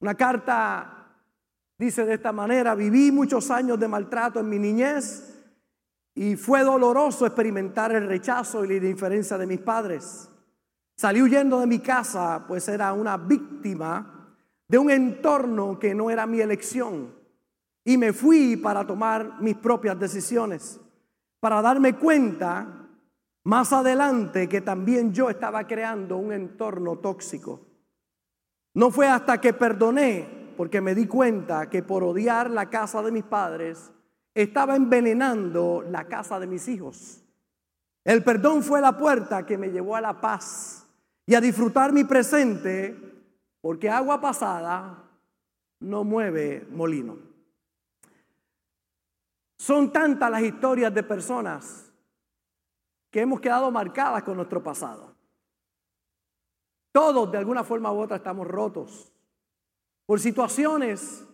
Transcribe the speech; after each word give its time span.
Una 0.00 0.14
carta 0.14 0.94
dice 1.78 2.04
de 2.04 2.14
esta 2.14 2.32
manera, 2.32 2.74
viví 2.74 3.10
muchos 3.10 3.50
años 3.50 3.78
de 3.78 3.88
maltrato 3.88 4.40
en 4.40 4.48
mi 4.48 4.58
niñez 4.58 5.34
y 6.14 6.36
fue 6.36 6.62
doloroso 6.62 7.26
experimentar 7.26 7.92
el 7.92 8.06
rechazo 8.06 8.64
y 8.64 8.68
la 8.68 8.74
indiferencia 8.74 9.36
de 9.36 9.46
mis 9.46 9.60
padres. 9.60 10.30
Salí 10.96 11.20
huyendo 11.20 11.58
de 11.60 11.66
mi 11.66 11.80
casa, 11.80 12.44
pues 12.46 12.68
era 12.68 12.92
una 12.92 13.16
víctima 13.16 14.36
de 14.68 14.78
un 14.78 14.90
entorno 14.90 15.78
que 15.78 15.94
no 15.94 16.10
era 16.10 16.26
mi 16.26 16.40
elección. 16.40 17.12
Y 17.84 17.98
me 17.98 18.12
fui 18.12 18.56
para 18.56 18.86
tomar 18.86 19.40
mis 19.40 19.56
propias 19.56 19.98
decisiones, 19.98 20.80
para 21.40 21.60
darme 21.60 21.96
cuenta 21.96 22.88
más 23.42 23.72
adelante 23.72 24.48
que 24.48 24.62
también 24.62 25.12
yo 25.12 25.28
estaba 25.28 25.66
creando 25.66 26.16
un 26.16 26.32
entorno 26.32 26.96
tóxico. 26.98 27.73
No 28.74 28.90
fue 28.90 29.06
hasta 29.08 29.40
que 29.40 29.52
perdoné, 29.52 30.52
porque 30.56 30.80
me 30.80 30.94
di 30.94 31.06
cuenta 31.06 31.70
que 31.70 31.82
por 31.82 32.02
odiar 32.02 32.50
la 32.50 32.68
casa 32.68 33.02
de 33.02 33.12
mis 33.12 33.24
padres, 33.24 33.92
estaba 34.34 34.74
envenenando 34.74 35.82
la 35.88 36.04
casa 36.04 36.40
de 36.40 36.48
mis 36.48 36.66
hijos. 36.68 37.22
El 38.04 38.22
perdón 38.22 38.62
fue 38.62 38.80
la 38.80 38.96
puerta 38.96 39.46
que 39.46 39.56
me 39.56 39.70
llevó 39.70 39.96
a 39.96 40.00
la 40.00 40.20
paz 40.20 40.86
y 41.24 41.34
a 41.34 41.40
disfrutar 41.40 41.92
mi 41.92 42.04
presente, 42.04 42.96
porque 43.60 43.88
agua 43.88 44.20
pasada 44.20 45.04
no 45.80 46.04
mueve 46.04 46.66
molino. 46.70 47.16
Son 49.56 49.92
tantas 49.92 50.30
las 50.30 50.42
historias 50.42 50.92
de 50.92 51.02
personas 51.02 51.90
que 53.10 53.20
hemos 53.20 53.40
quedado 53.40 53.70
marcadas 53.70 54.24
con 54.24 54.36
nuestro 54.36 54.62
pasado. 54.62 55.13
Todos 56.94 57.32
de 57.32 57.38
alguna 57.38 57.64
forma 57.64 57.90
u 57.90 57.98
otra 57.98 58.18
estamos 58.18 58.46
rotos 58.46 59.12
por 60.06 60.20
situaciones 60.20 61.26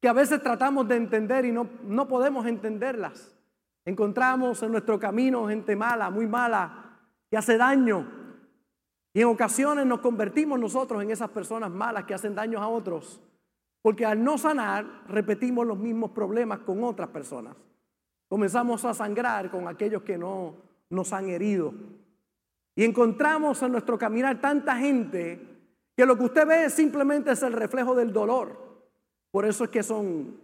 que 0.00 0.08
a 0.08 0.12
veces 0.12 0.40
tratamos 0.40 0.86
de 0.86 0.94
entender 0.94 1.44
y 1.44 1.50
no, 1.50 1.68
no 1.82 2.06
podemos 2.06 2.46
entenderlas. 2.46 3.36
Encontramos 3.84 4.62
en 4.62 4.70
nuestro 4.70 5.00
camino 5.00 5.48
gente 5.48 5.74
mala, 5.74 6.08
muy 6.10 6.28
mala, 6.28 7.00
que 7.28 7.36
hace 7.36 7.56
daño. 7.56 8.06
Y 9.12 9.22
en 9.22 9.26
ocasiones 9.26 9.86
nos 9.86 9.98
convertimos 9.98 10.60
nosotros 10.60 11.02
en 11.02 11.10
esas 11.10 11.30
personas 11.30 11.72
malas 11.72 12.04
que 12.04 12.14
hacen 12.14 12.36
daño 12.36 12.62
a 12.62 12.68
otros. 12.68 13.20
Porque 13.82 14.06
al 14.06 14.22
no 14.22 14.38
sanar, 14.38 14.86
repetimos 15.08 15.66
los 15.66 15.78
mismos 15.78 16.12
problemas 16.12 16.60
con 16.60 16.84
otras 16.84 17.08
personas. 17.08 17.56
Comenzamos 18.28 18.84
a 18.84 18.94
sangrar 18.94 19.50
con 19.50 19.66
aquellos 19.66 20.02
que 20.02 20.16
no 20.16 20.54
nos 20.90 21.12
han 21.12 21.28
herido. 21.28 21.74
Y 22.74 22.84
encontramos 22.84 23.62
en 23.62 23.72
nuestro 23.72 23.98
caminar 23.98 24.40
tanta 24.40 24.76
gente 24.76 25.46
que 25.96 26.06
lo 26.06 26.16
que 26.16 26.24
usted 26.24 26.46
ve 26.46 26.70
simplemente 26.70 27.32
es 27.32 27.42
el 27.42 27.52
reflejo 27.52 27.94
del 27.94 28.12
dolor. 28.12 28.70
Por 29.30 29.44
eso 29.44 29.64
es 29.64 29.70
que 29.70 29.82
son 29.82 30.40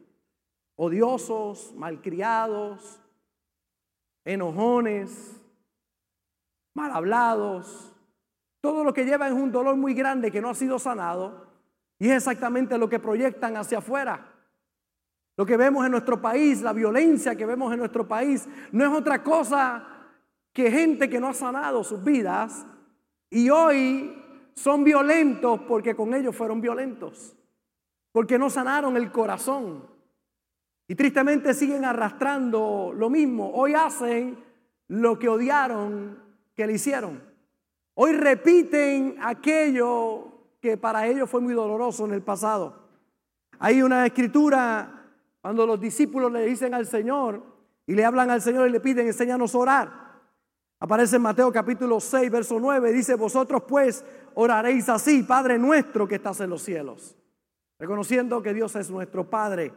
odiosos, 0.77 1.73
malcriados, 1.77 3.01
enojones, 4.25 5.41
mal 6.75 6.93
hablados. 6.93 7.93
Todo 8.61 8.85
lo 8.85 8.93
que 8.93 9.05
llevan 9.05 9.33
es 9.33 9.43
un 9.43 9.51
dolor 9.51 9.77
muy 9.77 9.95
grande 9.95 10.31
que 10.31 10.43
no 10.43 10.51
ha 10.51 10.55
sido 10.55 10.79
sanado 10.79 11.47
y 11.99 12.09
es 12.09 12.17
exactamente 12.17 12.77
lo 12.77 12.89
que 12.89 12.99
proyectan 12.99 13.57
hacia 13.57 13.79
afuera. 13.79 14.33
Lo 15.37 15.47
que 15.47 15.57
vemos 15.57 15.85
en 15.85 15.93
nuestro 15.93 16.21
país, 16.21 16.63
la 16.63 16.73
violencia 16.73 17.37
que 17.37 17.47
vemos 17.47 17.73
en 17.73 17.79
nuestro 17.79 18.07
país, 18.07 18.49
no 18.73 18.85
es 18.85 18.91
otra 18.91 19.23
cosa 19.23 19.96
que 20.57 20.71
gente 20.71 21.11
que 21.11 21.21
no 21.21 21.29
ha 21.29 21.35
sanado 21.35 21.85
sus 21.85 22.03
vidas 22.03 22.65
y 23.29 23.51
hoy 23.51 24.25
son 24.55 24.85
violentos 24.85 25.61
porque 25.69 25.95
con 25.95 26.15
ellos 26.15 26.35
fueron 26.35 26.63
violentos 26.63 27.37
porque 28.17 28.39
no 28.39 28.49
sanaron 28.49 28.97
el 28.97 29.13
corazón. 29.13 29.85
Y 30.89 30.95
tristemente 30.95 31.53
siguen 31.53 31.85
arrastrando 31.85 32.95
lo 32.97 33.11
mismo. 33.11 33.51
Hoy 33.53 33.75
hacen 33.75 34.43
lo 34.89 35.19
que 35.19 35.29
odiaron 35.29 36.19
que 36.55 36.67
le 36.67 36.73
hicieron. 36.73 37.23
Hoy 37.93 38.13
repiten 38.15 39.19
aquello 39.21 40.33
que 40.63 40.79
para 40.79 41.07
ellos 41.07 41.29
fue 41.29 41.43
muy 41.43 41.53
doloroso 41.53 42.07
en 42.07 42.15
el 42.15 42.23
pasado. 42.23 42.89
Hay 43.59 43.83
una 43.83 44.07
escritura 44.07 45.11
cuando 45.43 45.67
los 45.67 45.79
discípulos 45.79 46.33
le 46.33 46.47
dicen 46.47 46.73
al 46.73 46.87
Señor 46.87 47.43
y 47.87 47.95
le 47.95 48.07
hablan 48.07 48.31
al 48.31 48.41
Señor 48.41 48.67
y 48.67 48.73
le 48.73 48.81
piden, 48.81 49.09
enséñanos 49.09 49.55
a 49.55 49.59
orar. 49.59 50.06
Aparece 50.81 51.17
en 51.17 51.23
Mateo 51.23 51.51
capítulo 51.53 52.01
6, 52.01 52.31
verso 52.31 52.59
9, 52.61 52.93
dice, 52.93 53.15
vosotros 53.15 53.63
pues 53.67 54.05
oraréis 54.35 54.89
así, 54.89 55.23
Padre 55.23 55.59
nuestro 55.59 56.07
que 56.07 56.17
estás 56.17 56.41
en 56.41 56.51
los 56.51 56.63
cielos 56.63 57.17
reconociendo 57.79 58.43
que 58.43 58.55
Dios 58.55 58.75
es 58.77 58.91
nuestro 58.91 59.29
Padre. 59.29 59.73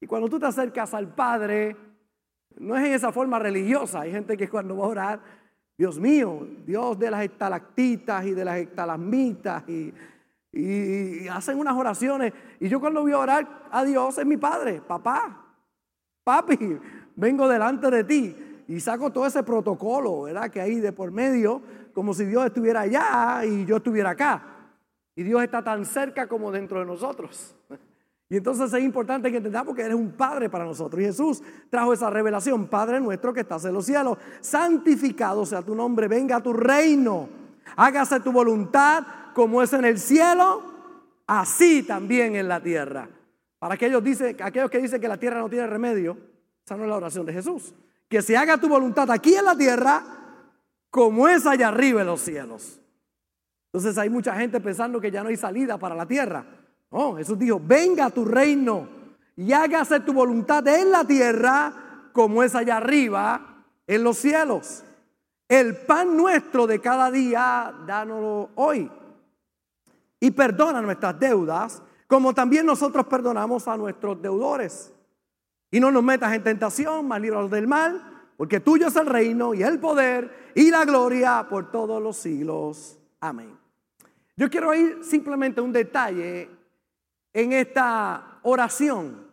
Y 0.00 0.06
cuando 0.06 0.28
tú 0.28 0.38
te 0.38 0.46
acercas 0.46 0.94
al 0.94 1.14
Padre, 1.14 1.76
no 2.58 2.76
es 2.76 2.86
en 2.86 2.92
esa 2.92 3.12
forma 3.12 3.38
religiosa. 3.38 4.00
Hay 4.00 4.12
gente 4.12 4.36
que 4.36 4.48
cuando 4.48 4.76
va 4.76 4.84
a 4.84 4.88
orar, 4.88 5.20
Dios 5.76 5.98
mío, 5.98 6.46
Dios 6.66 6.98
de 6.98 7.10
las 7.10 7.24
estalactitas 7.24 8.24
y 8.26 8.32
de 8.32 8.44
las 8.44 8.58
estalagmitas 8.58 9.66
y, 9.68 9.92
y, 10.52 11.28
hacen 11.28 11.58
unas 11.58 11.76
oraciones. 11.76 12.32
Y 12.58 12.68
yo 12.68 12.80
cuando 12.80 13.02
voy 13.02 13.12
a 13.12 13.18
orar 13.18 13.68
a 13.70 13.84
Dios 13.84 14.18
es 14.18 14.26
mi 14.26 14.36
Padre, 14.36 14.82
papá, 14.86 15.54
papi, 16.22 16.78
vengo 17.16 17.48
delante 17.48 17.90
de 17.90 18.04
ti 18.04 18.36
y 18.70 18.78
saco 18.78 19.10
todo 19.10 19.26
ese 19.26 19.42
protocolo, 19.42 20.22
¿verdad? 20.22 20.48
Que 20.48 20.60
hay 20.60 20.78
de 20.78 20.92
por 20.92 21.10
medio, 21.10 21.60
como 21.92 22.14
si 22.14 22.24
Dios 22.24 22.46
estuviera 22.46 22.82
allá 22.82 23.44
y 23.44 23.66
yo 23.66 23.78
estuviera 23.78 24.10
acá. 24.10 24.44
Y 25.16 25.24
Dios 25.24 25.42
está 25.42 25.64
tan 25.64 25.84
cerca 25.84 26.28
como 26.28 26.52
dentro 26.52 26.78
de 26.78 26.86
nosotros. 26.86 27.56
Y 28.28 28.36
entonces 28.36 28.72
es 28.72 28.80
importante 28.84 29.28
que 29.32 29.38
entendamos 29.38 29.74
que 29.74 29.82
eres 29.82 29.96
un 29.96 30.12
Padre 30.12 30.48
para 30.48 30.64
nosotros. 30.64 31.02
Y 31.02 31.06
Jesús 31.06 31.42
trajo 31.68 31.92
esa 31.92 32.10
revelación, 32.10 32.68
Padre 32.68 33.00
nuestro 33.00 33.34
que 33.34 33.40
estás 33.40 33.64
en 33.64 33.74
los 33.74 33.86
cielos, 33.86 34.18
santificado 34.40 35.44
sea 35.44 35.62
tu 35.62 35.74
nombre, 35.74 36.06
venga 36.06 36.36
a 36.36 36.40
tu 36.40 36.52
reino, 36.52 37.28
hágase 37.74 38.20
tu 38.20 38.30
voluntad 38.30 39.04
como 39.34 39.64
es 39.64 39.72
en 39.72 39.84
el 39.84 39.98
cielo, 39.98 40.62
así 41.26 41.82
también 41.82 42.36
en 42.36 42.46
la 42.46 42.62
tierra. 42.62 43.08
Para 43.58 43.74
aquellos, 43.74 44.00
aquellos 44.40 44.70
que 44.70 44.78
dicen 44.78 45.00
que 45.00 45.08
la 45.08 45.18
tierra 45.18 45.40
no 45.40 45.48
tiene 45.48 45.66
remedio, 45.66 46.16
esa 46.64 46.76
no 46.76 46.84
es 46.84 46.88
la 46.88 46.98
oración 46.98 47.26
de 47.26 47.32
Jesús. 47.32 47.74
Que 48.10 48.20
se 48.20 48.36
haga 48.36 48.58
tu 48.58 48.68
voluntad 48.68 49.10
aquí 49.10 49.34
en 49.34 49.46
la 49.46 49.56
tierra 49.56 50.02
como 50.90 51.28
es 51.28 51.46
allá 51.46 51.68
arriba 51.68 52.02
en 52.02 52.08
los 52.08 52.20
cielos. 52.20 52.80
Entonces 53.72 53.96
hay 53.96 54.10
mucha 54.10 54.34
gente 54.34 54.60
pensando 54.60 55.00
que 55.00 55.10
ya 55.10 55.22
no 55.22 55.28
hay 55.28 55.36
salida 55.36 55.78
para 55.78 55.94
la 55.94 56.06
tierra. 56.06 56.44
No, 56.90 57.14
Jesús 57.16 57.38
dijo, 57.38 57.60
venga 57.64 58.10
tu 58.10 58.24
reino 58.24 58.88
y 59.36 59.52
hágase 59.52 60.00
tu 60.00 60.12
voluntad 60.12 60.66
en 60.66 60.90
la 60.90 61.04
tierra 61.04 62.10
como 62.12 62.42
es 62.42 62.54
allá 62.54 62.78
arriba 62.78 63.64
en 63.86 64.02
los 64.02 64.18
cielos. 64.18 64.84
El 65.48 65.76
pan 65.76 66.16
nuestro 66.16 66.66
de 66.66 66.80
cada 66.80 67.10
día, 67.10 67.72
dánoslo 67.86 68.50
hoy. 68.56 68.90
Y 70.18 70.30
perdona 70.32 70.82
nuestras 70.82 71.18
deudas, 71.18 71.82
como 72.06 72.34
también 72.34 72.66
nosotros 72.66 73.06
perdonamos 73.06 73.66
a 73.68 73.76
nuestros 73.76 74.20
deudores. 74.20 74.92
Y 75.70 75.80
no 75.80 75.90
nos 75.90 76.02
metas 76.02 76.32
en 76.32 76.42
tentación, 76.42 77.06
mas 77.06 77.20
líbranos 77.20 77.50
del 77.50 77.66
mal, 77.66 78.24
porque 78.36 78.60
tuyo 78.60 78.88
es 78.88 78.96
el 78.96 79.06
reino 79.06 79.54
y 79.54 79.62
el 79.62 79.78
poder 79.78 80.52
y 80.54 80.70
la 80.70 80.84
gloria 80.84 81.46
por 81.48 81.70
todos 81.70 82.02
los 82.02 82.16
siglos. 82.16 82.98
Amén. 83.20 83.56
Yo 84.36 84.48
quiero 84.48 84.74
ir 84.74 85.04
simplemente 85.04 85.60
un 85.60 85.72
detalle 85.72 86.48
en 87.32 87.52
esta 87.52 88.38
oración. 88.42 89.28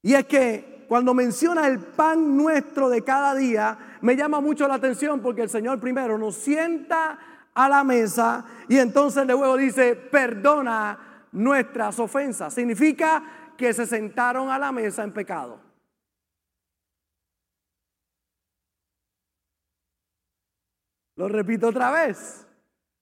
Y 0.00 0.14
es 0.14 0.24
que 0.26 0.84
cuando 0.88 1.14
menciona 1.14 1.66
el 1.66 1.80
pan 1.80 2.36
nuestro 2.36 2.88
de 2.88 3.02
cada 3.02 3.34
día, 3.34 3.98
me 4.00 4.16
llama 4.16 4.40
mucho 4.40 4.68
la 4.68 4.74
atención 4.74 5.20
porque 5.20 5.42
el 5.42 5.48
Señor 5.48 5.80
primero 5.80 6.18
nos 6.18 6.36
sienta 6.36 7.18
a 7.54 7.68
la 7.68 7.84
mesa 7.84 8.44
y 8.68 8.78
entonces 8.78 9.26
luego 9.26 9.56
dice, 9.56 9.94
perdona 9.94 11.26
nuestras 11.32 11.98
ofensas. 11.98 12.54
Significa 12.54 13.22
que 13.56 13.72
se 13.72 13.86
sentaron 13.86 14.50
a 14.50 14.58
la 14.58 14.72
mesa 14.72 15.02
en 15.02 15.12
pecado. 15.12 15.71
Lo 21.16 21.28
repito 21.28 21.68
otra 21.68 21.90
vez. 21.90 22.46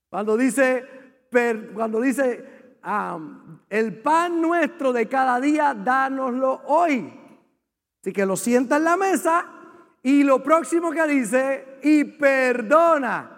Cuando 0.09 0.37
dice, 0.37 0.85
cuando 1.75 2.01
dice, 2.01 2.77
el 3.69 4.01
pan 4.03 4.41
nuestro 4.41 4.93
de 4.93 5.09
cada 5.09 5.41
día, 5.41 5.75
dánoslo 5.75 6.63
hoy. 6.67 7.13
Así 8.03 8.13
que 8.13 8.27
lo 8.27 8.37
sienta 8.37 8.77
en 8.77 8.85
la 8.85 8.97
mesa 8.97 9.47
y 10.03 10.25
lo 10.25 10.43
próximo 10.43 10.91
que 10.91 11.07
dice, 11.07 11.79
y 11.83 12.05
perdona. 12.05 13.37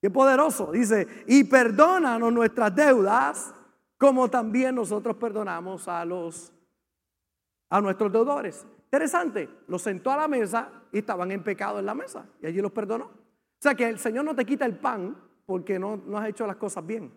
Qué 0.00 0.10
poderoso. 0.10 0.70
Dice, 0.72 1.24
y 1.26 1.44
perdónanos 1.44 2.32
nuestras 2.32 2.74
deudas, 2.74 3.54
como 3.96 4.28
también 4.28 4.74
nosotros 4.74 5.16
perdonamos 5.16 5.88
a 5.88 6.04
los 6.04 6.52
a 7.72 7.80
nuestros 7.80 8.12
deudores. 8.12 8.66
Interesante, 8.92 9.48
los 9.68 9.80
sentó 9.80 10.10
a 10.10 10.18
la 10.18 10.28
mesa 10.28 10.70
y 10.92 10.98
estaban 10.98 11.30
en 11.32 11.42
pecado 11.42 11.78
en 11.78 11.86
la 11.86 11.94
mesa 11.94 12.26
y 12.42 12.46
allí 12.46 12.60
los 12.60 12.72
perdonó. 12.72 13.06
O 13.06 13.62
sea 13.62 13.74
que 13.74 13.88
el 13.88 13.98
Señor 13.98 14.22
no 14.22 14.36
te 14.36 14.44
quita 14.44 14.66
el 14.66 14.76
pan 14.76 15.16
porque 15.46 15.78
no, 15.78 15.96
no 15.96 16.18
has 16.18 16.28
hecho 16.28 16.46
las 16.46 16.56
cosas 16.56 16.84
bien. 16.84 17.10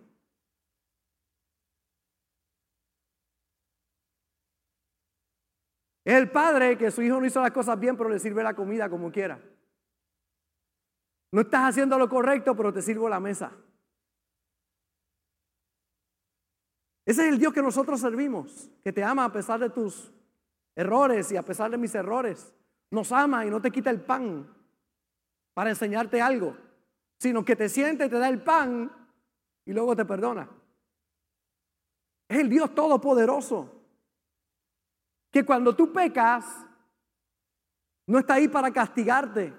Es 6.05 6.13
el 6.13 6.31
padre 6.31 6.77
que 6.77 6.91
su 6.91 7.01
hijo 7.01 7.19
no 7.19 7.25
hizo 7.25 7.41
las 7.41 7.51
cosas 7.51 7.77
bien, 7.77 7.97
pero 7.97 8.09
le 8.09 8.19
sirve 8.19 8.41
la 8.41 8.53
comida 8.53 8.89
como 8.89 9.11
quiera. 9.11 9.37
No 11.33 11.41
estás 11.41 11.71
haciendo 11.71 11.99
lo 11.99 12.07
correcto, 12.07 12.55
pero 12.55 12.71
te 12.71 12.81
sirvo 12.81 13.09
la 13.09 13.19
mesa. 13.19 13.51
Ese 17.05 17.27
es 17.27 17.33
el 17.33 17.37
Dios 17.37 17.51
que 17.51 17.61
nosotros 17.61 17.99
servimos, 17.99 18.71
que 18.81 18.93
te 18.93 19.03
ama 19.03 19.25
a 19.25 19.33
pesar 19.33 19.59
de 19.59 19.69
tus 19.69 20.14
errores 20.75 21.31
y 21.31 21.37
a 21.37 21.43
pesar 21.43 21.71
de 21.71 21.77
mis 21.77 21.95
errores. 21.95 22.53
Nos 22.91 23.11
ama 23.11 23.45
y 23.45 23.49
no 23.49 23.61
te 23.61 23.71
quita 23.71 23.89
el 23.89 24.01
pan 24.01 24.53
para 25.53 25.69
enseñarte 25.69 26.21
algo, 26.21 26.55
sino 27.17 27.43
que 27.43 27.55
te 27.55 27.69
siente, 27.69 28.09
te 28.09 28.19
da 28.19 28.29
el 28.29 28.41
pan 28.41 28.91
y 29.65 29.73
luego 29.73 29.95
te 29.95 30.05
perdona. 30.05 30.49
Es 32.27 32.39
el 32.39 32.49
Dios 32.49 32.73
todopoderoso, 32.73 33.71
que 35.31 35.45
cuando 35.45 35.75
tú 35.75 35.91
pecas, 35.91 36.45
no 38.07 38.19
está 38.19 38.35
ahí 38.35 38.47
para 38.47 38.71
castigarte. 38.71 39.53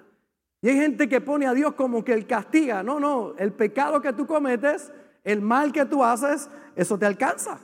Y 0.63 0.69
hay 0.69 0.77
gente 0.77 1.09
que 1.09 1.21
pone 1.21 1.47
a 1.47 1.55
Dios 1.55 1.75
como 1.75 2.05
que 2.05 2.13
el 2.13 2.27
castiga. 2.27 2.83
No, 2.83 2.99
no, 2.99 3.35
el 3.37 3.53
pecado 3.53 4.01
que 4.01 4.13
tú 4.13 4.27
cometes 4.27 4.93
el 5.27 5.41
mal 5.41 5.73
que 5.73 5.85
tú 5.85 6.05
haces, 6.05 6.49
eso 6.77 6.97
te 6.97 7.05
alcanza. 7.05 7.59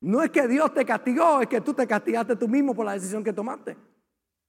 No 0.00 0.22
es 0.22 0.30
que 0.30 0.46
Dios 0.46 0.72
te 0.72 0.84
castigó, 0.84 1.40
es 1.40 1.48
que 1.48 1.60
tú 1.60 1.74
te 1.74 1.86
castigaste 1.86 2.36
tú 2.36 2.48
mismo 2.48 2.74
por 2.74 2.86
la 2.86 2.92
decisión 2.92 3.24
que 3.24 3.32
tomaste. 3.32 3.76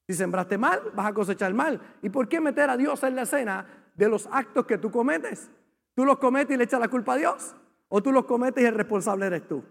Si 0.07 0.15
sembraste 0.15 0.57
mal, 0.57 0.81
vas 0.93 1.07
a 1.07 1.13
cosechar 1.13 1.53
mal. 1.53 1.79
¿Y 2.01 2.09
por 2.09 2.27
qué 2.27 2.39
meter 2.39 2.69
a 2.69 2.77
Dios 2.77 3.01
en 3.03 3.15
la 3.15 3.23
escena 3.23 3.65
de 3.95 4.09
los 4.09 4.27
actos 4.31 4.65
que 4.65 4.77
tú 4.77 4.91
cometes? 4.91 5.49
¿Tú 5.95 6.05
los 6.05 6.19
cometes 6.19 6.55
y 6.55 6.57
le 6.57 6.63
echas 6.63 6.79
la 6.79 6.87
culpa 6.87 7.13
a 7.13 7.17
Dios? 7.17 7.55
¿O 7.87 8.01
tú 8.01 8.11
los 8.11 8.25
cometes 8.25 8.63
y 8.63 8.67
el 8.67 8.75
responsable 8.75 9.25
eres 9.25 9.47
tú? 9.47 9.63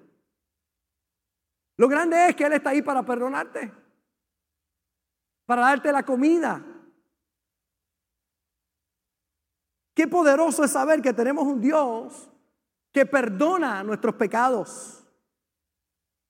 Lo 1.77 1.89
grande 1.89 2.29
es 2.29 2.37
que 2.37 2.45
Él 2.45 2.53
está 2.55 2.71
ahí 2.71 2.83
para 2.83 3.05
perdonarte, 3.05 3.73
para 5.47 5.63
darte 5.63 5.93
la 5.93 6.03
comida, 6.03 6.65
Qué 9.99 10.07
poderoso 10.07 10.63
es 10.63 10.71
saber 10.71 11.03
que 11.03 11.13
tenemos 11.13 11.45
un 11.45 11.61
Dios 11.61 12.31
que 12.93 13.05
perdona 13.05 13.83
nuestros 13.83 14.15
pecados. 14.15 14.98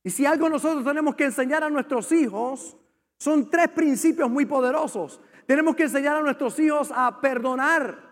Y 0.03 0.11
si 0.11 0.27
algo 0.27 0.49
nosotros 0.49 0.85
tenemos 0.85 1.15
que 1.15 1.25
enseñar 1.25 1.65
a 1.65 1.71
nuestros 1.71 2.13
hijos, 2.13 2.77
son 3.19 3.51
tres 3.51 3.69
principios 3.69 4.31
muy 4.31 4.47
poderosos. 4.47 5.21
Tenemos 5.47 5.75
que 5.75 5.85
enseñar 5.85 6.17
a 6.17 6.23
nuestros 6.23 6.59
hijos 6.59 6.93
a 6.95 7.21
perdonar. 7.21 8.09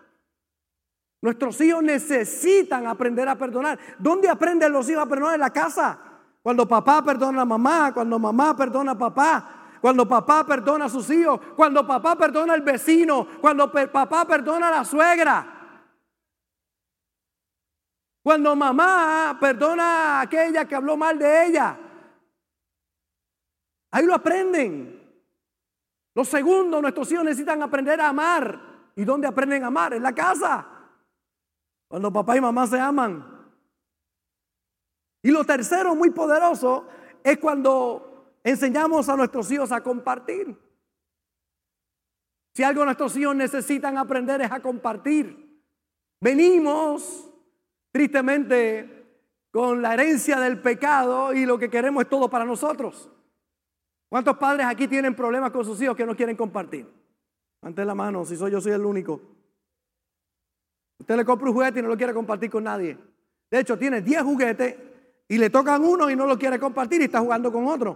Nuestros 1.21 1.59
hijos 1.61 1.81
necesitan 1.81 2.87
aprender 2.87 3.27
a 3.27 3.35
perdonar. 3.35 3.79
¿Dónde 3.97 4.29
aprenden 4.29 4.71
los 4.71 4.89
hijos 4.89 5.03
a 5.03 5.09
perdonar? 5.09 5.35
En 5.35 5.41
la 5.41 5.51
casa. 5.51 5.99
Cuando 6.43 6.67
papá 6.67 7.03
perdona 7.03 7.41
a 7.41 7.45
mamá, 7.45 7.93
cuando 7.93 8.19
mamá 8.19 8.55
perdona 8.55 8.91
a 8.93 8.97
papá, 8.97 9.57
cuando 9.81 10.07
papá 10.07 10.45
perdona 10.45 10.85
a 10.85 10.89
sus 10.89 11.09
hijos, 11.09 11.39
cuando 11.55 11.85
papá 11.85 12.15
perdona 12.15 12.53
al 12.53 12.61
vecino, 12.61 13.27
cuando 13.41 13.71
papá 13.71 14.25
perdona 14.25 14.69
a 14.69 14.71
la 14.71 14.85
suegra. 14.85 15.56
Cuando 18.27 18.57
mamá 18.57 19.37
perdona 19.39 20.19
a 20.19 20.21
aquella 20.23 20.67
que 20.67 20.75
habló 20.75 20.97
mal 20.97 21.17
de 21.17 21.45
ella. 21.45 21.79
Ahí 23.89 24.05
lo 24.05 24.13
aprenden. 24.13 25.23
Lo 26.13 26.25
segundo, 26.25 26.81
nuestros 26.81 27.09
hijos 27.09 27.23
necesitan 27.23 27.61
aprender 27.61 28.01
a 28.01 28.09
amar. 28.09 28.91
¿Y 28.97 29.05
dónde 29.05 29.29
aprenden 29.29 29.63
a 29.63 29.67
amar? 29.67 29.93
En 29.93 30.03
la 30.03 30.13
casa. 30.13 30.67
Cuando 31.87 32.11
papá 32.11 32.35
y 32.35 32.41
mamá 32.41 32.67
se 32.67 32.77
aman. 32.77 33.47
Y 35.23 35.31
lo 35.31 35.45
tercero, 35.45 35.95
muy 35.95 36.09
poderoso, 36.09 36.85
es 37.23 37.37
cuando 37.37 38.35
enseñamos 38.43 39.07
a 39.07 39.15
nuestros 39.15 39.49
hijos 39.51 39.71
a 39.71 39.81
compartir. 39.81 40.53
Si 42.53 42.61
algo 42.61 42.83
nuestros 42.83 43.15
hijos 43.15 43.37
necesitan 43.37 43.97
aprender 43.97 44.41
es 44.41 44.51
a 44.51 44.59
compartir. 44.59 45.63
Venimos, 46.19 47.27
tristemente, 47.91 48.97
con 49.51 49.81
la 49.81 49.93
herencia 49.93 50.39
del 50.39 50.61
pecado 50.61 51.33
y 51.33 51.45
lo 51.45 51.57
que 51.57 51.69
queremos 51.69 52.03
es 52.03 52.09
todo 52.09 52.29
para 52.29 52.45
nosotros. 52.45 53.09
¿Cuántos 54.09 54.37
padres 54.37 54.65
aquí 54.65 54.87
tienen 54.87 55.15
problemas 55.15 55.51
con 55.51 55.65
sus 55.65 55.81
hijos 55.81 55.95
que 55.95 56.05
no 56.05 56.15
quieren 56.15 56.35
compartir? 56.35 56.87
Ante 57.61 57.83
la 57.83 57.95
mano, 57.95 58.23
si 58.23 58.37
soy 58.37 58.51
yo 58.51 58.61
soy 58.61 58.71
el 58.71 58.85
único. 58.85 59.19
Usted 60.99 61.15
le 61.15 61.25
compra 61.25 61.49
un 61.49 61.53
juguete 61.53 61.79
y 61.79 61.81
no 61.81 61.89
lo 61.89 61.97
quiere 61.97 62.13
compartir 62.13 62.49
con 62.49 62.63
nadie. 62.63 62.97
De 63.49 63.59
hecho, 63.59 63.77
tiene 63.77 64.01
10 64.01 64.21
juguetes 64.23 64.75
y 65.27 65.37
le 65.37 65.49
tocan 65.49 65.83
uno 65.83 66.09
y 66.09 66.15
no 66.15 66.25
lo 66.25 66.37
quiere 66.37 66.59
compartir 66.59 67.01
y 67.01 67.05
está 67.05 67.19
jugando 67.19 67.51
con 67.51 67.67
otro. 67.67 67.91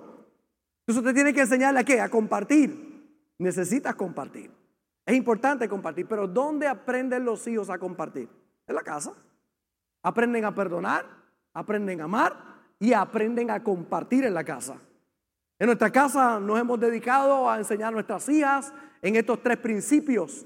Entonces 0.82 0.98
usted 0.98 1.14
tiene 1.14 1.34
que 1.34 1.42
enseñarle 1.42 1.80
a 1.80 1.84
qué? 1.84 2.02
A 2.02 2.10
compartir. 2.10 3.36
Necesitas 3.38 3.96
compartir. 3.96 4.52
Es 5.06 5.16
importante 5.16 5.68
compartir, 5.68 6.08
pero 6.08 6.28
¿dónde 6.28 6.68
aprenden 6.68 7.26
los 7.26 7.46
hijos 7.48 7.70
a 7.70 7.78
compartir? 7.78 8.30
En 8.68 8.76
la 8.76 8.82
casa. 8.82 9.14
Aprenden 10.04 10.46
a 10.46 10.56
perdonar, 10.56 11.06
aprenden 11.54 12.02
a 12.02 12.06
amar 12.06 12.36
y 12.80 12.94
aprenden 12.94 13.52
a 13.52 13.64
compartir 13.64 14.26
en 14.26 14.34
la 14.34 14.44
casa. 14.44 14.76
En 15.60 15.68
nuestra 15.68 15.92
casa 15.92 16.40
nos 16.40 16.60
hemos 16.60 16.80
dedicado 16.80 17.50
a 17.50 17.58
enseñar 17.58 17.90
a 17.90 17.92
nuestras 17.92 18.28
hijas 18.30 18.74
en 19.02 19.16
estos 19.16 19.42
tres 19.44 19.58
principios. 19.58 20.46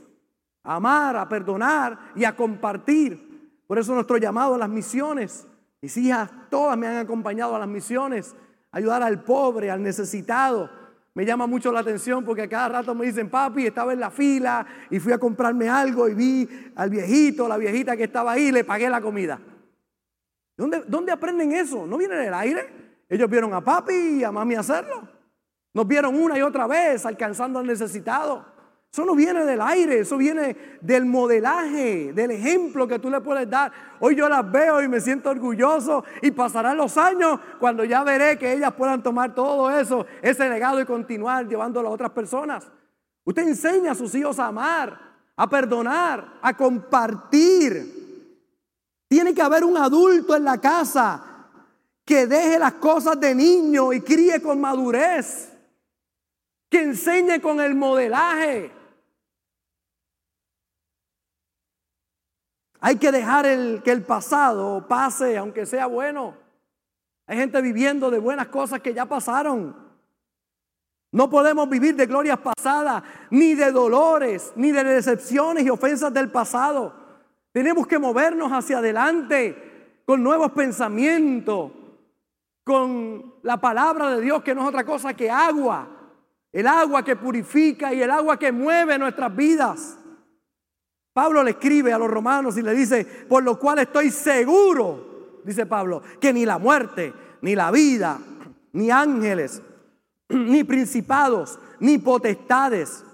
A 0.64 0.76
amar, 0.76 1.16
a 1.16 1.30
perdonar 1.30 2.12
y 2.16 2.26
a 2.26 2.36
compartir. 2.36 3.62
Por 3.68 3.80
eso 3.80 3.94
nuestro 3.94 4.18
llamado 4.18 4.56
a 4.56 4.58
las 4.58 4.70
misiones. 4.70 5.48
Mis 5.82 5.96
hijas 5.98 6.30
todas 6.50 6.78
me 6.78 6.88
han 6.88 6.98
acompañado 6.98 7.56
a 7.56 7.60
las 7.60 7.68
misiones 7.68 8.36
ayudar 8.72 9.04
al 9.04 9.24
pobre, 9.24 9.72
al 9.72 9.82
necesitado. 9.82 10.70
Me 11.16 11.26
llama 11.26 11.48
mucho 11.48 11.72
la 11.72 11.80
atención 11.80 12.26
porque 12.26 12.48
cada 12.50 12.68
rato 12.68 12.94
me 12.94 13.06
dicen, 13.06 13.30
papi, 13.30 13.66
estaba 13.66 13.94
en 13.94 14.02
la 14.02 14.12
fila 14.12 14.66
y 14.90 15.00
fui 15.00 15.14
a 15.14 15.18
comprarme 15.18 15.70
algo 15.70 16.10
y 16.10 16.14
vi 16.14 16.72
al 16.76 16.90
viejito, 16.90 17.48
la 17.48 17.58
viejita 17.58 17.96
que 17.96 18.04
estaba 18.04 18.34
ahí 18.34 18.48
y 18.48 18.52
le 18.52 18.66
pagué 18.66 18.90
la 18.90 19.00
comida. 19.00 19.40
¿Dónde, 20.58 20.84
¿Dónde 20.88 21.14
aprenden 21.14 21.54
eso? 21.54 21.88
¿No 21.88 21.98
viene 21.98 22.16
del 22.16 22.34
aire? 22.34 23.06
Ellos 23.08 23.30
vieron 23.30 23.54
a 23.54 23.62
papi 23.62 23.94
y 23.94 24.24
a 24.26 24.32
mami 24.32 24.56
hacerlo. 24.56 25.08
Nos 25.74 25.88
vieron 25.88 26.16
una 26.16 26.38
y 26.38 26.42
otra 26.42 26.68
vez 26.68 27.06
alcanzando 27.06 27.60
al 27.60 27.66
necesitado. 27.66 28.46
Eso 28.96 29.04
no 29.04 29.14
viene 29.14 29.44
del 29.44 29.60
aire, 29.60 30.00
eso 30.00 30.16
viene 30.16 30.56
del 30.80 31.06
modelaje, 31.06 32.14
del 32.14 32.32
ejemplo 32.32 32.88
que 32.88 32.98
tú 32.98 33.10
le 33.10 33.20
puedes 33.20 33.50
dar. 33.50 33.70
Hoy 34.00 34.16
yo 34.16 34.30
las 34.30 34.50
veo 34.50 34.82
y 34.82 34.88
me 34.88 35.02
siento 35.02 35.32
orgulloso 35.32 36.06
y 36.22 36.32
pasarán 36.32 36.78
los 36.78 36.96
años 36.96 37.42
cuando 37.60 37.84
ya 37.84 38.06
veré 38.06 38.40
que 38.40 38.54
ellas 38.54 38.72
puedan 38.72 39.04
tomar 39.04 39.36
todo 39.36 39.70
eso, 39.70 40.06
ese 40.22 40.48
legado 40.48 40.80
y 40.80 40.86
continuar 40.86 41.46
llevándolo 41.46 41.90
a 41.90 41.92
otras 41.92 42.12
personas. 42.12 42.72
Usted 43.26 43.46
enseña 43.46 43.92
a 43.92 43.96
sus 43.96 44.16
hijos 44.16 44.40
a 44.40 44.46
amar, 44.46 44.98
a 45.36 45.50
perdonar, 45.50 46.40
a 46.42 46.56
compartir. 46.56 48.30
Tiene 49.10 49.34
que 49.34 49.42
haber 49.42 49.66
un 49.66 49.76
adulto 49.76 50.38
en 50.38 50.46
la 50.46 50.58
casa 50.62 51.22
que 52.06 52.28
deje 52.28 52.58
las 52.58 52.76
cosas 52.76 53.20
de 53.20 53.36
niño 53.36 53.92
y 53.92 54.00
críe 54.00 54.42
con 54.42 54.62
madurez, 54.62 55.52
que 56.70 56.82
enseñe 56.82 57.42
con 57.42 57.60
el 57.60 57.76
modelaje. 57.76 58.85
Hay 62.86 62.98
que 62.98 63.12
dejar 63.12 63.48
que 63.82 63.92
el 63.92 64.04
pasado 64.04 64.88
pase, 64.88 65.36
aunque 65.40 65.66
sea 65.66 65.88
bueno. 65.88 66.36
Hay 67.26 67.36
gente 67.36 67.60
viviendo 67.60 68.12
de 68.12 68.20
buenas 68.20 68.50
cosas 68.50 68.80
que 68.80 68.94
ya 68.94 69.08
pasaron. 69.08 69.76
No 71.12 71.28
podemos 71.28 71.68
vivir 71.68 71.96
de 71.96 72.06
glorias 72.06 72.38
pasadas, 72.38 73.02
ni 73.32 73.56
de 73.56 73.72
dolores, 73.72 74.54
ni 74.56 74.72
de 74.72 74.84
decepciones 74.84 75.66
y 75.66 75.72
ofensas 75.72 76.14
del 76.14 76.30
pasado. 76.30 76.94
Tenemos 77.52 77.88
que 77.88 77.98
movernos 77.98 78.52
hacia 78.52 78.78
adelante 78.78 80.04
con 80.06 80.22
nuevos 80.22 80.52
pensamientos, 80.52 81.72
con 82.64 83.34
la 83.42 83.58
palabra 83.58 84.12
de 84.12 84.22
Dios, 84.22 84.44
que 84.44 84.54
no 84.54 84.62
es 84.62 84.68
otra 84.68 84.86
cosa 84.86 85.16
que 85.16 85.32
agua. 85.32 85.88
El 86.52 86.68
agua 86.68 87.04
que 87.04 87.16
purifica 87.16 87.92
y 87.96 88.04
el 88.04 88.12
agua 88.12 88.38
que 88.38 88.52
mueve 88.52 89.00
nuestras 89.00 89.36
vidas. 89.36 89.98
Pablo 91.16 91.44
le 91.44 91.52
escribe 91.52 91.94
a 91.94 91.98
los 91.98 92.12
romanos 92.12 92.58
y 92.58 92.62
le 92.62 92.74
dice, 92.74 93.06
por 93.06 93.42
lo 93.42 93.58
cual 93.58 93.80
estoy 93.80 94.12
seguro, 94.12 95.40
dice 95.46 95.66
Pablo, 95.66 96.02
que 96.20 96.34
ni 96.34 96.46
la 96.46 96.58
muerte, 96.58 97.14
ni 97.40 97.56
la 97.56 97.72
vida, 97.72 98.20
ni 98.74 98.92
ángeles, 98.92 99.62
ni 100.28 100.66
principados, 100.66 101.58
ni 101.80 102.00
potestades, 102.00 103.06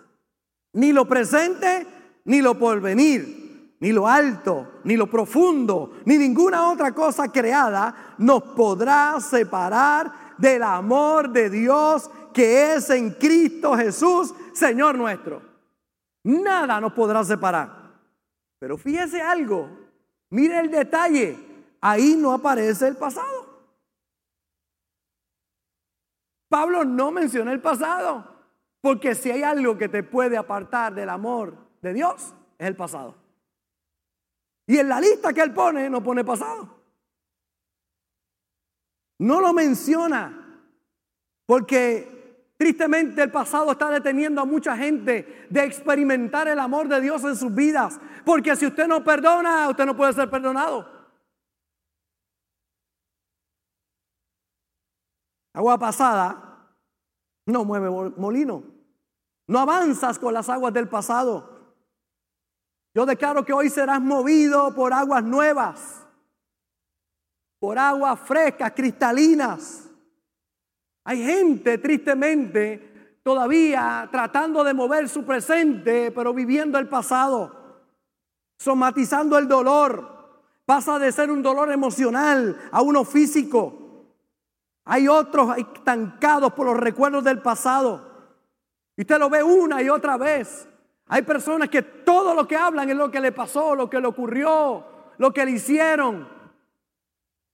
ni 0.73 0.91
lo 0.91 1.07
presente, 1.07 1.85
ni 2.25 2.41
lo 2.41 2.57
porvenir, 2.57 3.75
ni 3.79 3.91
lo 3.91 4.07
alto, 4.07 4.79
ni 4.83 4.97
lo 4.97 5.05
profundo, 5.05 5.99
ni 6.05 6.17
ninguna 6.17 6.71
otra 6.71 6.93
cosa 6.93 7.31
creada 7.31 8.15
nos 8.17 8.41
podrá 8.41 9.19
separar 9.19 10.11
del 10.39 10.63
amor 10.63 11.29
de 11.29 11.51
Dios 11.51 12.09
que 12.33 12.73
es 12.73 12.89
en 12.89 13.11
Cristo 13.11 13.77
Jesús, 13.77 14.33
Señor 14.53 14.97
nuestro. 14.97 15.39
Nada 16.23 16.81
nos 16.81 16.93
podrá 16.93 17.23
separar. 17.23 17.80
Pero 18.61 18.77
fíjese 18.77 19.19
algo, 19.19 19.67
mire 20.29 20.59
el 20.59 20.69
detalle, 20.69 21.35
ahí 21.81 22.15
no 22.15 22.31
aparece 22.31 22.89
el 22.89 22.95
pasado. 22.95 23.65
Pablo 26.47 26.85
no 26.85 27.09
menciona 27.09 27.53
el 27.53 27.59
pasado, 27.59 28.23
porque 28.79 29.15
si 29.15 29.31
hay 29.31 29.41
algo 29.41 29.79
que 29.79 29.89
te 29.89 30.03
puede 30.03 30.37
apartar 30.37 30.93
del 30.93 31.09
amor 31.09 31.57
de 31.81 31.91
Dios, 31.91 32.35
es 32.59 32.67
el 32.67 32.75
pasado. 32.75 33.15
Y 34.67 34.77
en 34.77 34.89
la 34.89 35.01
lista 35.01 35.33
que 35.33 35.41
él 35.41 35.55
pone, 35.55 35.89
no 35.89 36.03
pone 36.03 36.23
pasado. 36.23 36.69
No 39.17 39.41
lo 39.41 39.53
menciona, 39.53 40.61
porque 41.47 42.20
tristemente 42.61 43.23
el 43.23 43.31
pasado 43.31 43.71
está 43.71 43.89
deteniendo 43.89 44.39
a 44.39 44.45
mucha 44.45 44.77
gente 44.77 45.47
de 45.49 45.63
experimentar 45.63 46.47
el 46.47 46.59
amor 46.59 46.87
de 46.87 47.01
Dios 47.01 47.23
en 47.23 47.35
sus 47.35 47.51
vidas. 47.55 47.99
Porque 48.23 48.55
si 48.55 48.67
usted 48.67 48.87
no 48.87 49.03
perdona, 49.03 49.67
usted 49.67 49.83
no 49.83 49.97
puede 49.97 50.13
ser 50.13 50.29
perdonado. 50.29 50.87
Agua 55.53 55.79
pasada 55.79 56.69
no 57.47 57.65
mueve 57.65 57.89
molino. 58.15 58.61
No 59.47 59.57
avanzas 59.57 60.19
con 60.19 60.31
las 60.31 60.47
aguas 60.47 60.71
del 60.71 60.87
pasado. 60.87 61.75
Yo 62.93 63.07
declaro 63.07 63.43
que 63.43 63.53
hoy 63.53 63.71
serás 63.71 63.99
movido 63.99 64.75
por 64.75 64.93
aguas 64.93 65.23
nuevas, 65.23 66.05
por 67.57 67.79
aguas 67.79 68.19
frescas, 68.19 68.71
cristalinas. 68.75 69.90
Hay 71.03 71.23
gente, 71.23 71.77
tristemente, 71.77 73.19
todavía 73.23 74.07
tratando 74.11 74.63
de 74.63 74.73
mover 74.73 75.09
su 75.09 75.23
presente, 75.25 76.11
pero 76.11 76.33
viviendo 76.33 76.77
el 76.77 76.87
pasado, 76.87 77.81
somatizando 78.57 79.37
el 79.37 79.47
dolor. 79.47 80.19
Pasa 80.65 80.99
de 80.99 81.11
ser 81.11 81.31
un 81.31 81.41
dolor 81.41 81.71
emocional 81.71 82.57
a 82.71 82.81
uno 82.81 83.03
físico. 83.03 84.05
Hay 84.85 85.07
otros 85.07 85.57
estancados 85.57 86.53
por 86.53 86.65
los 86.65 86.77
recuerdos 86.77 87.23
del 87.23 87.41
pasado. 87.41 88.09
Y 88.95 89.01
usted 89.01 89.19
lo 89.19 89.29
ve 89.29 89.43
una 89.43 89.81
y 89.81 89.89
otra 89.89 90.17
vez. 90.17 90.67
Hay 91.07 91.23
personas 91.23 91.69
que 91.69 91.81
todo 91.81 92.33
lo 92.33 92.47
que 92.47 92.55
hablan 92.55 92.89
es 92.89 92.95
lo 92.95 93.11
que 93.11 93.19
le 93.19 93.31
pasó, 93.31 93.75
lo 93.75 93.89
que 93.89 93.99
le 93.99 94.07
ocurrió, 94.07 94.85
lo 95.17 95.33
que 95.33 95.45
le 95.45 95.51
hicieron. 95.51 96.27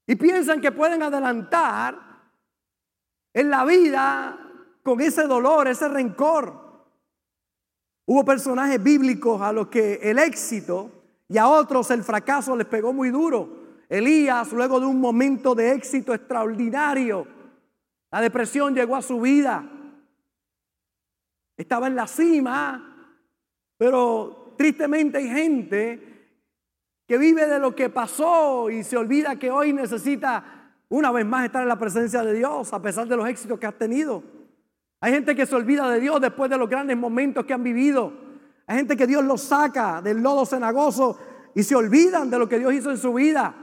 Y 0.06 0.16
piensan 0.16 0.62
que 0.62 0.72
pueden 0.72 1.02
adelantar 1.02 2.07
en 3.38 3.52
la 3.52 3.66
vida 3.66 4.36
con 4.82 5.00
ese 5.00 5.28
dolor, 5.28 5.68
ese 5.68 5.88
rencor. 5.88 6.60
Hubo 8.08 8.26
personajes 8.26 8.82
bíblicos 8.82 9.40
a 9.44 9.52
los 9.52 9.68
que 9.68 10.00
el 10.02 10.18
éxito 10.18 10.90
y 11.30 11.38
a 11.38 11.48
otros 11.48 11.92
el 11.92 12.04
fracaso 12.04 12.56
les 12.56 12.66
pegó 12.66 12.94
muy 12.94 13.12
duro. 13.12 13.48
Elías, 13.90 14.52
luego 14.54 14.80
de 14.80 14.88
un 14.88 15.00
momento 15.00 15.54
de 15.54 15.74
éxito 15.74 16.16
extraordinario, 16.16 17.28
la 18.10 18.22
depresión 18.22 18.74
llegó 18.74 18.96
a 18.96 19.04
su 19.04 19.22
vida. 19.22 19.70
Estaba 21.56 21.86
en 21.86 21.96
la 21.96 22.08
cima, 22.08 23.22
pero 23.78 24.56
tristemente 24.58 25.20
hay 25.20 25.30
gente 25.30 26.34
que 27.08 27.20
vive 27.20 27.46
de 27.46 27.60
lo 27.60 27.76
que 27.76 27.92
pasó 27.92 28.72
y 28.72 28.84
se 28.84 28.98
olvida 28.98 29.38
que 29.38 29.52
hoy 29.52 29.74
necesita 29.74 30.57
una 30.90 31.12
vez 31.12 31.26
más 31.26 31.46
estar 31.46 31.62
en 31.62 31.68
la 31.68 31.78
presencia 31.78 32.24
de 32.24 32.34
Dios 32.34 32.72
a 32.74 32.82
pesar 32.82 33.08
de 33.08 33.18
los 33.18 33.28
éxitos 33.28 33.60
que 33.60 33.66
has 33.66 33.78
tenido. 33.78 34.24
Hay 35.00 35.14
gente 35.14 35.36
que 35.36 35.46
se 35.46 35.56
olvida 35.56 35.90
de 35.90 36.00
Dios 36.00 36.20
después 36.22 36.50
de 36.50 36.58
los 36.58 36.70
grandes 36.70 36.98
momentos 36.98 37.46
que 37.46 37.54
han 37.54 37.64
vivido. 37.64 38.14
Hay 38.66 38.78
gente 38.78 38.98
que 38.98 39.08
Dios 39.08 39.24
los 39.24 39.42
saca 39.42 40.02
del 40.02 40.22
lodo 40.22 40.46
cenagoso 40.46 41.18
y 41.54 41.64
se 41.64 41.76
olvidan 41.76 42.30
de 42.30 42.40
lo 42.40 42.50
que 42.50 42.60
Dios 42.60 42.74
hizo 42.74 42.92
en 42.92 42.98
su 42.98 43.14
vida. 43.14 43.54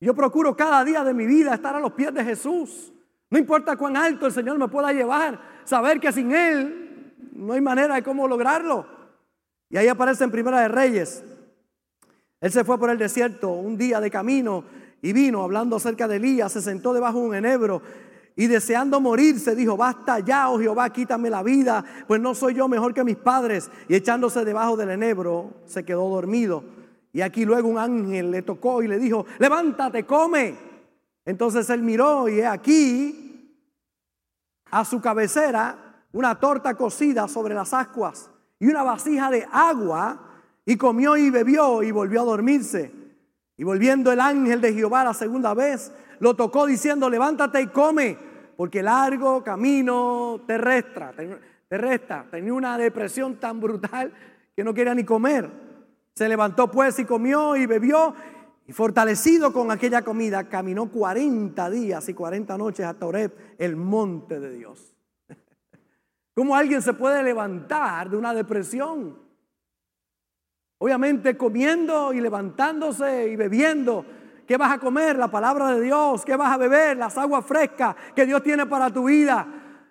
Yo 0.00 0.14
procuro 0.14 0.56
cada 0.56 0.84
día 0.84 1.02
de 1.02 1.12
mi 1.12 1.26
vida 1.26 1.54
estar 1.54 1.74
a 1.74 1.80
los 1.80 1.92
pies 1.92 2.14
de 2.14 2.24
Jesús. 2.24 2.92
No 3.30 3.38
importa 3.38 3.76
cuán 3.76 3.96
alto 3.96 4.26
el 4.26 4.32
Señor 4.32 4.58
me 4.58 4.68
pueda 4.68 4.92
llevar, 4.92 5.40
saber 5.64 6.00
que 6.00 6.12
sin 6.12 6.32
Él 6.32 7.14
no 7.32 7.52
hay 7.52 7.60
manera 7.60 7.96
de 7.96 8.02
cómo 8.02 8.26
lograrlo. 8.26 8.86
Y 9.70 9.76
ahí 9.76 9.88
aparece 9.88 10.24
en 10.24 10.30
Primera 10.30 10.60
de 10.60 10.68
Reyes. 10.68 11.22
Él 12.40 12.52
se 12.52 12.64
fue 12.64 12.78
por 12.78 12.90
el 12.90 12.98
desierto 12.98 13.50
un 13.50 13.76
día 13.76 14.00
de 14.00 14.10
camino 14.10 14.64
y 15.02 15.12
vino 15.12 15.42
hablando 15.42 15.76
acerca 15.76 16.06
de 16.08 16.16
Elías, 16.16 16.52
se 16.52 16.62
sentó 16.62 16.92
debajo 16.92 17.20
de 17.20 17.26
un 17.26 17.34
enebro 17.34 17.82
y 18.38 18.46
deseando 18.46 19.00
morirse 19.00 19.56
dijo, 19.56 19.76
basta 19.76 20.20
ya, 20.20 20.48
oh 20.48 20.60
Jehová, 20.60 20.90
quítame 20.90 21.28
la 21.28 21.42
vida, 21.42 21.84
pues 22.06 22.20
no 22.20 22.36
soy 22.36 22.54
yo 22.54 22.68
mejor 22.68 22.94
que 22.94 23.02
mis 23.02 23.16
padres. 23.16 23.68
Y 23.88 23.96
echándose 23.96 24.44
debajo 24.44 24.76
del 24.76 24.90
enebro, 24.90 25.54
se 25.66 25.84
quedó 25.84 26.08
dormido. 26.08 26.62
Y 27.12 27.20
aquí 27.20 27.44
luego 27.44 27.68
un 27.68 27.78
ángel 27.78 28.30
le 28.30 28.42
tocó 28.42 28.80
y 28.80 28.86
le 28.86 29.00
dijo, 29.00 29.26
levántate, 29.40 30.06
come. 30.06 30.54
Entonces 31.24 31.68
él 31.70 31.82
miró 31.82 32.28
y 32.28 32.42
aquí 32.42 33.58
a 34.70 34.84
su 34.84 35.00
cabecera 35.00 36.04
una 36.12 36.38
torta 36.38 36.74
cocida 36.74 37.26
sobre 37.26 37.54
las 37.54 37.74
ascuas 37.74 38.30
y 38.60 38.68
una 38.68 38.84
vasija 38.84 39.32
de 39.32 39.48
agua 39.50 40.27
y 40.68 40.76
comió 40.76 41.16
y 41.16 41.30
bebió 41.30 41.82
y 41.82 41.90
volvió 41.90 42.20
a 42.20 42.24
dormirse. 42.24 42.92
Y 43.56 43.64
volviendo 43.64 44.12
el 44.12 44.20
ángel 44.20 44.60
de 44.60 44.74
Jehová 44.74 45.02
la 45.02 45.14
segunda 45.14 45.54
vez, 45.54 45.90
lo 46.20 46.34
tocó 46.36 46.66
diciendo, 46.66 47.08
levántate 47.08 47.62
y 47.62 47.68
come, 47.68 48.18
porque 48.54 48.82
largo 48.82 49.42
camino 49.42 50.42
te 50.46 50.58
resta, 50.58 51.14
te 51.68 51.78
resta. 51.78 52.26
Tenía 52.30 52.52
una 52.52 52.76
depresión 52.76 53.36
tan 53.36 53.60
brutal 53.60 54.12
que 54.54 54.62
no 54.62 54.74
quería 54.74 54.94
ni 54.94 55.04
comer. 55.04 55.50
Se 56.14 56.28
levantó 56.28 56.70
pues 56.70 56.98
y 56.98 57.06
comió 57.06 57.56
y 57.56 57.64
bebió 57.64 58.14
y 58.66 58.72
fortalecido 58.74 59.54
con 59.54 59.70
aquella 59.70 60.02
comida, 60.02 60.50
caminó 60.50 60.90
40 60.90 61.70
días 61.70 62.06
y 62.10 62.12
40 62.12 62.58
noches 62.58 62.84
hasta 62.84 63.06
Oreb, 63.06 63.32
el 63.56 63.74
monte 63.74 64.38
de 64.38 64.52
Dios. 64.52 64.94
¿Cómo 66.34 66.54
alguien 66.54 66.82
se 66.82 66.92
puede 66.92 67.22
levantar 67.22 68.10
de 68.10 68.18
una 68.18 68.34
depresión? 68.34 69.27
Obviamente 70.78 71.36
comiendo 71.36 72.12
y 72.12 72.20
levantándose 72.20 73.28
y 73.28 73.36
bebiendo. 73.36 74.04
¿Qué 74.46 74.56
vas 74.56 74.72
a 74.72 74.78
comer? 74.78 75.16
La 75.16 75.28
palabra 75.28 75.74
de 75.74 75.82
Dios. 75.82 76.24
¿Qué 76.24 76.36
vas 76.36 76.52
a 76.52 76.56
beber? 76.56 76.96
Las 76.96 77.18
aguas 77.18 77.44
frescas 77.44 77.96
que 78.14 78.24
Dios 78.24 78.42
tiene 78.42 78.66
para 78.66 78.90
tu 78.90 79.04
vida. 79.04 79.46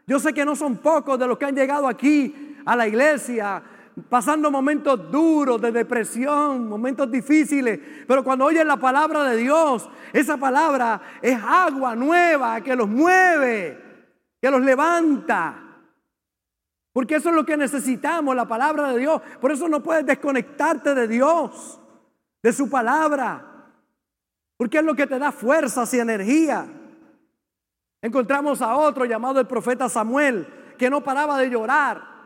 Yo 0.06 0.20
sé 0.20 0.34
que 0.34 0.46
no 0.46 0.56
son 0.56 0.78
pocos 0.78 1.20
de 1.20 1.28
los 1.28 1.38
que 1.38 1.46
han 1.46 1.56
llegado 1.56 1.88
aquí 1.88 2.58
a 2.66 2.76
la 2.76 2.88
iglesia 2.88 3.62
pasando 4.10 4.52
momentos 4.52 5.12
duros 5.12 5.60
de 5.60 5.72
depresión, 5.72 6.68
momentos 6.70 7.10
difíciles, 7.12 7.80
pero 8.08 8.24
cuando 8.24 8.46
oyen 8.46 8.68
la 8.68 8.78
palabra 8.78 9.24
de 9.24 9.38
Dios, 9.38 9.90
esa 10.14 10.38
palabra 10.38 11.02
es 11.22 11.38
agua 11.44 11.96
nueva 11.96 12.62
que 12.62 12.76
los 12.76 12.88
mueve, 12.88 13.78
que 14.40 14.52
los 14.52 14.62
levanta. 14.62 15.64
Porque 16.98 17.18
eso 17.18 17.30
es 17.30 17.36
lo 17.36 17.46
que 17.46 17.56
necesitamos, 17.58 18.36
la 18.36 18.48
palabra 18.48 18.92
de 18.92 18.98
Dios. 18.98 19.22
Por 19.40 19.52
eso 19.52 19.70
no 19.70 19.84
puedes 19.84 20.04
desconectarte 20.04 20.96
de 20.96 21.08
Dios, 21.08 21.80
de 22.42 22.52
su 22.52 22.72
palabra. 22.72 23.70
Porque 24.58 24.80
es 24.80 24.84
lo 24.84 24.96
que 24.96 25.06
te 25.06 25.20
da 25.20 25.32
fuerzas 25.32 25.94
y 25.94 26.00
energía. 26.00 26.66
Encontramos 28.02 28.64
a 28.64 28.76
otro 28.76 29.06
llamado 29.06 29.40
el 29.40 29.46
profeta 29.46 29.88
Samuel, 29.90 30.48
que 30.80 30.90
no 30.90 31.04
paraba 31.04 31.38
de 31.38 31.52
llorar 31.52 32.18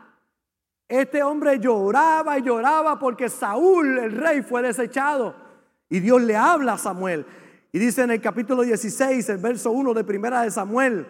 este 0.88 1.22
hombre 1.22 1.58
lloraba 1.58 2.38
y 2.38 2.42
lloraba 2.42 2.98
porque 2.98 3.28
Saúl, 3.28 3.98
el 3.98 4.12
rey, 4.12 4.42
fue 4.42 4.62
desechado. 4.62 5.34
Y 5.88 6.00
Dios 6.00 6.20
le 6.22 6.36
habla 6.36 6.74
a 6.74 6.78
Samuel. 6.78 7.26
Y 7.72 7.78
dice 7.78 8.02
en 8.02 8.10
el 8.10 8.20
capítulo 8.20 8.62
16, 8.62 9.26
el 9.30 9.38
verso 9.38 9.70
1 9.70 9.94
de 9.94 10.04
primera 10.04 10.42
de 10.42 10.50
Samuel, 10.50 11.06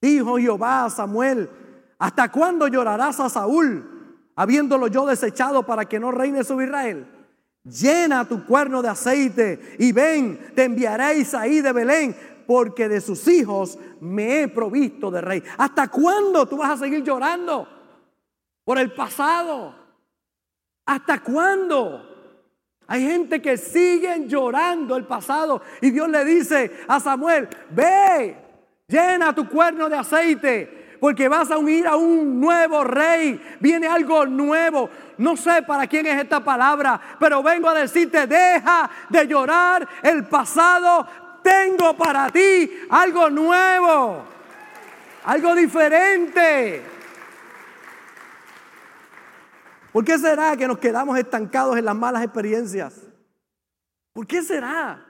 dijo 0.00 0.38
Jehová 0.38 0.86
a 0.86 0.90
Samuel, 0.90 1.50
¿hasta 1.98 2.30
cuándo 2.30 2.68
llorarás 2.68 3.20
a 3.20 3.28
Saúl, 3.28 4.24
habiéndolo 4.36 4.86
yo 4.88 5.06
desechado 5.06 5.64
para 5.64 5.84
que 5.84 6.00
no 6.00 6.10
reine 6.10 6.44
sobre 6.44 6.66
Israel? 6.66 7.06
Llena 7.64 8.26
tu 8.26 8.44
cuerno 8.46 8.82
de 8.82 8.88
aceite 8.88 9.76
y 9.78 9.92
ven, 9.92 10.52
te 10.54 10.64
enviaréis 10.64 11.34
ahí 11.34 11.60
de 11.60 11.72
Belén, 11.72 12.16
porque 12.46 12.88
de 12.88 13.00
sus 13.00 13.28
hijos 13.28 13.78
me 14.00 14.42
he 14.42 14.48
provisto 14.48 15.10
de 15.10 15.20
rey. 15.20 15.42
¿Hasta 15.58 15.88
cuándo 15.88 16.46
tú 16.46 16.56
vas 16.56 16.70
a 16.70 16.84
seguir 16.84 17.02
llorando? 17.02 17.68
por 18.68 18.76
el 18.76 18.92
pasado. 18.92 19.74
¿Hasta 20.84 21.22
cuándo? 21.22 22.04
Hay 22.86 23.00
gente 23.00 23.40
que 23.40 23.56
sigue 23.56 24.26
llorando 24.26 24.94
el 24.94 25.06
pasado 25.06 25.62
y 25.80 25.90
Dios 25.90 26.06
le 26.10 26.22
dice 26.26 26.70
a 26.86 27.00
Samuel, 27.00 27.48
ve, 27.70 28.36
llena 28.86 29.34
tu 29.34 29.48
cuerno 29.48 29.88
de 29.88 29.96
aceite, 29.96 30.77
porque 31.00 31.28
vas 31.28 31.50
a 31.50 31.58
unir 31.58 31.86
a 31.86 31.96
un 31.96 32.40
nuevo 32.40 32.84
rey, 32.84 33.40
viene 33.60 33.86
algo 33.86 34.26
nuevo. 34.26 34.90
No 35.18 35.36
sé 35.36 35.62
para 35.62 35.86
quién 35.86 36.06
es 36.06 36.20
esta 36.20 36.40
palabra, 36.40 37.00
pero 37.18 37.42
vengo 37.42 37.68
a 37.68 37.74
decirte, 37.74 38.26
deja 38.26 38.90
de 39.08 39.26
llorar 39.26 39.88
el 40.02 40.26
pasado, 40.26 41.06
tengo 41.42 41.96
para 41.96 42.30
ti 42.30 42.70
algo 42.90 43.30
nuevo, 43.30 44.24
algo 45.24 45.54
diferente. 45.54 46.82
¿Por 49.92 50.04
qué 50.04 50.18
será 50.18 50.56
que 50.56 50.68
nos 50.68 50.78
quedamos 50.78 51.18
estancados 51.18 51.76
en 51.76 51.84
las 51.84 51.96
malas 51.96 52.22
experiencias? 52.22 52.94
¿Por 54.12 54.26
qué 54.26 54.42
será? 54.42 55.07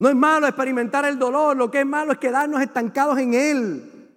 No 0.00 0.08
es 0.08 0.16
malo 0.16 0.46
experimentar 0.46 1.04
el 1.04 1.18
dolor, 1.18 1.54
lo 1.56 1.70
que 1.70 1.80
es 1.80 1.86
malo 1.86 2.12
es 2.12 2.18
quedarnos 2.18 2.62
estancados 2.62 3.18
en 3.18 3.34
él. 3.34 4.16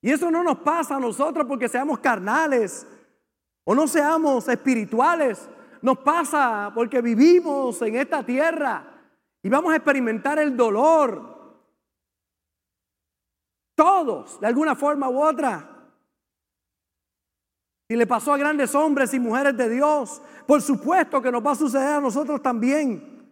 Y 0.00 0.10
eso 0.10 0.30
no 0.30 0.42
nos 0.42 0.58
pasa 0.58 0.96
a 0.96 1.00
nosotros 1.00 1.46
porque 1.46 1.68
seamos 1.68 1.98
carnales 1.98 2.86
o 3.64 3.74
no 3.74 3.86
seamos 3.86 4.48
espirituales. 4.48 5.46
Nos 5.82 5.98
pasa 5.98 6.72
porque 6.74 7.02
vivimos 7.02 7.80
en 7.82 7.96
esta 7.96 8.24
tierra 8.24 8.86
y 9.42 9.50
vamos 9.50 9.72
a 9.72 9.76
experimentar 9.76 10.38
el 10.38 10.56
dolor. 10.56 11.34
Todos, 13.74 14.40
de 14.40 14.46
alguna 14.46 14.74
forma 14.74 15.10
u 15.10 15.22
otra. 15.22 15.73
Y 17.88 17.96
le 17.96 18.06
pasó 18.06 18.32
a 18.32 18.38
grandes 18.38 18.74
hombres 18.74 19.12
y 19.12 19.20
mujeres 19.20 19.56
de 19.56 19.68
Dios, 19.68 20.22
por 20.46 20.62
supuesto 20.62 21.20
que 21.20 21.30
nos 21.30 21.44
va 21.44 21.52
a 21.52 21.56
suceder 21.56 21.96
a 21.96 22.00
nosotros 22.00 22.42
también. 22.42 23.30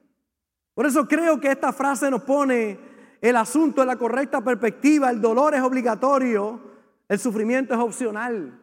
Por 0.74 0.86
eso 0.86 1.06
creo 1.06 1.40
que 1.40 1.50
esta 1.50 1.72
frase 1.72 2.10
nos 2.10 2.22
pone 2.22 2.78
el 3.20 3.36
asunto 3.36 3.82
en 3.82 3.88
la 3.88 3.96
correcta 3.96 4.42
perspectiva. 4.42 5.10
El 5.10 5.20
dolor 5.20 5.54
es 5.54 5.62
obligatorio, 5.62 6.60
el 7.08 7.18
sufrimiento 7.18 7.74
es 7.74 7.80
opcional. 7.80 8.60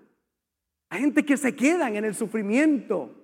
Hay 0.90 1.02
gente 1.02 1.26
que 1.26 1.38
se 1.38 1.56
quedan 1.56 1.96
en 1.96 2.06
el 2.06 2.16
sufrimiento. 2.16 3.16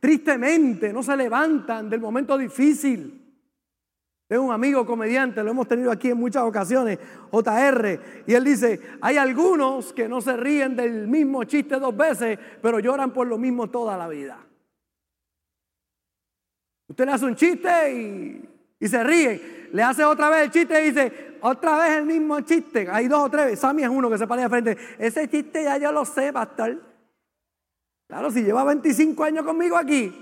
Tristemente, 0.00 0.92
no 0.92 1.02
se 1.02 1.16
levantan 1.16 1.88
del 1.88 2.00
momento 2.00 2.36
difícil. 2.36 3.27
Tengo 4.28 4.44
un 4.44 4.52
amigo 4.52 4.84
comediante, 4.84 5.42
lo 5.42 5.52
hemos 5.52 5.66
tenido 5.66 5.90
aquí 5.90 6.10
en 6.10 6.18
muchas 6.18 6.42
ocasiones, 6.42 6.98
JR, 7.32 7.98
y 8.26 8.34
él 8.34 8.44
dice, 8.44 8.78
hay 9.00 9.16
algunos 9.16 9.94
que 9.94 10.06
no 10.06 10.20
se 10.20 10.36
ríen 10.36 10.76
del 10.76 11.08
mismo 11.08 11.44
chiste 11.44 11.80
dos 11.80 11.96
veces, 11.96 12.38
pero 12.60 12.78
lloran 12.78 13.10
por 13.14 13.26
lo 13.26 13.38
mismo 13.38 13.70
toda 13.70 13.96
la 13.96 14.06
vida. 14.06 14.38
Usted 16.88 17.06
le 17.06 17.12
hace 17.12 17.24
un 17.24 17.36
chiste 17.36 17.94
y, 17.94 18.48
y 18.78 18.88
se 18.88 19.02
ríe, 19.02 19.68
le 19.72 19.82
hace 19.82 20.04
otra 20.04 20.28
vez 20.28 20.42
el 20.42 20.50
chiste 20.50 20.78
y 20.82 20.90
dice, 20.90 21.38
otra 21.40 21.78
vez 21.78 21.96
el 21.96 22.04
mismo 22.04 22.42
chiste, 22.42 22.86
hay 22.90 23.08
dos 23.08 23.20
o 23.20 23.30
tres, 23.30 23.58
Sammy 23.58 23.84
es 23.84 23.88
uno 23.88 24.10
que 24.10 24.18
se 24.18 24.26
pone 24.26 24.42
de 24.42 24.48
frente, 24.50 24.76
ese 24.98 25.26
chiste 25.30 25.64
ya 25.64 25.78
yo 25.78 25.90
lo 25.90 26.04
sé, 26.04 26.34
pastor. 26.34 26.82
Claro, 28.06 28.30
si 28.30 28.42
lleva 28.42 28.62
25 28.64 29.24
años 29.24 29.44
conmigo 29.46 29.76
aquí. 29.78 30.12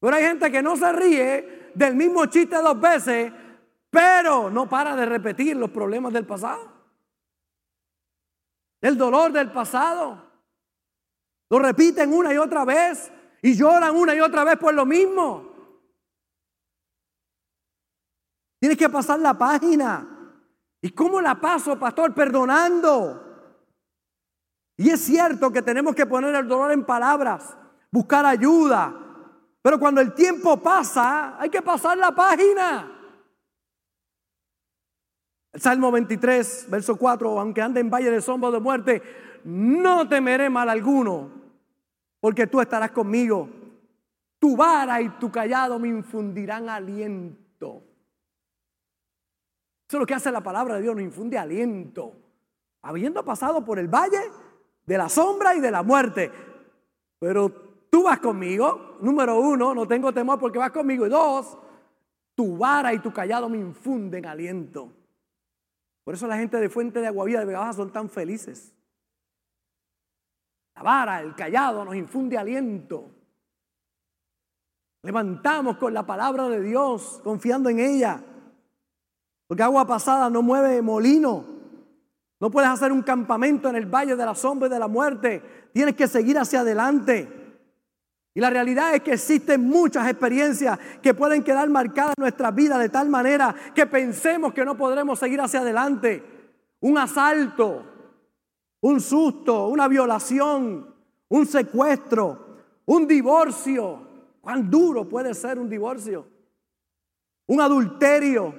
Pero 0.00 0.16
hay 0.16 0.24
gente 0.24 0.50
que 0.50 0.62
no 0.62 0.76
se 0.76 0.92
ríe 0.92 1.61
del 1.74 1.94
mismo 1.94 2.26
chiste 2.26 2.56
dos 2.56 2.80
veces, 2.80 3.32
pero 3.90 4.50
no 4.50 4.68
para 4.68 4.96
de 4.96 5.06
repetir 5.06 5.56
los 5.56 5.70
problemas 5.70 6.12
del 6.12 6.26
pasado. 6.26 6.72
El 8.80 8.96
dolor 8.96 9.32
del 9.32 9.50
pasado. 9.52 10.30
Lo 11.50 11.58
repiten 11.58 12.12
una 12.12 12.32
y 12.32 12.38
otra 12.38 12.64
vez 12.64 13.12
y 13.42 13.54
lloran 13.54 13.94
una 13.94 14.14
y 14.14 14.20
otra 14.20 14.44
vez 14.44 14.56
por 14.56 14.72
lo 14.72 14.86
mismo. 14.86 15.52
Tienes 18.58 18.78
que 18.78 18.88
pasar 18.88 19.18
la 19.18 19.34
página. 19.34 20.08
¿Y 20.80 20.90
cómo 20.90 21.20
la 21.20 21.40
paso, 21.40 21.78
pastor? 21.78 22.14
Perdonando. 22.14 23.22
Y 24.76 24.90
es 24.90 25.00
cierto 25.00 25.52
que 25.52 25.62
tenemos 25.62 25.94
que 25.94 26.06
poner 26.06 26.34
el 26.34 26.48
dolor 26.48 26.72
en 26.72 26.84
palabras, 26.84 27.56
buscar 27.90 28.24
ayuda, 28.24 29.01
pero 29.62 29.78
cuando 29.78 30.00
el 30.00 30.12
tiempo 30.12 30.56
pasa, 30.60 31.40
hay 31.40 31.48
que 31.48 31.62
pasar 31.62 31.96
la 31.96 32.12
página. 32.12 32.98
El 35.52 35.60
Salmo 35.60 35.92
23, 35.92 36.66
verso 36.68 36.96
4, 36.96 37.38
aunque 37.38 37.62
ande 37.62 37.80
en 37.80 37.90
valle 37.90 38.10
de 38.10 38.20
sombra 38.20 38.50
de 38.50 38.58
muerte, 38.58 39.02
no 39.44 40.08
temeré 40.08 40.50
mal 40.50 40.68
alguno, 40.68 41.30
porque 42.18 42.48
tú 42.48 42.60
estarás 42.60 42.90
conmigo. 42.90 43.48
Tu 44.40 44.56
vara 44.56 45.00
y 45.00 45.08
tu 45.10 45.30
callado 45.30 45.78
me 45.78 45.88
infundirán 45.88 46.68
aliento. 46.68 47.84
Eso 49.86 49.98
es 49.98 50.00
lo 50.00 50.06
que 50.06 50.14
hace 50.14 50.32
la 50.32 50.42
palabra 50.42 50.76
de 50.76 50.82
Dios, 50.82 50.96
nos 50.96 51.04
infunde 51.04 51.38
aliento. 51.38 52.16
Habiendo 52.82 53.24
pasado 53.24 53.64
por 53.64 53.78
el 53.78 53.86
valle 53.86 54.20
de 54.86 54.98
la 54.98 55.08
sombra 55.08 55.54
y 55.54 55.60
de 55.60 55.70
la 55.70 55.84
muerte. 55.84 56.32
Pero 57.20 57.61
Tú 57.92 58.04
vas 58.04 58.20
conmigo, 58.20 58.96
número 59.02 59.38
uno, 59.38 59.74
no 59.74 59.86
tengo 59.86 60.14
temor 60.14 60.38
porque 60.38 60.58
vas 60.58 60.70
conmigo. 60.70 61.06
Y 61.06 61.10
dos, 61.10 61.58
tu 62.34 62.56
vara 62.56 62.94
y 62.94 63.00
tu 63.00 63.12
callado 63.12 63.50
me 63.50 63.58
infunden 63.58 64.24
aliento. 64.24 64.90
Por 66.02 66.14
eso 66.14 66.26
la 66.26 66.38
gente 66.38 66.56
de 66.56 66.70
Fuente 66.70 67.02
de 67.02 67.08
Aguavida 67.08 67.40
de 67.40 67.44
Vega 67.44 67.70
son 67.74 67.92
tan 67.92 68.08
felices. 68.08 68.74
La 70.74 70.82
vara, 70.82 71.20
el 71.20 71.34
callado 71.34 71.84
nos 71.84 71.94
infunde 71.94 72.38
aliento. 72.38 73.10
Levantamos 75.02 75.76
con 75.76 75.92
la 75.92 76.06
palabra 76.06 76.48
de 76.48 76.62
Dios, 76.62 77.20
confiando 77.22 77.68
en 77.68 77.78
ella. 77.78 78.24
Porque 79.46 79.64
agua 79.64 79.86
pasada 79.86 80.30
no 80.30 80.40
mueve 80.40 80.80
molino. 80.80 81.44
No 82.40 82.50
puedes 82.50 82.70
hacer 82.70 82.90
un 82.90 83.02
campamento 83.02 83.68
en 83.68 83.76
el 83.76 83.84
valle 83.84 84.16
de 84.16 84.24
la 84.24 84.34
sombra 84.34 84.68
y 84.68 84.70
de 84.70 84.78
la 84.78 84.88
muerte. 84.88 85.68
Tienes 85.74 85.94
que 85.94 86.08
seguir 86.08 86.38
hacia 86.38 86.60
adelante. 86.60 87.41
Y 88.34 88.40
la 88.40 88.48
realidad 88.48 88.94
es 88.94 89.02
que 89.02 89.12
existen 89.12 89.66
muchas 89.68 90.08
experiencias 90.08 90.78
que 91.02 91.12
pueden 91.12 91.42
quedar 91.42 91.68
marcadas 91.68 92.14
en 92.16 92.22
nuestra 92.22 92.50
vida 92.50 92.78
de 92.78 92.88
tal 92.88 93.08
manera 93.10 93.54
que 93.74 93.86
pensemos 93.86 94.54
que 94.54 94.64
no 94.64 94.76
podremos 94.76 95.18
seguir 95.18 95.40
hacia 95.40 95.60
adelante. 95.60 96.24
Un 96.80 96.96
asalto, 96.96 97.84
un 98.80 99.00
susto, 99.00 99.68
una 99.68 99.86
violación, 99.86 100.94
un 101.28 101.46
secuestro, 101.46 102.56
un 102.86 103.06
divorcio. 103.06 104.08
¿Cuán 104.40 104.70
duro 104.70 105.08
puede 105.08 105.34
ser 105.34 105.58
un 105.58 105.68
divorcio? 105.68 106.26
Un 107.46 107.60
adulterio, 107.60 108.54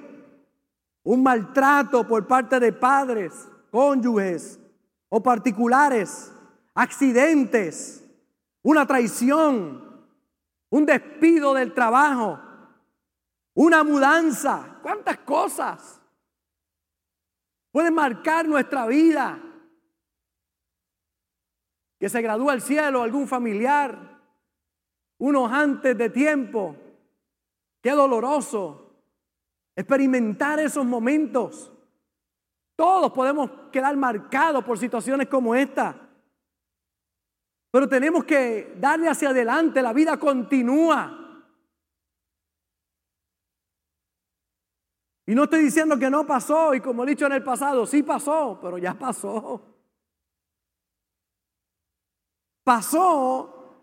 un 1.02 1.22
maltrato 1.22 2.06
por 2.06 2.26
parte 2.28 2.60
de 2.60 2.72
padres, 2.72 3.48
cónyuges 3.72 4.60
o 5.08 5.20
particulares, 5.20 6.32
accidentes 6.74 8.03
una 8.64 8.86
traición, 8.86 10.08
un 10.70 10.86
despido 10.86 11.54
del 11.54 11.72
trabajo, 11.72 12.40
una 13.54 13.84
mudanza, 13.84 14.78
cuántas 14.82 15.18
cosas 15.18 16.00
pueden 17.70 17.94
marcar 17.94 18.48
nuestra 18.48 18.86
vida. 18.86 19.40
Que 22.00 22.08
se 22.08 22.20
gradúa 22.20 22.52
al 22.52 22.60
cielo 22.60 23.02
algún 23.02 23.28
familiar, 23.28 24.20
unos 25.18 25.52
antes 25.52 25.96
de 25.96 26.10
tiempo. 26.10 26.76
Qué 27.82 27.92
doloroso 27.92 28.96
experimentar 29.76 30.58
esos 30.58 30.84
momentos. 30.84 31.70
Todos 32.76 33.12
podemos 33.12 33.50
quedar 33.70 33.96
marcados 33.96 34.64
por 34.64 34.78
situaciones 34.78 35.28
como 35.28 35.54
esta. 35.54 36.03
Pero 37.74 37.88
tenemos 37.88 38.24
que 38.24 38.76
darle 38.78 39.08
hacia 39.08 39.30
adelante, 39.30 39.82
la 39.82 39.92
vida 39.92 40.16
continúa. 40.16 41.42
Y 45.26 45.34
no 45.34 45.42
estoy 45.42 45.62
diciendo 45.62 45.98
que 45.98 46.08
no 46.08 46.24
pasó, 46.24 46.72
y 46.76 46.80
como 46.80 47.02
he 47.02 47.08
dicho 47.08 47.26
en 47.26 47.32
el 47.32 47.42
pasado, 47.42 47.84
sí 47.84 48.04
pasó, 48.04 48.60
pero 48.62 48.78
ya 48.78 48.94
pasó. 48.94 49.60
Pasó. 52.62 53.82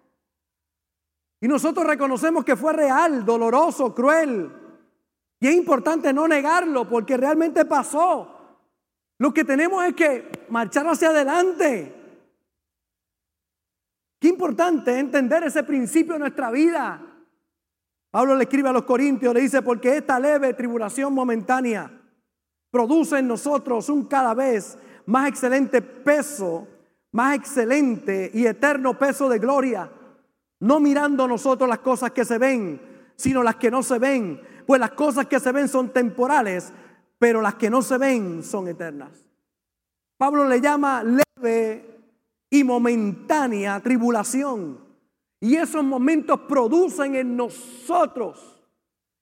Y 1.42 1.50
nosotros 1.50 1.86
reconocemos 1.86 2.46
que 2.46 2.56
fue 2.56 2.72
real, 2.72 3.26
doloroso, 3.26 3.94
cruel. 3.94 4.54
Y 5.42 5.50
es 5.50 5.54
importante 5.54 6.14
no 6.14 6.30
negarlo 6.30 6.88
porque 6.88 7.18
realmente 7.18 7.66
pasó. 7.66 8.56
Lo 9.18 9.34
que 9.34 9.44
tenemos 9.44 9.84
es 9.84 9.96
que 9.96 10.46
marchar 10.48 10.88
hacia 10.88 11.10
adelante. 11.10 12.01
Qué 14.22 14.28
importante 14.28 15.00
entender 15.00 15.44
ese 15.44 15.64
principio 15.64 16.14
en 16.14 16.20
nuestra 16.20 16.52
vida. 16.52 17.02
Pablo 18.12 18.36
le 18.36 18.44
escribe 18.44 18.70
a 18.70 18.72
los 18.72 18.84
Corintios, 18.84 19.34
le 19.34 19.42
dice, 19.42 19.64
porque 19.64 19.98
esta 19.98 20.20
leve 20.20 20.54
tribulación 20.54 21.12
momentánea 21.12 21.92
produce 22.70 23.18
en 23.18 23.28
nosotros 23.28 23.90
un 23.90 24.06
cada 24.06 24.36
vez 24.36 24.78
más 25.08 25.28
excelente 25.28 25.82
peso, 25.82 26.68
más 27.12 27.36
excelente 27.36 28.30
y 28.32 28.46
eterno 28.46 28.96
peso 28.96 29.28
de 29.28 29.40
gloria, 29.40 29.92
no 30.60 30.80
mirando 30.80 31.28
nosotros 31.28 31.68
las 31.68 31.80
cosas 31.80 32.12
que 32.12 32.24
se 32.24 32.38
ven, 32.38 32.80
sino 33.16 33.42
las 33.42 33.56
que 33.56 33.72
no 33.72 33.82
se 33.82 33.98
ven, 33.98 34.40
pues 34.68 34.80
las 34.80 34.92
cosas 34.92 35.26
que 35.26 35.40
se 35.40 35.52
ven 35.52 35.68
son 35.68 35.90
temporales, 35.90 36.72
pero 37.18 37.42
las 37.42 37.56
que 37.56 37.72
no 37.72 37.82
se 37.82 37.98
ven 37.98 38.44
son 38.44 38.68
eternas. 38.68 39.26
Pablo 40.16 40.48
le 40.48 40.62
llama 40.62 41.04
leve 41.04 41.91
y 42.52 42.64
momentánea 42.64 43.80
tribulación. 43.80 44.78
Y 45.40 45.56
esos 45.56 45.84
momentos 45.84 46.42
producen 46.42 47.16
en 47.16 47.36
nosotros, 47.36 48.62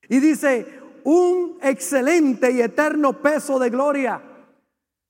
y 0.10 0.20
dice, 0.20 0.82
un 1.06 1.58
excelente 1.62 2.52
y 2.52 2.62
eterno 2.62 3.14
peso 3.14 3.60
de 3.60 3.70
gloria. 3.70 4.22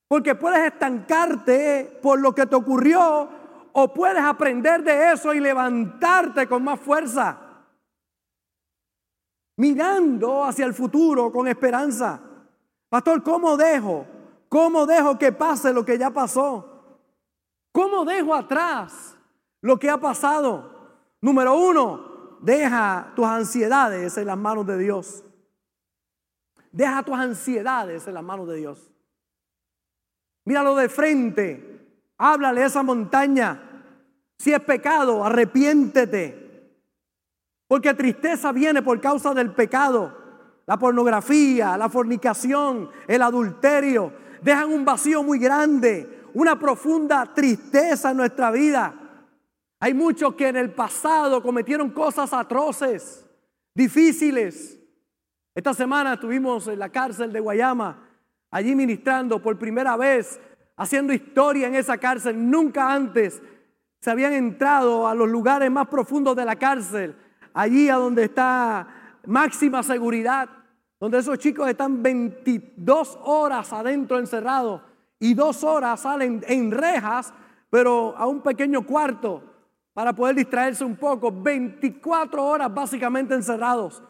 Porque 0.08 0.36
puedes 0.36 0.72
estancarte 0.72 2.00
por 2.02 2.20
lo 2.20 2.36
que 2.36 2.46
te 2.46 2.56
ocurrió 2.56 3.30
o 3.72 3.94
puedes 3.94 4.22
aprender 4.22 4.84
de 4.84 5.14
eso 5.14 5.34
y 5.34 5.40
levantarte 5.40 6.48
con 6.48 6.64
más 6.64 6.80
fuerza. 6.80 7.38
Mirando 9.58 10.44
hacia 10.44 10.66
el 10.66 10.74
futuro 10.74 11.32
con 11.32 11.48
esperanza. 11.48 12.20
Pastor, 12.90 13.24
¿cómo 13.24 13.56
dejo? 13.56 14.06
¿Cómo 14.50 14.86
dejo 14.86 15.18
que 15.18 15.32
pase 15.32 15.72
lo 15.72 15.86
que 15.86 15.98
ya 15.98 16.10
pasó? 16.10 16.79
¿Cómo 17.72 18.06
dejo 18.06 18.34
atrás 18.34 19.16
lo 19.62 19.78
que 19.78 19.90
ha 19.90 19.98
pasado? 19.98 20.78
Número 21.22 21.56
uno, 21.56 22.38
deja 22.42 23.12
tus 23.16 23.26
ansiedades 23.26 24.18
en 24.18 24.28
las 24.28 24.38
manos 24.38 24.66
de 24.66 24.78
Dios. 24.78 25.24
Deja 26.72 27.04
tus 27.04 27.16
ansiedades 27.16 28.08
en 28.08 28.14
las 28.14 28.24
manos 28.24 28.48
de 28.48 28.58
Dios. 28.58 28.92
Míralo 30.46 30.76
de 30.76 30.90
frente. 30.90 32.04
Háblale 32.18 32.64
a 32.64 32.66
esa 32.68 32.84
montaña. 32.84 33.84
Si 34.38 34.54
es 34.54 34.60
pecado, 34.62 35.24
arrepiéntete. 35.24 36.50
Porque 37.68 37.94
tristeza 37.94 38.52
viene 38.52 38.82
por 38.82 39.00
causa 39.00 39.34
del 39.34 39.52
pecado. 39.54 40.18
La 40.66 40.78
pornografía, 40.78 41.78
la 41.78 41.90
fornicación, 41.90 42.90
el 43.08 43.22
adulterio, 43.22 44.14
dejan 44.42 44.72
un 44.72 44.86
vacío 44.86 45.24
muy 45.24 45.40
grande, 45.40 46.19
una 46.34 46.58
profunda 46.58 47.34
tristeza 47.34 48.12
en 48.12 48.18
nuestra 48.18 48.52
vida. 48.52 48.94
Hay 49.80 49.94
muchos 49.94 50.36
que 50.36 50.50
en 50.50 50.58
el 50.58 50.72
pasado 50.72 51.42
cometieron 51.42 51.92
cosas 51.92 52.34
atroces, 52.34 53.26
difíciles. 53.74 54.80
Esta 55.56 55.74
semana 55.74 56.14
estuvimos 56.14 56.68
en 56.68 56.80
la 56.80 56.90
cárcel 56.90 57.32
de 57.32 57.40
Guayama, 57.40 58.10
allí 58.52 58.76
ministrando 58.76 59.42
por 59.42 59.58
primera 59.58 59.96
vez, 59.96 60.40
haciendo 60.76 61.14
historia 61.14 61.68
en 61.68 61.76
esa 61.76 61.98
cárcel. 61.98 62.50
Nunca 62.50 62.92
antes 62.92 63.42
se 64.02 64.12
habían 64.12 64.34
entrado 64.34 65.08
a 65.08 65.16
los 65.16 65.30
lugares 65.30 65.70
más 65.72 65.88
profundos 65.88 66.36
de 66.36 66.46
la 66.46 66.56
cárcel, 66.58 67.16
allí 67.54 67.90
a 67.90 67.96
donde 67.96 68.26
está 68.26 69.16
máxima 69.26 69.84
seguridad, 69.84 70.50
donde 71.00 71.20
esos 71.20 71.38
chicos 71.38 71.70
están 71.70 72.04
22 72.04 73.18
horas 73.24 73.72
adentro 73.72 74.20
encerrados 74.20 74.82
y 75.20 75.34
dos 75.34 75.64
horas 75.64 76.02
salen 76.02 76.44
en 76.48 76.72
rejas, 76.72 77.34
pero 77.70 78.16
a 78.18 78.26
un 78.26 78.42
pequeño 78.42 78.86
cuarto 78.86 79.44
para 79.94 80.14
poder 80.14 80.36
distraerse 80.36 80.86
un 80.86 80.96
poco. 80.96 81.32
24 81.32 82.44
horas 82.44 82.74
básicamente 82.74 83.36
encerrados. 83.36 84.02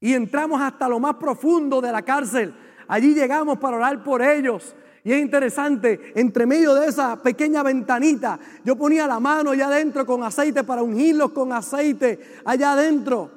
Y 0.00 0.14
entramos 0.14 0.60
hasta 0.60 0.88
lo 0.88 0.98
más 0.98 1.16
profundo 1.16 1.80
de 1.80 1.92
la 1.92 2.02
cárcel. 2.02 2.54
Allí 2.88 3.14
llegamos 3.14 3.58
para 3.58 3.76
orar 3.76 4.02
por 4.02 4.22
ellos. 4.22 4.74
Y 5.04 5.12
es 5.12 5.20
interesante, 5.20 6.12
entre 6.16 6.46
medio 6.46 6.74
de 6.74 6.88
esa 6.88 7.22
pequeña 7.22 7.62
ventanita, 7.62 8.40
yo 8.64 8.74
ponía 8.74 9.06
la 9.06 9.20
mano 9.20 9.50
allá 9.50 9.66
adentro 9.66 10.04
con 10.04 10.24
aceite 10.24 10.64
para 10.64 10.82
ungirlos 10.82 11.30
con 11.30 11.52
aceite 11.52 12.40
allá 12.44 12.72
adentro, 12.72 13.30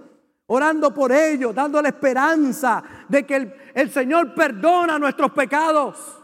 orando 0.47 0.91
por 0.91 1.11
ellos, 1.11 1.53
dándole 1.53 1.89
esperanza 1.89 2.83
de 3.07 3.23
que 3.23 3.35
el, 3.35 3.53
el 3.75 3.91
Señor 3.91 4.33
perdona 4.33 4.97
nuestros 4.97 5.31
pecados. 5.31 6.18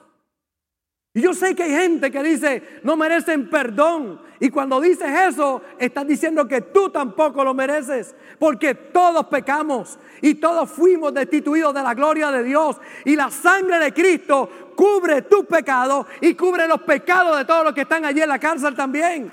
Y 1.15 1.21
yo 1.21 1.33
sé 1.33 1.55
que 1.55 1.63
hay 1.63 1.71
gente 1.71 2.11
que 2.11 2.21
dice, 2.21 2.81
no 2.83 2.97
merecen 2.97 3.49
perdón. 3.49 4.21
Y 4.37 4.49
cuando 4.49 4.81
dices 4.81 5.07
eso, 5.29 5.61
estás 5.79 6.05
diciendo 6.05 6.45
que 6.45 6.59
tú 6.59 6.89
tampoco 6.89 7.41
lo 7.41 7.53
mereces. 7.53 8.13
Porque 8.37 8.75
todos 8.75 9.25
pecamos 9.27 9.97
y 10.21 10.35
todos 10.35 10.69
fuimos 10.69 11.13
destituidos 11.13 11.73
de 11.73 11.83
la 11.83 11.93
gloria 11.93 12.31
de 12.31 12.43
Dios. 12.43 12.75
Y 13.05 13.15
la 13.15 13.31
sangre 13.31 13.79
de 13.79 13.93
Cristo 13.93 14.73
cubre 14.75 15.21
tu 15.21 15.45
pecado 15.45 16.05
y 16.19 16.35
cubre 16.35 16.67
los 16.67 16.81
pecados 16.81 17.37
de 17.37 17.45
todos 17.45 17.63
los 17.63 17.73
que 17.73 17.81
están 17.81 18.03
allí 18.03 18.21
en 18.21 18.27
la 18.27 18.39
cárcel 18.39 18.75
también. 18.75 19.31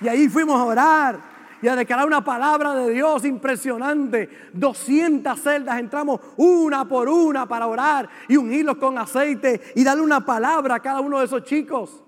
Y 0.00 0.06
ahí 0.06 0.28
fuimos 0.28 0.60
a 0.60 0.64
orar 0.64 1.27
y 1.60 1.68
a 1.68 1.76
declarar 1.76 2.06
una 2.06 2.22
palabra 2.22 2.74
de 2.74 2.90
Dios 2.92 3.24
impresionante. 3.24 4.50
200 4.52 5.38
celdas 5.40 5.78
entramos 5.78 6.20
una 6.36 6.86
por 6.86 7.08
una 7.08 7.46
para 7.46 7.66
orar 7.66 8.08
y 8.28 8.36
ungirlos 8.36 8.76
con 8.76 8.98
aceite 8.98 9.60
y 9.74 9.84
darle 9.84 10.02
una 10.02 10.24
palabra 10.24 10.76
a 10.76 10.80
cada 10.80 11.00
uno 11.00 11.18
de 11.18 11.26
esos 11.26 11.42
chicos. 11.44 12.02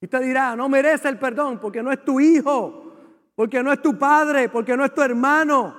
Y 0.00 0.06
usted 0.06 0.20
dirá, 0.20 0.56
no 0.56 0.68
merece 0.68 1.08
el 1.08 1.18
perdón 1.18 1.58
porque 1.58 1.82
no 1.82 1.92
es 1.92 2.04
tu 2.04 2.18
hijo, 2.18 2.92
porque 3.34 3.62
no 3.62 3.72
es 3.72 3.80
tu 3.80 3.96
padre, 3.98 4.48
porque 4.48 4.76
no 4.76 4.84
es 4.84 4.92
tu 4.92 5.00
hermano, 5.00 5.76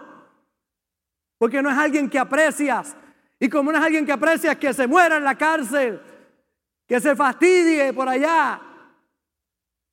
porque 1.38 1.62
no 1.62 1.70
es 1.70 1.78
alguien 1.78 2.10
que 2.10 2.20
aprecias. 2.20 2.96
Y 3.40 3.50
como 3.50 3.72
no 3.72 3.78
es 3.78 3.84
alguien 3.84 4.06
que 4.06 4.14
aprecias, 4.14 4.56
que 4.56 4.74
se 4.74 4.88
muera 4.88 5.18
en 5.18 5.26
la 5.26 5.38
cárcel, 5.38 6.02
que 6.88 7.02
se 7.02 7.16
fastidie 7.16 7.92
por 7.92 8.08
allá. 8.08 8.62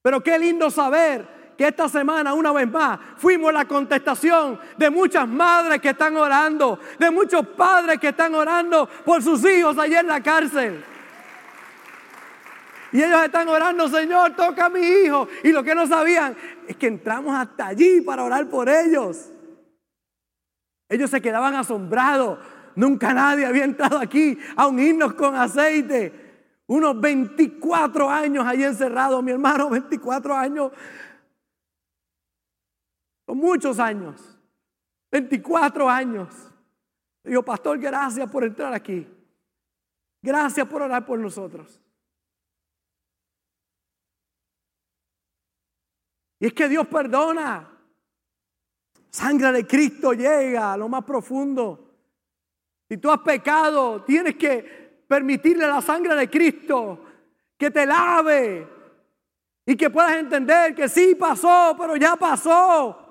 Pero 0.03 0.23
qué 0.23 0.39
lindo 0.39 0.71
saber 0.71 1.40
esta 1.65 1.89
semana, 1.89 2.33
una 2.35 2.53
vez 2.53 2.71
más, 2.71 2.99
fuimos 3.17 3.53
la 3.53 3.67
contestación 3.67 4.59
de 4.77 4.91
muchas 4.91 5.29
madres 5.29 5.81
que 5.81 5.91
están 5.91 6.17
orando, 6.17 6.79
de 6.99 7.11
muchos 7.11 7.47
padres 7.49 7.99
que 7.99 8.09
están 8.09 8.35
orando 8.35 8.89
por 9.05 9.23
sus 9.23 9.45
hijos 9.45 9.77
allá 9.79 10.01
en 10.01 10.07
la 10.07 10.23
cárcel. 10.23 10.85
Y 12.93 13.03
ellos 13.03 13.23
están 13.23 13.49
orando, 13.49 13.89
Señor, 13.89 14.35
toca 14.35 14.67
a 14.67 14.69
mi 14.69 14.81
hijo. 14.81 15.29
Y 15.45 15.53
lo 15.53 15.63
que 15.63 15.75
no 15.75 15.87
sabían 15.87 16.37
es 16.67 16.77
que 16.77 16.89
entramos 16.89 17.35
hasta 17.37 17.69
allí 17.69 18.01
para 18.01 18.25
orar 18.25 18.49
por 18.49 18.69
ellos. 18.69 19.31
Ellos 20.89 21.11
se 21.11 21.21
quedaban 21.21 21.55
asombrados. 21.55 22.39
Nunca 22.75 23.13
nadie 23.13 23.47
había 23.47 23.65
entrado 23.65 23.99
aquí 23.99 24.39
a 24.57 24.67
unirnos 24.67 25.15
con 25.15 25.37
aceite. 25.37 26.31
Unos 26.67 27.01
24 27.01 28.11
años 28.11 28.47
allí 28.47 28.65
encerrados, 28.65 29.23
mi 29.23 29.33
hermano, 29.33 29.71
24 29.71 30.37
años 30.37 30.73
muchos 33.39 33.79
años, 33.79 34.39
24 35.11 35.89
años. 35.89 36.51
Digo, 37.23 37.43
pastor, 37.43 37.79
gracias 37.79 38.31
por 38.31 38.45
entrar 38.45 38.73
aquí. 38.73 39.07
Gracias 40.23 40.67
por 40.67 40.83
orar 40.83 41.05
por 41.05 41.19
nosotros. 41.19 41.81
Y 46.39 46.47
es 46.47 46.53
que 46.53 46.69
Dios 46.69 46.87
perdona. 46.89 47.69
Sangre 49.11 49.53
de 49.53 49.67
Cristo 49.67 50.13
llega 50.13 50.73
a 50.73 50.77
lo 50.77 50.89
más 50.89 51.05
profundo. 51.05 51.91
Si 52.89 52.97
tú 52.99 53.11
has 53.11 53.21
pecado, 53.21 54.03
tienes 54.03 54.37
que 54.37 55.05
permitirle 55.07 55.67
la 55.67 55.81
sangre 55.83 56.15
de 56.15 56.31
Cristo 56.31 57.05
que 57.57 57.71
te 57.71 57.85
lave 57.85 58.67
y 59.67 59.77
que 59.77 59.91
puedas 59.91 60.13
entender 60.13 60.75
que 60.75 60.89
sí 60.89 61.15
pasó, 61.15 61.75
pero 61.79 61.97
ya 61.97 62.17
pasó. 62.17 63.10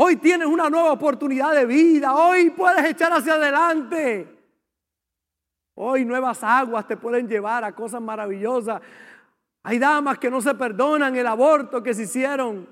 Hoy 0.00 0.14
tienes 0.14 0.46
una 0.46 0.70
nueva 0.70 0.92
oportunidad 0.92 1.52
de 1.56 1.66
vida. 1.66 2.14
Hoy 2.14 2.50
puedes 2.50 2.84
echar 2.84 3.12
hacia 3.12 3.34
adelante. 3.34 4.28
Hoy 5.74 6.04
nuevas 6.04 6.44
aguas 6.44 6.86
te 6.86 6.96
pueden 6.96 7.28
llevar 7.28 7.64
a 7.64 7.74
cosas 7.74 8.00
maravillosas. 8.00 8.80
Hay 9.64 9.80
damas 9.80 10.18
que 10.18 10.30
no 10.30 10.40
se 10.40 10.54
perdonan 10.54 11.16
el 11.16 11.26
aborto 11.26 11.82
que 11.82 11.94
se 11.94 12.04
hicieron. 12.04 12.68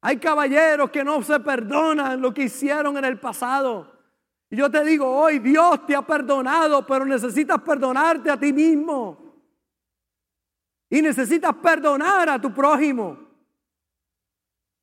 Hay 0.00 0.16
caballeros 0.16 0.90
que 0.90 1.04
no 1.04 1.22
se 1.22 1.38
perdonan 1.38 2.20
lo 2.20 2.34
que 2.34 2.42
hicieron 2.42 2.96
en 2.96 3.04
el 3.04 3.20
pasado. 3.20 3.92
Y 4.50 4.56
yo 4.56 4.68
te 4.68 4.84
digo, 4.84 5.08
hoy 5.08 5.38
Dios 5.38 5.86
te 5.86 5.94
ha 5.94 6.02
perdonado, 6.02 6.84
pero 6.84 7.04
necesitas 7.04 7.62
perdonarte 7.62 8.32
a 8.32 8.36
ti 8.36 8.52
mismo. 8.52 9.16
Y 10.90 11.02
necesitas 11.02 11.54
perdonar 11.54 12.28
a 12.28 12.40
tu 12.40 12.52
prójimo. 12.52 13.16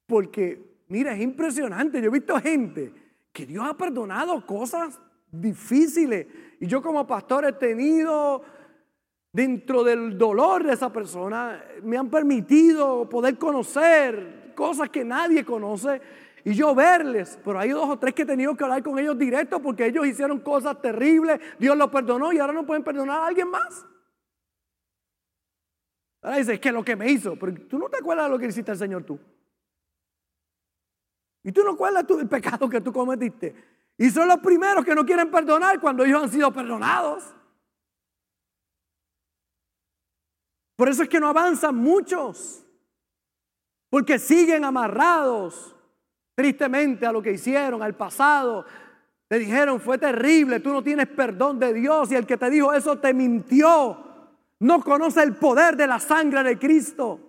Porque 0.07 0.72
Mira, 0.93 1.15
es 1.15 1.21
impresionante. 1.21 1.99
Yo 1.99 2.09
he 2.09 2.11
visto 2.11 2.39
gente 2.39 2.93
que 3.31 3.47
Dios 3.47 3.65
ha 3.67 3.75
perdonado 3.75 4.45
cosas 4.45 4.99
difíciles. 5.31 6.27
Y 6.59 6.67
yo 6.67 6.83
como 6.83 7.07
pastor 7.07 7.45
he 7.45 7.53
tenido 7.53 8.43
dentro 9.31 9.83
del 9.83 10.19
dolor 10.19 10.63
de 10.63 10.73
esa 10.73 10.93
persona, 10.93 11.65
me 11.81 11.97
han 11.97 12.11
permitido 12.11 13.09
poder 13.09 13.39
conocer 13.39 14.53
cosas 14.55 14.91
que 14.91 15.03
nadie 15.03 15.43
conoce 15.43 15.99
y 16.45 16.53
yo 16.53 16.75
verles. 16.75 17.39
Pero 17.43 17.57
hay 17.57 17.71
dos 17.71 17.89
o 17.89 17.97
tres 17.97 18.13
que 18.13 18.21
he 18.21 18.27
tenido 18.27 18.55
que 18.55 18.63
hablar 18.63 18.83
con 18.83 18.99
ellos 18.99 19.17
directo 19.17 19.59
porque 19.63 19.87
ellos 19.87 20.05
hicieron 20.05 20.41
cosas 20.41 20.79
terribles, 20.79 21.39
Dios 21.57 21.75
los 21.75 21.89
perdonó 21.89 22.31
y 22.31 22.37
ahora 22.37 22.53
no 22.53 22.67
pueden 22.67 22.83
perdonar 22.83 23.21
a 23.21 23.25
alguien 23.25 23.49
más. 23.49 23.83
Ahora 26.21 26.37
dices, 26.37 26.53
es 26.53 26.59
que 26.59 26.71
lo 26.71 26.85
que 26.85 26.95
me 26.95 27.09
hizo, 27.11 27.35
pero 27.35 27.51
tú 27.67 27.79
no 27.79 27.89
te 27.89 27.97
acuerdas 27.97 28.27
de 28.27 28.31
lo 28.31 28.37
que 28.37 28.45
hiciste 28.45 28.69
al 28.69 28.77
Señor 28.77 29.03
tú. 29.05 29.19
Y 31.43 31.51
tú 31.51 31.63
no 31.63 31.75
cuál 31.75 32.05
tú 32.07 32.19
el 32.19 32.27
pecado 32.27 32.69
que 32.69 32.81
tú 32.81 32.93
cometiste. 32.93 33.53
Y 33.97 34.09
son 34.09 34.27
los 34.27 34.39
primeros 34.39 34.83
que 34.85 34.95
no 34.95 35.05
quieren 35.05 35.29
perdonar 35.29 35.79
cuando 35.79 36.03
ellos 36.03 36.23
han 36.23 36.29
sido 36.29 36.51
perdonados. 36.51 37.23
Por 40.75 40.89
eso 40.89 41.03
es 41.03 41.09
que 41.09 41.19
no 41.19 41.27
avanzan 41.27 41.75
muchos. 41.75 42.65
Porque 43.89 44.17
siguen 44.17 44.65
amarrados 44.65 45.75
tristemente 46.35 47.05
a 47.05 47.11
lo 47.11 47.21
que 47.21 47.33
hicieron, 47.33 47.83
al 47.83 47.95
pasado. 47.95 48.65
Te 49.27 49.37
dijeron, 49.37 49.79
fue 49.79 49.97
terrible, 49.97 50.59
tú 50.59 50.69
no 50.71 50.81
tienes 50.81 51.07
perdón 51.07 51.59
de 51.59 51.73
Dios 51.73 52.11
y 52.11 52.15
el 52.15 52.25
que 52.25 52.37
te 52.37 52.49
dijo 52.49 52.73
eso 52.73 52.97
te 52.99 53.13
mintió. 53.13 53.97
No 54.59 54.81
conoce 54.81 55.21
el 55.21 55.35
poder 55.35 55.75
de 55.75 55.87
la 55.87 55.99
sangre 55.99 56.41
de 56.43 56.57
Cristo. 56.57 57.19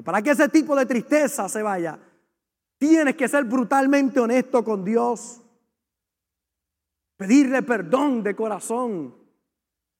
Para 0.00 0.22
que 0.22 0.30
ese 0.30 0.48
tipo 0.48 0.74
de 0.74 0.86
tristeza 0.86 1.48
se 1.48 1.62
vaya, 1.62 1.98
tienes 2.78 3.14
que 3.14 3.28
ser 3.28 3.44
brutalmente 3.44 4.20
honesto 4.20 4.64
con 4.64 4.84
Dios. 4.84 5.42
Pedirle 7.16 7.62
perdón 7.62 8.22
de 8.22 8.34
corazón. 8.34 9.14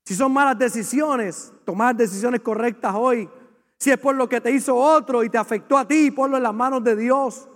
Si 0.05 0.15
son 0.15 0.33
malas 0.33 0.59
decisiones, 0.59 1.53
tomar 1.65 1.95
decisiones 1.95 2.41
correctas 2.41 2.95
hoy. 2.97 3.29
Si 3.79 3.91
es 3.91 3.99
por 3.99 4.15
lo 4.15 4.29
que 4.29 4.41
te 4.41 4.51
hizo 4.51 4.75
otro 4.75 5.23
y 5.23 5.29
te 5.29 5.39
afectó 5.39 5.77
a 5.77 5.87
ti, 5.87 6.11
ponlo 6.11 6.37
en 6.37 6.43
las 6.43 6.55
manos 6.55 6.83
de 6.83 6.97
Dios. 6.97 7.49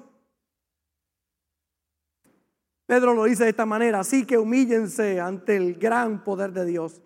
Pedro 2.86 3.14
lo 3.14 3.24
dice 3.24 3.44
de 3.44 3.50
esta 3.50 3.66
manera, 3.66 4.00
así 4.00 4.24
que 4.24 4.38
humíllense 4.38 5.20
ante 5.20 5.56
el 5.56 5.74
gran 5.74 6.22
poder 6.22 6.52
de 6.52 6.64
Dios. 6.64 7.02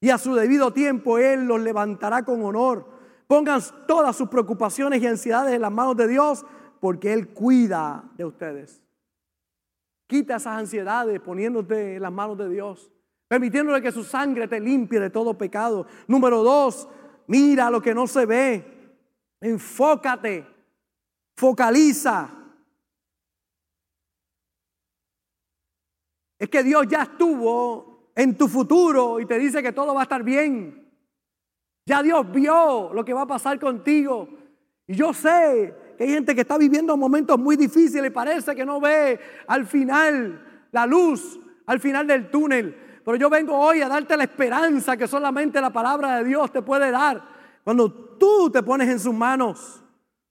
Y 0.00 0.10
a 0.10 0.18
su 0.18 0.34
debido 0.34 0.72
tiempo 0.72 1.16
Él 1.16 1.44
los 1.44 1.60
levantará 1.60 2.24
con 2.24 2.44
honor. 2.44 2.91
Pongan 3.32 3.62
todas 3.86 4.14
sus 4.14 4.28
preocupaciones 4.28 5.00
y 5.00 5.06
ansiedades 5.06 5.54
en 5.54 5.62
las 5.62 5.72
manos 5.72 5.96
de 5.96 6.06
Dios, 6.06 6.44
porque 6.80 7.14
Él 7.14 7.30
cuida 7.30 8.04
de 8.18 8.26
ustedes. 8.26 8.82
Quita 10.06 10.36
esas 10.36 10.58
ansiedades 10.58 11.18
poniéndote 11.18 11.96
en 11.96 12.02
las 12.02 12.12
manos 12.12 12.36
de 12.36 12.50
Dios, 12.50 12.92
permitiéndole 13.28 13.80
que 13.80 13.90
su 13.90 14.04
sangre 14.04 14.48
te 14.48 14.60
limpie 14.60 15.00
de 15.00 15.08
todo 15.08 15.32
pecado. 15.38 15.86
Número 16.08 16.42
dos, 16.42 16.86
mira 17.26 17.70
lo 17.70 17.80
que 17.80 17.94
no 17.94 18.06
se 18.06 18.26
ve. 18.26 18.98
Enfócate, 19.40 20.46
focaliza. 21.34 22.28
Es 26.38 26.50
que 26.50 26.62
Dios 26.62 26.86
ya 26.86 27.04
estuvo 27.04 28.10
en 28.14 28.36
tu 28.36 28.46
futuro 28.46 29.20
y 29.20 29.24
te 29.24 29.38
dice 29.38 29.62
que 29.62 29.72
todo 29.72 29.94
va 29.94 30.00
a 30.00 30.02
estar 30.02 30.22
bien. 30.22 30.81
Ya 31.84 32.02
Dios 32.02 32.30
vio 32.30 32.92
lo 32.92 33.04
que 33.04 33.12
va 33.12 33.22
a 33.22 33.26
pasar 33.26 33.58
contigo. 33.58 34.28
Y 34.86 34.94
yo 34.94 35.12
sé 35.12 35.74
que 35.96 36.04
hay 36.04 36.10
gente 36.10 36.34
que 36.34 36.42
está 36.42 36.58
viviendo 36.58 36.96
momentos 36.96 37.38
muy 37.38 37.56
difíciles 37.56 38.06
y 38.06 38.10
parece 38.10 38.54
que 38.54 38.64
no 38.64 38.80
ve 38.80 39.18
al 39.46 39.66
final 39.66 40.68
la 40.70 40.86
luz, 40.86 41.40
al 41.66 41.80
final 41.80 42.06
del 42.06 42.30
túnel. 42.30 43.00
Pero 43.04 43.16
yo 43.16 43.28
vengo 43.28 43.58
hoy 43.58 43.82
a 43.82 43.88
darte 43.88 44.16
la 44.16 44.24
esperanza 44.24 44.96
que 44.96 45.08
solamente 45.08 45.60
la 45.60 45.70
palabra 45.70 46.18
de 46.18 46.24
Dios 46.24 46.52
te 46.52 46.62
puede 46.62 46.90
dar. 46.90 47.22
Cuando 47.64 47.92
tú 47.92 48.50
te 48.50 48.62
pones 48.62 48.88
en 48.88 49.00
sus 49.00 49.14
manos, 49.14 49.82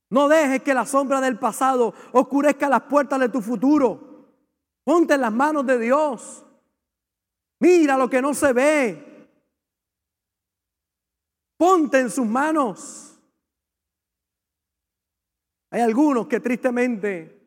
no 0.10 0.28
dejes 0.28 0.62
que 0.62 0.74
la 0.74 0.86
sombra 0.86 1.22
del 1.22 1.38
pasado 1.38 1.94
oscurezca 2.12 2.70
las 2.70 2.82
puertas 2.84 3.20
de 3.20 3.30
tu 3.30 3.42
futuro. 3.42 4.12
Ponte 4.84 5.14
en 5.14 5.22
las 5.22 5.32
manos 5.32 5.66
de 5.66 5.80
Dios. 5.80 6.46
Mira 7.60 7.98
lo 7.98 8.10
que 8.10 8.22
no 8.22 8.34
se 8.34 8.54
ve. 8.54 9.11
Ponte 11.62 12.00
en 12.00 12.10
sus 12.10 12.26
manos. 12.26 13.19
Hay 15.69 15.82
algunos 15.82 16.26
que 16.26 16.39
tristemente 16.39 17.39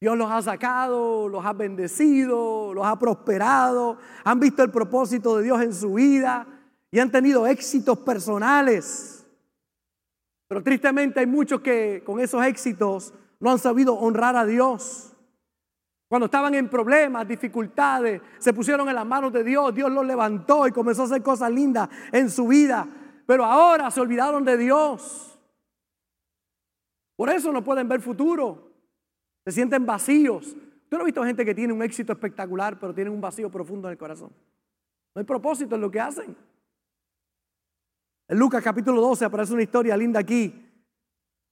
Dios 0.00 0.16
los 0.16 0.30
ha 0.30 0.40
sacado, 0.40 1.28
los 1.28 1.44
ha 1.44 1.52
bendecido, 1.52 2.72
los 2.72 2.86
ha 2.86 2.96
prosperado, 2.96 3.98
han 4.22 4.38
visto 4.38 4.62
el 4.62 4.70
propósito 4.70 5.36
de 5.36 5.42
Dios 5.42 5.60
en 5.62 5.74
su 5.74 5.94
vida 5.94 6.46
y 6.92 7.00
han 7.00 7.10
tenido 7.10 7.48
éxitos 7.48 7.98
personales. 7.98 9.26
Pero 10.46 10.62
tristemente 10.62 11.18
hay 11.18 11.26
muchos 11.26 11.60
que 11.60 12.04
con 12.06 12.20
esos 12.20 12.46
éxitos 12.46 13.12
no 13.40 13.50
han 13.50 13.58
sabido 13.58 13.94
honrar 13.94 14.36
a 14.36 14.46
Dios. 14.46 15.12
Cuando 16.06 16.26
estaban 16.26 16.54
en 16.54 16.70
problemas, 16.70 17.26
dificultades, 17.26 18.22
se 18.38 18.52
pusieron 18.52 18.88
en 18.88 18.94
las 18.94 19.04
manos 19.04 19.32
de 19.32 19.42
Dios, 19.42 19.74
Dios 19.74 19.90
los 19.90 20.06
levantó 20.06 20.68
y 20.68 20.70
comenzó 20.70 21.02
a 21.02 21.06
hacer 21.06 21.20
cosas 21.20 21.50
lindas 21.50 21.88
en 22.12 22.30
su 22.30 22.46
vida. 22.46 22.86
Pero 23.28 23.44
ahora 23.44 23.90
se 23.90 24.00
olvidaron 24.00 24.42
de 24.42 24.56
Dios. 24.56 25.38
Por 27.14 27.28
eso 27.28 27.52
no 27.52 27.62
pueden 27.62 27.86
ver 27.86 28.00
futuro. 28.00 28.72
Se 29.44 29.52
sienten 29.52 29.84
vacíos. 29.84 30.46
Usted 30.46 30.96
no 30.96 31.02
ha 31.02 31.04
visto 31.04 31.22
gente 31.22 31.44
que 31.44 31.54
tiene 31.54 31.74
un 31.74 31.82
éxito 31.82 32.14
espectacular, 32.14 32.80
pero 32.80 32.94
tiene 32.94 33.10
un 33.10 33.20
vacío 33.20 33.50
profundo 33.50 33.86
en 33.86 33.92
el 33.92 33.98
corazón. 33.98 34.30
No 35.14 35.18
hay 35.18 35.26
propósito 35.26 35.74
en 35.74 35.82
lo 35.82 35.90
que 35.90 36.00
hacen. 36.00 36.34
En 38.28 38.38
Lucas 38.38 38.64
capítulo 38.64 39.02
12 39.02 39.26
aparece 39.26 39.52
una 39.52 39.62
historia 39.62 39.94
linda 39.94 40.20
aquí. 40.20 40.66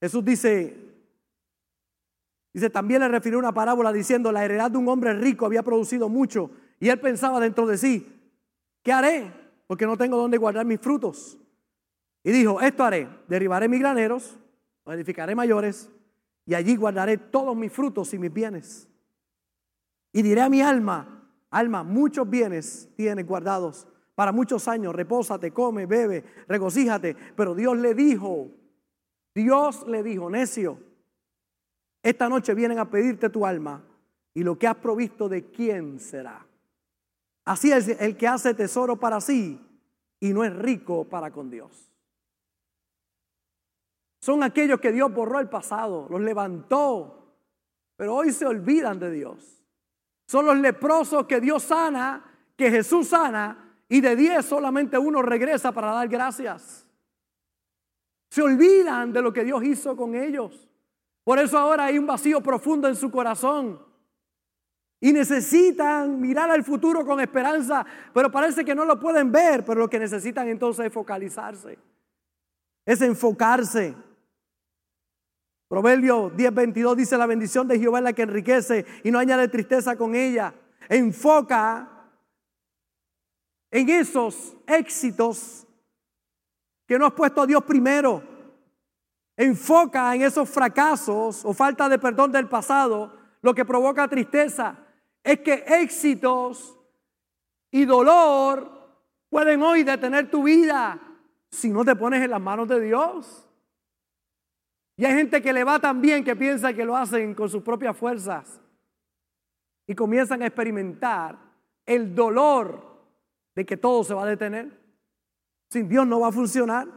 Jesús 0.01 0.25
dice, 0.25 0.75
dice, 2.55 2.71
también 2.71 3.03
le 3.03 3.09
refirió 3.09 3.39
una 3.39 3.53
parábola 3.53 3.93
diciendo, 3.93 4.33
la 4.33 4.47
heredad 4.47 4.71
de 4.71 4.79
un 4.79 4.89
hombre 4.89 5.13
rico 5.13 5.45
había 5.45 5.63
producido 5.63 6.09
mucho 6.09 6.51
y 6.81 6.89
él 6.89 6.99
pensaba 7.01 7.39
dentro 7.39 7.67
de 7.67 7.77
sí, 7.77 8.33
¿qué 8.83 8.95
haré? 8.95 9.31
Porque 9.67 9.85
no 9.85 9.99
tengo 9.99 10.17
dónde 10.17 10.39
guardar 10.39 10.65
mis 10.65 10.81
frutos. 10.81 11.39
Y 12.27 12.33
dijo, 12.33 12.61
esto 12.61 12.83
haré, 12.83 13.09
derribaré 13.29 13.69
mis 13.69 13.79
graneros 13.79 14.37
edificaré 14.93 15.35
mayores 15.35 15.91
y 16.45 16.55
allí 16.55 16.77
guardaré 16.77 17.19
todos 17.19 17.57
mis 17.57 17.73
frutos 17.73 18.13
y 18.15 18.19
mis 18.19 18.33
bienes. 18.33 18.89
Y 20.13 20.23
diré 20.23 20.43
a 20.43 20.49
mi 20.49 20.61
alma, 20.61 21.31
alma, 21.51 21.83
muchos 21.85 22.29
bienes 22.29 22.89
tienes 22.97 23.25
guardados 23.25 23.87
para 24.17 24.33
muchos 24.33 24.67
años, 24.67 24.95
repósate, 24.95 25.53
come, 25.53 25.87
bebe, 25.87 26.25
regocíjate. 26.49 27.17
Pero 27.37 27.55
Dios 27.55 27.77
le 27.77 27.95
dijo, 27.95 28.51
Dios 29.33 29.87
le 29.87 30.03
dijo, 30.03 30.29
necio, 30.29 30.81
esta 32.03 32.29
noche 32.29 32.55
vienen 32.55 32.81
a 32.81 32.91
pedirte 32.91 33.29
tu 33.29 33.45
alma 33.45 33.85
y 34.35 34.43
lo 34.43 34.59
que 34.59 34.67
has 34.67 34.77
provisto 34.77 35.29
de 35.29 35.51
quién 35.51 36.01
será. 36.01 36.45
Así 37.45 37.71
es 37.71 37.89
el 37.89 38.17
que 38.17 38.27
hace 38.27 38.55
tesoro 38.55 38.97
para 38.97 39.21
sí 39.21 39.61
y 40.19 40.33
no 40.33 40.45
es 40.45 40.55
rico 40.57 41.05
para 41.05 41.31
con 41.31 41.51
Dios. 41.51 41.96
Son 44.27 44.43
aquellos 44.43 44.81
que 44.81 44.91
Dios 44.91 45.15
borró 45.15 45.39
el 45.39 45.49
pasado, 45.49 46.09
los 46.11 46.21
levantó, 46.21 47.31
pero 47.95 48.17
hoy 48.17 48.33
se 48.33 48.45
olvidan 48.45 48.99
de 48.99 49.13
Dios. 49.13 49.63
Son 50.27 50.45
los 50.45 50.57
leprosos 50.57 51.29
que 51.29 51.41
Dios 51.41 51.63
sana, 51.63 52.25
que 52.57 52.69
Jesús 52.69 53.07
sana, 53.07 53.77
y 53.89 54.01
de 54.01 54.17
diez 54.17 54.45
solamente 54.45 54.99
uno 54.99 55.23
regresa 55.23 55.71
para 55.71 55.93
dar 55.93 56.09
gracias. 56.09 56.85
Se 58.29 58.43
olvidan 58.43 59.13
de 59.13 59.23
lo 59.23 59.33
que 59.33 59.45
Dios 59.45 59.63
hizo 59.63 59.95
con 59.95 60.17
ellos. 60.17 60.69
Por 61.23 61.39
eso 61.39 61.57
ahora 61.57 61.85
hay 61.85 61.97
un 61.97 62.09
vacío 62.09 62.41
profundo 62.41 62.89
en 62.89 62.97
su 62.97 63.13
corazón. 63.13 63.81
Y 65.01 65.13
necesitan 65.13 66.21
mirar 66.21 66.51
al 66.51 66.65
futuro 66.65 67.07
con 67.07 67.21
esperanza, 67.21 67.87
pero 68.13 68.29
parece 68.33 68.65
que 68.65 68.75
no 68.75 68.85
lo 68.85 68.99
pueden 68.99 69.31
ver, 69.31 69.65
pero 69.65 69.79
lo 69.79 69.89
que 69.89 70.01
necesitan 70.01 70.49
entonces 70.49 70.87
es 70.87 70.93
focalizarse, 70.93 71.79
es 72.85 73.01
enfocarse. 73.03 74.06
Proverbio 75.69 76.31
10:22 76.31 76.95
dice, 76.95 77.19
la 77.19 77.27
bendición 77.27 77.67
de 77.67 77.79
Jehová 77.79 77.99
es 77.99 78.05
la 78.05 78.13
que 78.13 78.23
enriquece 78.23 78.87
y 79.03 79.11
no 79.11 79.19
añade 79.19 79.49
tristeza 79.49 79.97
con 79.97 80.15
ella. 80.15 80.55
Enfoca 80.89 82.11
en 83.71 83.89
esos 83.89 84.57
éxitos 84.67 85.67
que 86.87 86.99
no 86.99 87.07
has 87.07 87.13
puesto 87.13 87.43
a 87.43 87.47
Dios 87.47 87.65
primero. 87.65 88.23
Enfoca 89.37 90.15
en 90.15 90.23
esos 90.23 90.49
fracasos 90.49 91.45
o 91.45 91.53
falta 91.53 91.89
de 91.89 91.99
perdón 91.99 92.33
del 92.33 92.49
pasado, 92.49 93.13
lo 93.43 93.55
que 93.55 93.65
provoca 93.65 94.09
tristeza. 94.09 94.79
Es 95.23 95.41
que 95.41 95.65
éxitos 95.67 96.79
y 97.73 97.85
dolor 97.85 98.71
pueden 99.29 99.61
hoy 99.63 99.83
detener 99.83 100.31
tu 100.31 100.45
vida 100.45 101.01
si 101.51 101.71
no 101.71 101.85
te 101.85 101.97
pones 101.97 102.23
en 102.23 102.31
las 102.31 102.41
manos 102.41 102.69
de 102.69 102.81
Dios. 102.81 103.46
Y 104.97 105.05
hay 105.05 105.15
gente 105.15 105.43
que 105.43 105.53
le 105.53 105.63
va 105.63 105.79
tan 105.79 106.01
bien 106.01 106.25
que 106.25 106.35
piensa 106.37 106.73
que 106.73 106.85
lo 106.85 106.97
hacen 106.97 107.35
con 107.35 107.51
sus 107.51 107.63
propias 107.63 107.97
fuerzas. 107.97 108.61
Y 109.87 109.95
comienzan 109.95 110.43
a 110.43 110.47
experimentar 110.47 111.39
el 111.85 112.15
dolor 112.15 112.97
de 113.55 113.67
que 113.67 113.77
todo 113.77 114.03
se 114.05 114.15
va 114.15 114.25
a 114.25 114.27
detener. 114.27 114.81
Sin 115.71 115.89
Dios 115.89 116.07
no 116.07 116.21
va 116.21 116.29
a 116.29 116.33
funcionar. 116.33 116.89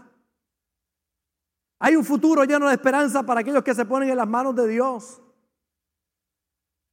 Hay 1.80 1.96
un 1.96 2.06
futuro 2.06 2.44
lleno 2.44 2.68
de 2.68 2.74
esperanza 2.74 3.24
para 3.24 3.42
aquellos 3.42 3.64
que 3.64 3.76
se 3.76 3.86
ponen 3.86 4.10
en 4.10 4.18
las 4.18 4.28
manos 4.28 4.56
de 4.56 4.68
Dios. 4.68 5.22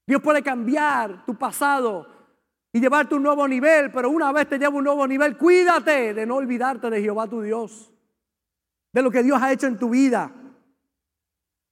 Dios 0.07 0.23
puede 0.23 0.43
cambiar 0.43 1.25
tu 1.25 1.37
pasado 1.37 2.07
y 2.73 2.81
llevarte 2.81 3.15
a 3.15 3.17
un 3.17 3.25
nuevo 3.25 3.49
nivel, 3.49 3.91
pero 3.91 4.11
una 4.11 4.33
vez 4.33 4.49
te 4.49 4.59
lleva 4.59 4.75
a 4.75 4.79
un 4.79 4.85
nuevo 4.85 5.07
nivel, 5.07 5.37
cuídate 5.37 6.15
de 6.15 6.27
no 6.27 6.37
olvidarte 6.37 6.91
de 6.91 7.01
Jehová 7.01 7.27
tu 7.27 7.41
Dios, 7.41 7.93
de 8.93 9.03
lo 9.03 9.11
que 9.11 9.23
Dios 9.23 9.41
ha 9.43 9.51
hecho 9.51 9.67
en 9.67 9.79
tu 9.79 9.91
vida. 9.91 10.33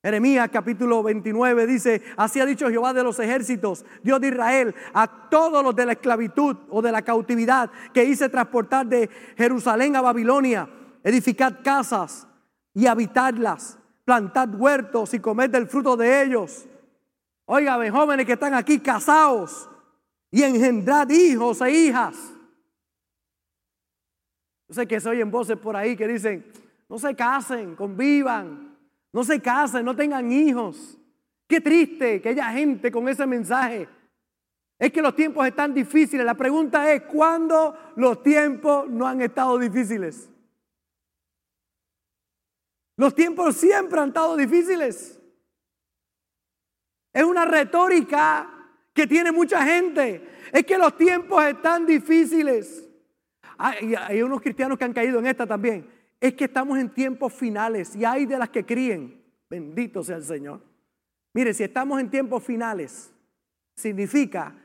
Jeremías 0.04 0.50
capítulo 0.52 1.02
29 1.02 1.66
dice, 1.66 2.02
así 2.18 2.38
ha 2.38 2.44
dicho 2.44 2.68
Jehová 2.68 2.92
de 2.92 3.02
los 3.02 3.18
ejércitos, 3.20 3.86
Dios 4.02 4.20
de 4.20 4.28
Israel, 4.28 4.74
a 4.92 5.30
todos 5.30 5.64
los 5.64 5.74
de 5.74 5.86
la 5.86 5.92
esclavitud 5.92 6.54
o 6.68 6.82
de 6.82 6.92
la 6.92 7.00
cautividad 7.00 7.70
que 7.94 8.04
hice 8.04 8.28
transportar 8.28 8.84
de 8.84 9.08
Jerusalén 9.34 9.96
a 9.96 10.02
Babilonia, 10.02 10.68
edificad 11.02 11.54
casas 11.64 12.28
y 12.74 12.84
habitarlas, 12.86 13.78
plantad 14.04 14.50
huertos 14.54 15.14
y 15.14 15.20
comed 15.20 15.48
del 15.48 15.68
fruto 15.68 15.96
de 15.96 16.22
ellos. 16.22 16.66
Oigan, 17.46 17.90
jóvenes 17.90 18.26
que 18.26 18.34
están 18.34 18.52
aquí 18.52 18.80
casados 18.80 19.70
y 20.30 20.42
engendrad 20.42 21.08
hijos 21.08 21.62
e 21.62 21.70
hijas. 21.70 22.14
Yo 24.68 24.74
sé 24.74 24.86
que 24.86 25.00
se 25.00 25.08
oyen 25.08 25.30
voces 25.30 25.56
por 25.56 25.74
ahí 25.74 25.96
que 25.96 26.06
dicen, 26.06 26.44
no 26.90 26.98
se 26.98 27.16
casen, 27.16 27.74
convivan, 27.74 28.73
no 29.14 29.22
se 29.22 29.40
casen, 29.40 29.84
no 29.84 29.94
tengan 29.94 30.30
hijos. 30.32 30.98
Qué 31.46 31.60
triste 31.60 32.20
que 32.20 32.30
haya 32.30 32.50
gente 32.50 32.90
con 32.90 33.08
ese 33.08 33.24
mensaje. 33.24 33.88
Es 34.76 34.92
que 34.92 35.00
los 35.00 35.14
tiempos 35.14 35.46
están 35.46 35.72
difíciles. 35.72 36.26
La 36.26 36.34
pregunta 36.34 36.92
es, 36.92 37.02
¿cuándo 37.02 37.78
los 37.94 38.24
tiempos 38.24 38.90
no 38.90 39.06
han 39.06 39.22
estado 39.22 39.56
difíciles? 39.56 40.28
Los 42.96 43.14
tiempos 43.14 43.54
siempre 43.54 44.00
han 44.00 44.08
estado 44.08 44.36
difíciles. 44.36 45.20
Es 47.12 47.22
una 47.22 47.44
retórica 47.44 48.50
que 48.92 49.06
tiene 49.06 49.30
mucha 49.30 49.64
gente. 49.64 50.28
Es 50.52 50.66
que 50.66 50.76
los 50.76 50.96
tiempos 50.96 51.44
están 51.44 51.86
difíciles. 51.86 52.88
Hay, 53.58 53.94
hay 53.94 54.22
unos 54.22 54.40
cristianos 54.40 54.76
que 54.76 54.84
han 54.84 54.92
caído 54.92 55.20
en 55.20 55.26
esta 55.26 55.46
también. 55.46 55.93
Es 56.20 56.34
que 56.34 56.44
estamos 56.44 56.78
en 56.78 56.90
tiempos 56.90 57.32
finales 57.32 57.94
y 57.96 58.04
hay 58.04 58.26
de 58.26 58.38
las 58.38 58.48
que 58.48 58.64
críen. 58.64 59.22
Bendito 59.48 60.02
sea 60.02 60.16
el 60.16 60.24
Señor. 60.24 60.60
Mire, 61.32 61.52
si 61.52 61.64
estamos 61.64 62.00
en 62.00 62.10
tiempos 62.10 62.42
finales, 62.42 63.12
significa 63.76 64.56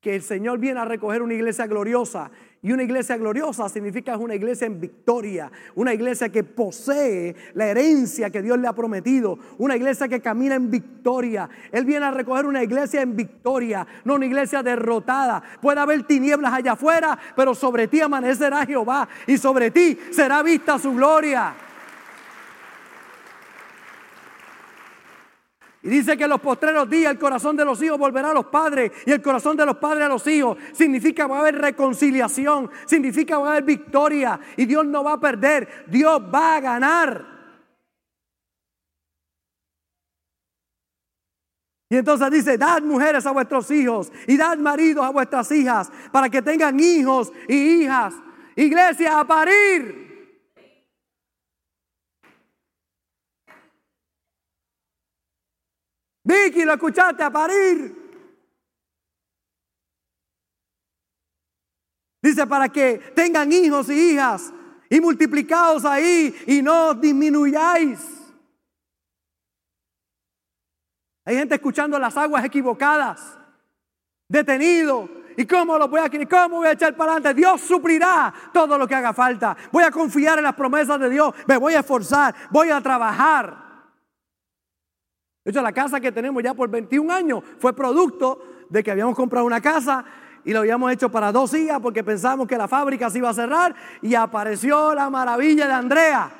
que 0.00 0.14
el 0.14 0.22
Señor 0.22 0.58
viene 0.58 0.80
a 0.80 0.84
recoger 0.84 1.22
una 1.22 1.34
iglesia 1.34 1.66
gloriosa. 1.66 2.30
Y 2.60 2.72
una 2.72 2.82
iglesia 2.82 3.16
gloriosa 3.16 3.68
significa 3.68 4.16
una 4.16 4.34
iglesia 4.34 4.66
en 4.66 4.80
victoria, 4.80 5.50
una 5.76 5.94
iglesia 5.94 6.28
que 6.28 6.42
posee 6.42 7.36
la 7.54 7.66
herencia 7.66 8.30
que 8.30 8.42
Dios 8.42 8.58
le 8.58 8.66
ha 8.66 8.72
prometido, 8.72 9.38
una 9.58 9.76
iglesia 9.76 10.08
que 10.08 10.20
camina 10.20 10.56
en 10.56 10.68
victoria. 10.68 11.48
Él 11.70 11.84
viene 11.84 12.06
a 12.06 12.10
recoger 12.10 12.46
una 12.46 12.64
iglesia 12.64 13.00
en 13.00 13.14
victoria, 13.14 13.86
no 14.04 14.16
una 14.16 14.26
iglesia 14.26 14.64
derrotada. 14.64 15.40
Puede 15.62 15.78
haber 15.78 16.02
tinieblas 16.02 16.52
allá 16.52 16.72
afuera, 16.72 17.16
pero 17.36 17.54
sobre 17.54 17.86
ti 17.86 18.00
amanecerá 18.00 18.66
Jehová 18.66 19.08
y 19.28 19.38
sobre 19.38 19.70
ti 19.70 19.96
será 20.10 20.42
vista 20.42 20.80
su 20.80 20.92
gloria. 20.94 21.54
Y 25.82 25.88
dice 25.90 26.16
que 26.16 26.24
en 26.24 26.30
los 26.30 26.40
postreros 26.40 26.90
días 26.90 27.12
el 27.12 27.18
corazón 27.18 27.56
de 27.56 27.64
los 27.64 27.80
hijos 27.82 27.98
volverá 27.98 28.30
a 28.30 28.34
los 28.34 28.46
padres 28.46 28.90
y 29.06 29.12
el 29.12 29.22
corazón 29.22 29.56
de 29.56 29.64
los 29.64 29.76
padres 29.76 30.04
a 30.04 30.08
los 30.08 30.26
hijos. 30.26 30.58
Significa 30.72 31.26
va 31.26 31.36
a 31.36 31.40
haber 31.40 31.56
reconciliación, 31.56 32.70
significa 32.86 33.38
va 33.38 33.48
a 33.48 33.50
haber 33.52 33.64
victoria 33.64 34.40
y 34.56 34.66
Dios 34.66 34.84
no 34.84 35.04
va 35.04 35.12
a 35.14 35.20
perder, 35.20 35.84
Dios 35.86 36.20
va 36.34 36.56
a 36.56 36.60
ganar. 36.60 37.38
Y 41.90 41.96
entonces 41.96 42.30
dice, 42.30 42.58
dad 42.58 42.82
mujeres 42.82 43.24
a 43.24 43.30
vuestros 43.30 43.70
hijos 43.70 44.12
y 44.26 44.36
dad 44.36 44.58
maridos 44.58 45.04
a 45.04 45.10
vuestras 45.10 45.50
hijas 45.52 45.90
para 46.12 46.28
que 46.28 46.42
tengan 46.42 46.78
hijos 46.78 47.32
y 47.48 47.82
hijas. 47.82 48.14
Iglesia 48.56 49.20
a 49.20 49.26
parir. 49.26 50.07
Vicky, 56.28 56.62
lo 56.64 56.74
escuchaste 56.74 57.22
a 57.22 57.30
parir. 57.30 57.96
Dice 62.20 62.46
para 62.46 62.68
que 62.68 62.98
tengan 63.14 63.50
hijos 63.50 63.88
y 63.88 64.12
hijas 64.12 64.52
y 64.90 65.00
multiplicados 65.00 65.86
ahí 65.86 66.34
y 66.46 66.60
no 66.60 66.92
disminuyáis. 66.92 68.00
Hay 71.24 71.36
gente 71.36 71.54
escuchando 71.54 71.98
las 71.98 72.14
aguas 72.16 72.44
equivocadas, 72.44 73.38
detenido. 74.28 75.08
¿Y 75.34 75.46
cómo 75.46 75.78
lo 75.78 75.88
voy 75.88 76.00
a 76.00 76.10
¿Cómo 76.28 76.56
voy 76.56 76.66
a 76.66 76.72
echar 76.72 76.94
para 76.94 77.12
adelante? 77.12 77.40
Dios 77.40 77.62
suplirá 77.62 78.34
todo 78.52 78.76
lo 78.76 78.86
que 78.86 78.94
haga 78.94 79.14
falta. 79.14 79.56
Voy 79.72 79.84
a 79.84 79.90
confiar 79.90 80.36
en 80.38 80.44
las 80.44 80.54
promesas 80.54 81.00
de 81.00 81.08
Dios. 81.08 81.32
Me 81.46 81.56
voy 81.56 81.74
a 81.74 81.80
esforzar. 81.80 82.34
Voy 82.50 82.70
a 82.70 82.80
trabajar. 82.82 83.67
De 85.44 85.50
hecho, 85.50 85.62
la 85.62 85.72
casa 85.72 86.00
que 86.00 86.12
tenemos 86.12 86.42
ya 86.42 86.54
por 86.54 86.68
21 86.68 87.12
años 87.12 87.42
fue 87.58 87.72
producto 87.72 88.66
de 88.68 88.82
que 88.82 88.90
habíamos 88.90 89.14
comprado 89.14 89.46
una 89.46 89.60
casa 89.60 90.04
y 90.44 90.52
lo 90.52 90.60
habíamos 90.60 90.92
hecho 90.92 91.10
para 91.10 91.32
dos 91.32 91.52
días 91.52 91.78
porque 91.80 92.04
pensamos 92.04 92.46
que 92.46 92.56
la 92.56 92.68
fábrica 92.68 93.10
se 93.10 93.18
iba 93.18 93.28
a 93.28 93.34
cerrar 93.34 93.74
y 94.02 94.14
apareció 94.14 94.94
la 94.94 95.10
maravilla 95.10 95.66
de 95.66 95.72
Andrea. 95.72 96.30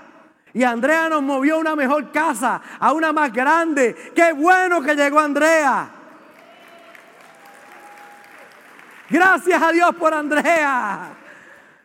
Y 0.55 0.65
Andrea 0.65 1.09
nos 1.09 1.23
movió 1.23 1.57
a 1.57 1.59
una 1.59 1.77
mejor 1.77 2.11
casa, 2.11 2.61
a 2.79 2.93
una 2.93 3.13
más 3.13 3.33
grande. 3.33 3.95
Qué 4.15 4.33
bueno 4.33 4.81
que 4.81 4.95
llegó 4.95 5.21
Andrea. 5.21 5.91
Gracias 9.11 9.63
a 9.63 9.73
Dios 9.73 9.95
por 9.97 10.13
Andrea. 10.13 11.11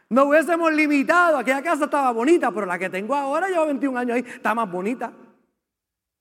No 0.10 0.26
hubiésemos 0.26 0.72
limitado. 0.74 1.38
Aquella 1.38 1.62
casa 1.62 1.86
estaba 1.86 2.12
bonita, 2.12 2.52
pero 2.52 2.66
la 2.66 2.78
que 2.78 2.90
tengo 2.90 3.16
ahora, 3.16 3.48
llevo 3.48 3.66
21 3.66 4.00
años 4.00 4.16
ahí, 4.16 4.26
está 4.28 4.54
más 4.54 4.70
bonita. 4.70 5.12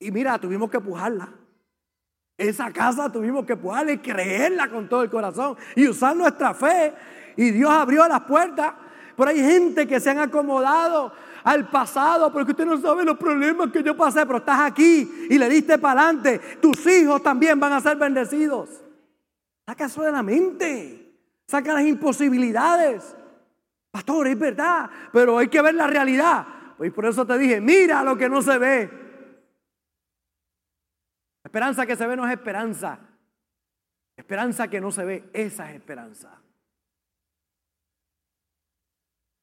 Y 0.03 0.11
mira, 0.11 0.37
tuvimos 0.39 0.69
que 0.69 0.79
pujarla. 0.79 1.29
Esa 2.37 2.71
casa 2.71 3.11
tuvimos 3.11 3.45
que 3.45 3.55
pujarla 3.55 3.93
y 3.93 3.97
creerla 3.99 4.67
con 4.69 4.89
todo 4.89 5.03
el 5.03 5.09
corazón 5.09 5.55
y 5.75 5.87
usar 5.87 6.15
nuestra 6.15 6.53
fe. 6.53 6.93
Y 7.37 7.51
Dios 7.51 7.71
abrió 7.71 8.07
las 8.07 8.21
puertas. 8.21 8.73
Pero 9.15 9.29
hay 9.29 9.39
gente 9.39 9.87
que 9.87 9.99
se 9.99 10.09
han 10.09 10.19
acomodado 10.19 11.13
al 11.43 11.69
pasado 11.69 12.31
porque 12.33 12.51
usted 12.51 12.65
no 12.65 12.79
sabe 12.79 13.05
los 13.05 13.17
problemas 13.17 13.71
que 13.71 13.83
yo 13.83 13.95
pasé, 13.95 14.25
pero 14.25 14.39
estás 14.39 14.61
aquí 14.61 15.27
y 15.29 15.37
le 15.37 15.47
diste 15.49 15.77
para 15.77 16.01
adelante. 16.01 16.39
Tus 16.59 16.85
hijos 16.87 17.21
también 17.21 17.59
van 17.59 17.73
a 17.73 17.81
ser 17.81 17.97
bendecidos. 17.97 18.69
Saca 19.67 19.85
eso 19.85 20.01
de 20.01 20.11
la 20.11 20.23
mente. 20.23 21.15
Saca 21.47 21.73
las 21.73 21.83
imposibilidades. 21.83 23.15
Pastor, 23.91 24.27
es 24.27 24.39
verdad, 24.39 24.89
pero 25.11 25.37
hay 25.37 25.47
que 25.47 25.61
ver 25.61 25.75
la 25.75 25.85
realidad. 25.85 26.47
Pues 26.77 26.91
por 26.91 27.05
eso 27.05 27.25
te 27.25 27.37
dije, 27.37 27.61
mira 27.61 28.03
lo 28.03 28.17
que 28.17 28.27
no 28.27 28.41
se 28.41 28.57
ve. 28.57 29.02
Esperanza 31.43 31.85
que 31.85 31.95
se 31.95 32.07
ve 32.07 32.15
no 32.15 32.25
es 32.25 32.33
esperanza. 32.33 32.99
Esperanza 34.15 34.67
que 34.67 34.79
no 34.79 34.91
se 34.91 35.03
ve, 35.03 35.29
esa 35.33 35.69
es 35.69 35.75
esperanza. 35.75 36.39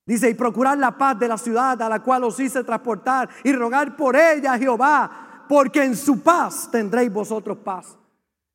Dice, 0.07 0.29
y 0.29 0.35
procurar 0.35 0.79
la 0.79 0.97
paz 0.97 1.19
de 1.19 1.29
la 1.29 1.39
ciudad 1.39 1.81
a 1.81 1.89
la 1.89 2.03
cual 2.03 2.25
os 2.25 2.41
hice 2.41 2.65
transportar 2.65 3.29
y 3.45 3.53
rogar 3.53 3.97
por 3.97 4.17
ella, 4.17 4.59
Jehová, 4.59 5.45
porque 5.49 5.85
en 5.85 5.97
su 5.97 6.23
paz 6.23 6.69
tendréis 6.71 7.13
vosotros 7.13 7.59
paz. 7.59 8.00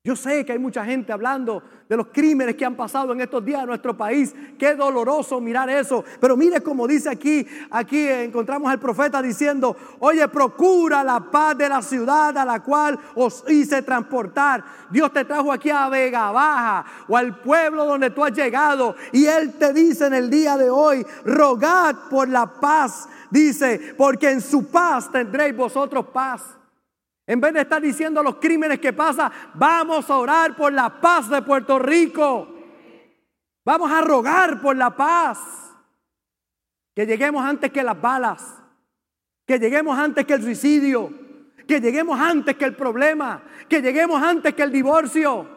Yo 0.05 0.15
sé 0.15 0.45
que 0.45 0.51
hay 0.51 0.59
mucha 0.59 0.85
gente 0.85 1.11
hablando 1.11 1.63
de 1.89 1.97
los 1.97 2.09
crímenes 2.13 2.55
que 2.55 2.63
han 2.63 2.75
pasado 2.75 3.11
en 3.11 3.21
estos 3.21 3.43
días 3.43 3.61
en 3.61 3.69
nuestro 3.69 3.97
país. 3.97 4.35
Qué 4.55 4.75
doloroso 4.75 5.41
mirar 5.41 5.67
eso. 5.67 6.05
Pero 6.21 6.37
mire 6.37 6.61
como 6.61 6.87
dice 6.87 7.09
aquí, 7.09 7.43
aquí 7.71 8.07
encontramos 8.07 8.71
al 8.71 8.79
profeta 8.79 9.19
diciendo, 9.19 9.75
oye, 9.97 10.27
procura 10.27 11.03
la 11.03 11.19
paz 11.19 11.57
de 11.57 11.67
la 11.67 11.81
ciudad 11.81 12.37
a 12.37 12.45
la 12.45 12.59
cual 12.61 12.99
os 13.15 13.43
hice 13.47 13.81
transportar. 13.81 14.63
Dios 14.91 15.11
te 15.11 15.25
trajo 15.25 15.51
aquí 15.51 15.71
a 15.71 15.89
Vega 15.89 16.29
Baja 16.29 16.85
o 17.07 17.17
al 17.17 17.39
pueblo 17.39 17.83
donde 17.85 18.11
tú 18.11 18.23
has 18.23 18.33
llegado. 18.33 18.95
Y 19.11 19.25
Él 19.25 19.53
te 19.53 19.73
dice 19.73 20.05
en 20.05 20.13
el 20.13 20.29
día 20.29 20.55
de 20.55 20.69
hoy, 20.69 21.03
rogad 21.25 21.95
por 22.11 22.29
la 22.29 22.45
paz. 22.45 23.09
Dice, 23.31 23.95
porque 23.97 24.29
en 24.29 24.41
su 24.41 24.67
paz 24.67 25.11
tendréis 25.11 25.57
vosotros 25.57 26.05
paz. 26.13 26.43
En 27.27 27.41
vez 27.41 27.53
de 27.53 27.61
estar 27.61 27.81
diciendo 27.81 28.21
los 28.21 28.35
crímenes 28.35 28.79
que 28.79 28.93
pasan, 28.93 29.31
vamos 29.55 30.09
a 30.09 30.17
orar 30.17 30.55
por 30.55 30.71
la 30.71 31.01
paz 31.01 31.29
de 31.29 31.41
Puerto 31.41 31.79
Rico. 31.79 32.47
Vamos 33.63 33.91
a 33.91 34.01
rogar 34.01 34.61
por 34.61 34.75
la 34.75 34.95
paz. 34.95 35.39
Que 36.93 37.05
lleguemos 37.05 37.43
antes 37.43 37.71
que 37.71 37.83
las 37.83 37.99
balas. 37.99 38.61
Que 39.45 39.57
lleguemos 39.57 39.97
antes 39.97 40.25
que 40.25 40.33
el 40.33 40.43
suicidio. 40.43 41.11
Que 41.67 41.82
lleguemos 41.82 42.19
antes 42.19 42.55
que 42.55 42.65
el 42.65 42.76
problema. 42.76 43.43
Que 43.67 43.82
lleguemos 43.82 44.21
antes 44.21 44.53
que 44.53 44.61
el 44.61 44.71
divorcio. 44.71 45.49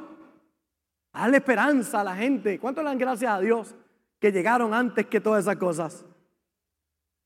Dale 1.12 1.36
esperanza 1.36 2.00
a 2.00 2.04
la 2.04 2.16
gente. 2.16 2.58
¿Cuánto 2.58 2.82
le 2.82 2.88
dan 2.88 2.98
gracias 2.98 3.30
a 3.30 3.40
Dios 3.40 3.74
que 4.18 4.32
llegaron 4.32 4.72
antes 4.72 5.06
que 5.06 5.20
todas 5.20 5.44
esas 5.44 5.56
cosas? 5.56 6.04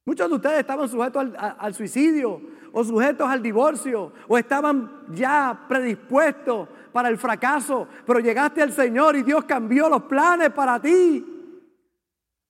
Muchos 0.04 0.28
de 0.28 0.34
ustedes 0.34 0.60
estaban 0.60 0.88
sujetos 0.88 1.28
al, 1.36 1.74
suicidio 1.74 2.40
o 2.72 2.84
sujetos 2.84 3.28
al 3.28 3.42
divorcio 3.42 4.12
o 4.28 4.38
estaban 4.38 5.04
ya 5.10 5.66
predispuestos 5.68 6.68
para 6.92 7.08
el 7.08 7.18
fracaso, 7.18 7.88
pero 8.06 8.20
llegaste 8.20 8.62
al 8.62 8.72
Señor 8.72 9.16
y 9.16 9.22
Dios 9.22 9.44
cambió 9.44 9.88
los 9.88 10.02
planes 10.04 10.50
para 10.50 10.80
ti 10.80 11.26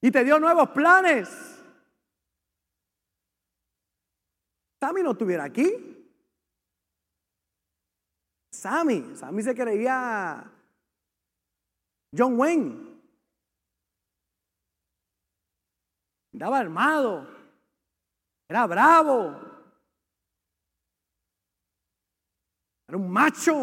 y 0.01 0.11
te 0.11 0.25
dio 0.25 0.39
nuevos 0.39 0.70
planes. 0.70 1.29
Sammy 4.81 5.03
no 5.03 5.12
estuviera 5.12 5.45
aquí. 5.45 5.70
Sammy, 8.51 9.14
Sammy 9.14 9.43
se 9.43 9.55
creía 9.55 10.45
John 12.16 12.39
Wayne. 12.39 12.93
Estaba 16.33 16.59
armado. 16.59 17.29
Era 18.49 18.66
bravo. 18.66 19.51
Era 22.93 22.99
un 22.99 23.11
macho. 23.11 23.55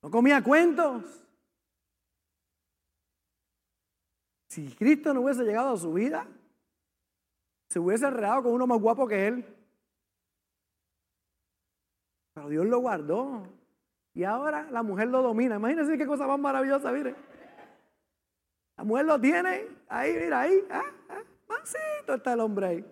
No 0.00 0.10
comía 0.10 0.42
cuentos. 0.42 1.04
Si 4.48 4.74
Cristo 4.76 5.12
no 5.12 5.20
hubiese 5.20 5.44
llegado 5.44 5.74
a 5.74 5.76
su 5.76 5.92
vida, 5.92 6.26
se 7.68 7.78
hubiese 7.78 8.06
enredado 8.06 8.44
con 8.44 8.52
uno 8.52 8.66
más 8.66 8.80
guapo 8.80 9.06
que 9.06 9.26
él. 9.26 9.44
Pero 12.32 12.48
Dios 12.48 12.64
lo 12.64 12.78
guardó. 12.78 13.46
Y 14.14 14.24
ahora 14.24 14.70
la 14.70 14.82
mujer 14.82 15.08
lo 15.08 15.20
domina. 15.20 15.56
Imagínense 15.56 15.98
qué 15.98 16.06
cosa 16.06 16.26
más 16.26 16.40
maravillosa, 16.40 16.92
mire. 16.92 17.14
La 18.78 18.84
mujer 18.84 19.04
lo 19.04 19.20
tiene 19.20 19.66
ahí, 19.86 20.14
mira, 20.14 20.40
ahí. 20.40 20.66
Ah, 20.70 20.82
ah 21.10 21.29
está 22.14 22.32
el 22.32 22.40
hombre 22.40 22.66
ahí. 22.66 22.84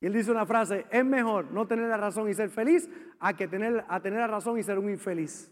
Y 0.00 0.06
él 0.06 0.12
dice 0.12 0.30
una 0.30 0.46
frase, 0.46 0.86
es 0.90 1.04
mejor 1.04 1.50
no 1.50 1.66
tener 1.66 1.88
la 1.88 1.96
razón 1.96 2.28
y 2.28 2.34
ser 2.34 2.50
feliz 2.50 2.88
a 3.18 3.34
que 3.34 3.48
tener, 3.48 3.84
a 3.88 4.00
tener 4.00 4.20
la 4.20 4.28
razón 4.28 4.58
y 4.58 4.62
ser 4.62 4.78
un 4.78 4.90
infeliz. 4.90 5.50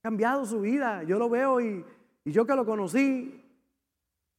Ha 0.00 0.08
cambiado 0.08 0.46
su 0.46 0.60
vida, 0.60 1.02
yo 1.02 1.18
lo 1.18 1.28
veo 1.28 1.60
y, 1.60 1.84
y 2.24 2.32
yo 2.32 2.46
que 2.46 2.54
lo 2.54 2.64
conocí, 2.64 3.42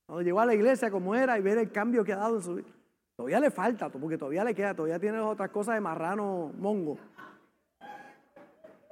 cuando 0.08 0.24
llegó 0.24 0.39
a 0.39 0.45
la 0.45 0.55
iglesia 0.55 0.89
como 0.89 1.14
era 1.14 1.38
y 1.38 1.41
ver 1.41 1.58
el 1.58 1.72
cambio 1.72 2.03
que 2.03 2.14
ha 2.14 2.18
dado 2.18 2.38
en 2.38 2.41
su 2.41 2.55
vida. 2.55 2.74
Todavía 3.16 3.39
le 3.39 3.51
falta, 3.51 3.89
porque 3.89 4.18
todavía 4.18 4.43
le 4.43 4.55
queda, 4.55 4.74
todavía 4.74 4.99
tiene 4.99 5.20
otras 5.20 5.49
cosas 5.49 5.76
de 5.76 5.82
marrano 5.82 6.51
mongo. 6.58 6.97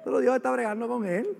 Pero 0.04 0.18
Dios 0.20 0.36
está 0.36 0.50
bregando 0.50 0.86
con 0.86 1.04
él. 1.04 1.36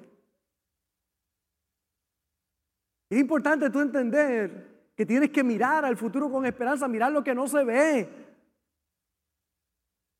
Es 3.08 3.18
importante 3.18 3.70
tú 3.70 3.80
entender 3.80 4.90
que 4.96 5.06
tienes 5.06 5.30
que 5.30 5.44
mirar 5.44 5.84
al 5.84 5.96
futuro 5.96 6.30
con 6.30 6.46
esperanza, 6.46 6.88
mirar 6.88 7.12
lo 7.12 7.22
que 7.22 7.34
no 7.34 7.46
se 7.46 7.64
ve. 7.64 8.26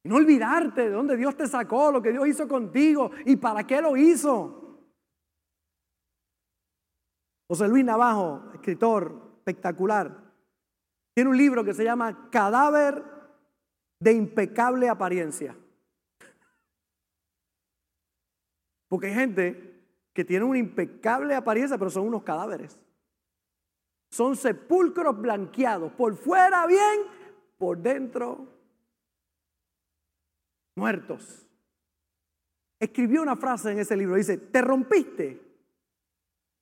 Y 0.05 0.09
no 0.09 0.17
olvidarte 0.17 0.83
de 0.83 0.91
dónde 0.91 1.17
Dios 1.17 1.37
te 1.37 1.49
sacó, 1.49 1.91
lo 1.91 2.01
que 2.01 2.13
Dios 2.13 2.29
hizo 2.29 2.47
contigo 2.47 3.11
y 3.25 3.37
para 3.37 3.67
qué 3.67 3.81
lo 3.81 3.97
hizo. 3.97 4.63
José 7.49 7.69
Luis 7.69 7.85
Navajo, 7.85 8.51
escritor 8.55 9.35
espectacular, 9.39 10.27
tiene 11.15 11.31
un 11.31 11.37
libro 11.37 11.65
que 11.65 11.75
se 11.75 11.85
llama 11.85 12.29
Cadáver 12.31 13.03
de 13.99 14.13
impecable 14.13 14.89
apariencia. 14.89 15.57
Porque 18.89 19.07
hay 19.07 19.15
gente 19.15 19.76
que 20.17 20.25
tiene 20.25 20.47
una 20.47 20.59
impecable 20.59 21.35
apariencia, 21.35 21.77
pero 21.77 21.91
son 21.91 22.07
unos 22.07 22.23
cadáveres. 22.23 22.81
Son 24.11 24.35
sepulcros 24.35 25.21
blanqueados, 25.21 25.93
por 25.93 26.17
fuera 26.17 26.67
bien, 26.67 27.03
por 27.59 27.77
dentro 27.77 28.49
muertos. 30.75 31.47
Escribió 32.81 33.21
una 33.21 33.37
frase 33.37 33.73
en 33.73 33.79
ese 33.79 33.95
libro, 33.95 34.15
dice, 34.17 34.39
te 34.39 34.63
rompiste, 34.63 35.39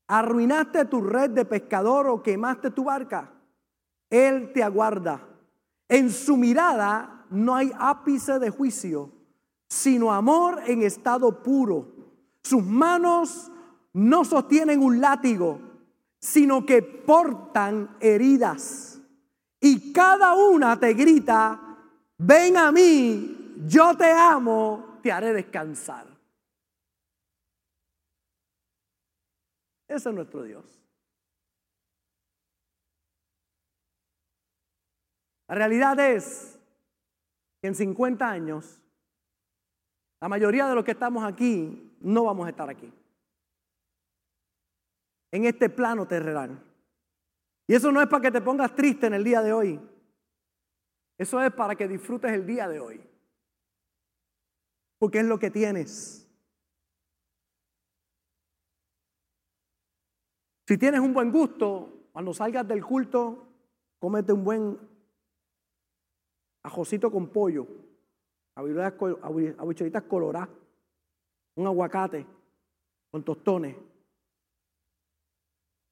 arruinaste 0.08 0.86
tu 0.86 1.00
red 1.00 1.30
de 1.30 1.44
pescador 1.44 2.08
o 2.08 2.24
quemaste 2.24 2.72
tu 2.72 2.82
barca. 2.82 3.34
Él 4.10 4.52
te 4.52 4.64
aguarda. 4.64 5.28
En 5.88 6.10
su 6.10 6.36
mirada 6.36 7.24
no 7.30 7.54
hay 7.54 7.70
ápice 7.78 8.40
de 8.40 8.50
juicio, 8.50 9.12
sino 9.68 10.12
amor 10.12 10.60
en 10.66 10.82
estado 10.82 11.40
puro. 11.40 11.93
Sus 12.44 12.62
manos 12.62 13.50
no 13.94 14.24
sostienen 14.24 14.82
un 14.82 15.00
látigo, 15.00 15.60
sino 16.20 16.66
que 16.66 16.82
portan 16.82 17.96
heridas. 18.00 19.00
Y 19.60 19.92
cada 19.92 20.34
una 20.34 20.78
te 20.78 20.92
grita, 20.92 21.78
ven 22.18 22.58
a 22.58 22.70
mí, 22.70 23.54
yo 23.66 23.96
te 23.96 24.10
amo, 24.10 24.98
te 25.02 25.10
haré 25.10 25.32
descansar. 25.32 26.06
Ese 29.88 30.08
es 30.08 30.14
nuestro 30.14 30.42
Dios. 30.42 30.64
La 35.48 35.54
realidad 35.54 35.98
es 36.00 36.58
que 37.62 37.68
en 37.68 37.74
50 37.74 38.28
años, 38.28 38.80
la 40.20 40.28
mayoría 40.28 40.66
de 40.66 40.74
los 40.74 40.84
que 40.84 40.90
estamos 40.90 41.22
aquí 41.24 41.83
no 42.04 42.24
vamos 42.24 42.46
a 42.46 42.50
estar 42.50 42.68
aquí 42.68 42.92
en 45.34 45.46
este 45.46 45.68
plano 45.68 46.06
terrenal. 46.06 46.62
Y 47.66 47.74
eso 47.74 47.90
no 47.90 48.00
es 48.00 48.06
para 48.06 48.22
que 48.22 48.30
te 48.30 48.40
pongas 48.40 48.72
triste 48.76 49.08
en 49.08 49.14
el 49.14 49.24
día 49.24 49.42
de 49.42 49.52
hoy. 49.52 49.80
Eso 51.18 51.42
es 51.42 51.52
para 51.52 51.74
que 51.74 51.88
disfrutes 51.88 52.30
el 52.30 52.46
día 52.46 52.68
de 52.68 52.78
hoy. 52.78 53.00
Porque 54.96 55.18
es 55.18 55.24
lo 55.24 55.36
que 55.40 55.50
tienes. 55.50 56.30
Si 60.68 60.78
tienes 60.78 61.00
un 61.00 61.12
buen 61.12 61.32
gusto, 61.32 62.10
cuando 62.12 62.32
salgas 62.32 62.68
del 62.68 62.84
culto, 62.84 63.48
cómete 63.98 64.32
un 64.32 64.44
buen 64.44 64.78
ajocito 66.62 67.10
con 67.10 67.28
pollo, 67.30 67.66
habichuelitas 68.54 70.04
coloradas, 70.04 70.48
un 71.56 71.66
aguacate 71.66 72.26
con 73.10 73.22
tostones 73.24 73.76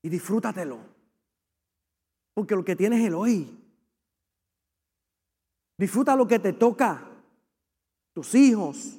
y 0.03 0.09
disfrútatelo. 0.09 0.79
Porque 2.35 2.57
lo 2.57 2.65
que 2.65 2.77
tienes 2.77 3.01
es 3.01 3.07
el 3.07 3.15
hoy. 3.15 3.59
Disfruta 5.79 6.17
lo 6.17 6.27
que 6.27 6.39
te 6.39 6.53
toca. 6.53 7.09
Tus 8.15 8.35
hijos, 8.35 8.99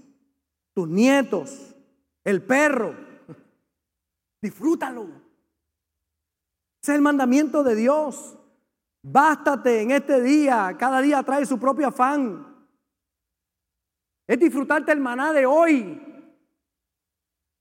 tus 0.73 0.87
nietos, 0.87 1.75
el 2.23 2.41
perro. 2.41 2.95
Disfrútalo. 4.41 5.03
Ese 6.81 6.91
es 6.91 6.95
el 6.95 7.01
mandamiento 7.01 7.63
de 7.63 7.75
Dios. 7.75 8.37
Bástate 9.01 9.81
en 9.81 9.91
este 9.91 10.21
día. 10.21 10.75
Cada 10.77 11.01
día 11.01 11.23
trae 11.23 11.45
su 11.45 11.59
propio 11.59 11.87
afán. 11.87 12.67
Es 14.27 14.39
disfrutarte 14.39 14.91
el 14.91 14.99
maná 14.99 15.33
de 15.33 15.45
hoy. 15.45 16.12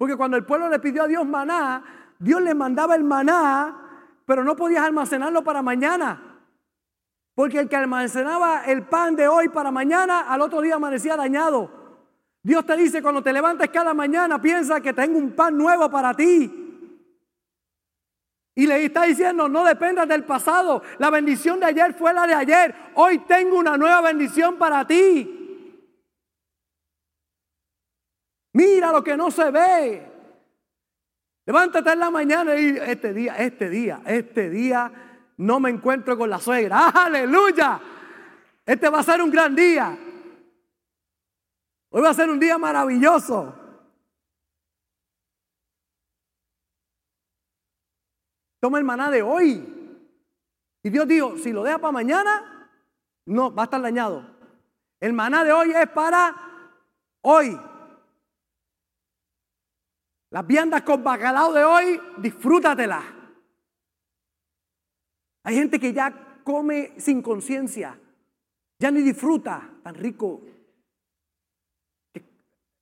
Porque 0.02 0.16
cuando 0.16 0.36
el 0.36 0.44
pueblo 0.44 0.68
le 0.68 0.80
pidió 0.80 1.04
a 1.04 1.06
Dios 1.06 1.24
maná, 1.24 1.84
Dios 2.18 2.42
le 2.42 2.56
mandaba 2.56 2.96
el 2.96 3.04
maná, 3.04 4.10
pero 4.26 4.42
no 4.42 4.56
podías 4.56 4.84
almacenarlo 4.84 5.44
para 5.44 5.62
mañana. 5.62 6.40
Porque 7.36 7.60
el 7.60 7.68
que 7.68 7.76
almacenaba 7.76 8.64
el 8.64 8.82
pan 8.82 9.14
de 9.14 9.28
hoy 9.28 9.48
para 9.48 9.70
mañana, 9.70 10.22
al 10.22 10.40
otro 10.40 10.60
día 10.60 10.74
amanecía 10.74 11.16
dañado. 11.16 11.70
Dios 12.42 12.66
te 12.66 12.76
dice, 12.76 13.00
cuando 13.00 13.22
te 13.22 13.32
levantes 13.32 13.70
cada 13.70 13.94
mañana, 13.94 14.42
piensa 14.42 14.80
que 14.80 14.92
tengo 14.92 15.16
un 15.16 15.36
pan 15.36 15.56
nuevo 15.56 15.88
para 15.88 16.12
ti. 16.14 16.50
Y 18.56 18.66
le 18.66 18.84
está 18.84 19.04
diciendo, 19.04 19.48
no 19.48 19.64
dependas 19.64 20.08
del 20.08 20.24
pasado. 20.24 20.82
La 20.98 21.10
bendición 21.10 21.60
de 21.60 21.66
ayer 21.66 21.94
fue 21.94 22.12
la 22.12 22.26
de 22.26 22.34
ayer. 22.34 22.74
Hoy 22.94 23.20
tengo 23.20 23.56
una 23.56 23.76
nueva 23.76 24.00
bendición 24.00 24.56
para 24.56 24.84
ti. 24.84 25.41
Mira 28.52 28.92
lo 28.92 29.02
que 29.02 29.16
no 29.16 29.30
se 29.30 29.50
ve. 29.50 30.12
Levántate 31.44 31.92
en 31.92 31.98
la 31.98 32.10
mañana 32.10 32.54
y 32.54 32.76
este 32.76 33.12
día, 33.12 33.36
este 33.36 33.68
día, 33.68 34.02
este 34.06 34.48
día 34.50 34.92
no 35.38 35.58
me 35.58 35.70
encuentro 35.70 36.16
con 36.16 36.30
la 36.30 36.38
suegra. 36.38 36.88
Aleluya. 36.94 37.80
Este 38.64 38.88
va 38.88 39.00
a 39.00 39.02
ser 39.02 39.20
un 39.20 39.30
gran 39.30 39.54
día. 39.54 39.98
Hoy 41.90 42.00
va 42.00 42.10
a 42.10 42.14
ser 42.14 42.30
un 42.30 42.38
día 42.38 42.58
maravilloso. 42.58 43.54
Toma 48.60 48.78
el 48.78 48.84
maná 48.84 49.10
de 49.10 49.22
hoy. 49.22 49.82
Y 50.84 50.90
Dios 50.90 51.08
dijo, 51.08 51.36
si 51.38 51.52
lo 51.52 51.64
deja 51.64 51.78
para 51.78 51.92
mañana, 51.92 52.70
no, 53.26 53.52
va 53.52 53.62
a 53.62 53.64
estar 53.64 53.82
dañado. 53.82 54.24
El 55.00 55.12
maná 55.12 55.42
de 55.42 55.52
hoy 55.52 55.72
es 55.72 55.88
para 55.88 56.34
hoy. 57.22 57.58
Las 60.32 60.46
viandas 60.46 60.82
con 60.82 61.04
bacalao 61.04 61.52
de 61.52 61.62
hoy, 61.62 62.00
disfrútatela. 62.16 63.02
Hay 65.44 65.54
gente 65.54 65.78
que 65.78 65.92
ya 65.92 66.40
come 66.42 66.98
sin 66.98 67.20
conciencia, 67.20 68.00
ya 68.78 68.90
ni 68.90 69.02
disfruta 69.02 69.70
tan 69.82 69.94
rico. 69.94 70.40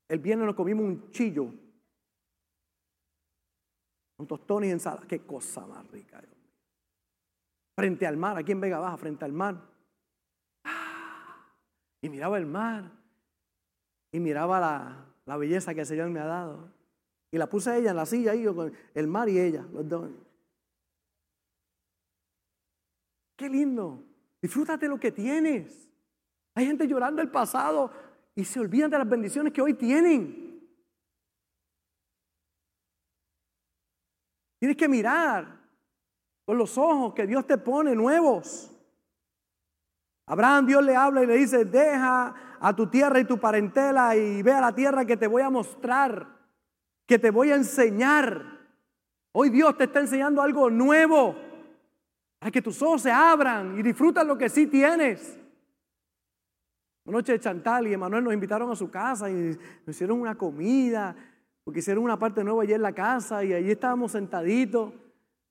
El 0.08 0.20
viernes 0.20 0.46
nos 0.46 0.54
comimos 0.54 0.84
un 0.84 1.10
chillo, 1.10 1.52
un 4.18 4.26
tostón 4.28 4.62
y 4.62 4.70
ensalada. 4.70 5.08
Qué 5.08 5.26
cosa 5.26 5.66
más 5.66 5.84
rica. 5.90 6.22
Frente 7.76 8.06
al 8.06 8.16
mar, 8.16 8.36
aquí 8.36 8.52
en 8.52 8.60
Vega 8.60 8.78
Baja, 8.78 8.96
frente 8.96 9.24
al 9.24 9.32
mar. 9.32 9.60
Y 12.00 12.08
miraba 12.08 12.38
el 12.38 12.46
mar. 12.46 12.92
Y 14.12 14.20
miraba 14.20 14.60
la, 14.60 15.06
la 15.26 15.36
belleza 15.36 15.74
que 15.74 15.80
el 15.80 15.86
Señor 15.86 16.10
me 16.10 16.20
ha 16.20 16.26
dado. 16.26 16.79
Y 17.30 17.38
la 17.38 17.48
puse 17.48 17.70
a 17.70 17.76
ella 17.76 17.90
en 17.90 17.96
la 17.96 18.06
silla 18.06 18.32
ahí, 18.32 18.44
con 18.46 18.72
el 18.94 19.06
mar 19.06 19.28
y 19.28 19.38
ella, 19.38 19.64
los 19.72 19.88
dos. 19.88 20.10
Qué 23.36 23.48
lindo. 23.48 24.04
Disfrútate 24.42 24.88
lo 24.88 24.98
que 24.98 25.12
tienes. 25.12 25.88
Hay 26.54 26.66
gente 26.66 26.86
llorando 26.86 27.22
el 27.22 27.30
pasado 27.30 27.90
y 28.34 28.44
se 28.44 28.58
olvidan 28.60 28.90
de 28.90 28.98
las 28.98 29.08
bendiciones 29.08 29.52
que 29.52 29.62
hoy 29.62 29.74
tienen. 29.74 30.50
Tienes 34.58 34.76
que 34.76 34.88
mirar 34.88 35.58
con 36.44 36.58
los 36.58 36.76
ojos 36.76 37.14
que 37.14 37.26
Dios 37.26 37.46
te 37.46 37.56
pone 37.56 37.94
nuevos. 37.94 38.70
Abraham 40.26 40.66
Dios 40.66 40.84
le 40.84 40.94
habla 40.94 41.22
y 41.22 41.26
le 41.26 41.36
dice, 41.36 41.64
deja 41.64 42.58
a 42.60 42.76
tu 42.76 42.88
tierra 42.88 43.18
y 43.20 43.24
tu 43.24 43.38
parentela 43.38 44.14
y 44.16 44.42
ve 44.42 44.52
a 44.52 44.60
la 44.60 44.74
tierra 44.74 45.04
que 45.04 45.16
te 45.16 45.26
voy 45.26 45.42
a 45.42 45.50
mostrar, 45.50 46.39
que 47.10 47.18
te 47.18 47.32
voy 47.32 47.50
a 47.50 47.56
enseñar. 47.56 48.40
Hoy 49.32 49.50
Dios 49.50 49.76
te 49.76 49.82
está 49.82 49.98
enseñando 49.98 50.40
algo 50.40 50.70
nuevo 50.70 51.34
para 52.38 52.52
que 52.52 52.62
tus 52.62 52.80
ojos 52.82 53.02
se 53.02 53.10
abran 53.10 53.76
y 53.76 53.82
disfrutas 53.82 54.24
lo 54.24 54.38
que 54.38 54.48
sí 54.48 54.68
tienes. 54.68 55.36
Una 57.04 57.18
noche 57.18 57.40
Chantal 57.40 57.88
y 57.88 57.94
Emanuel 57.94 58.22
nos 58.22 58.32
invitaron 58.32 58.70
a 58.70 58.76
su 58.76 58.92
casa 58.92 59.28
y 59.28 59.34
nos 59.34 59.88
hicieron 59.88 60.20
una 60.20 60.36
comida, 60.36 61.16
porque 61.64 61.80
hicieron 61.80 62.04
una 62.04 62.16
parte 62.16 62.44
nueva 62.44 62.62
allí 62.62 62.74
en 62.74 62.82
la 62.82 62.92
casa 62.92 63.42
y 63.42 63.54
allí 63.54 63.72
estábamos 63.72 64.12
sentaditos. 64.12 64.92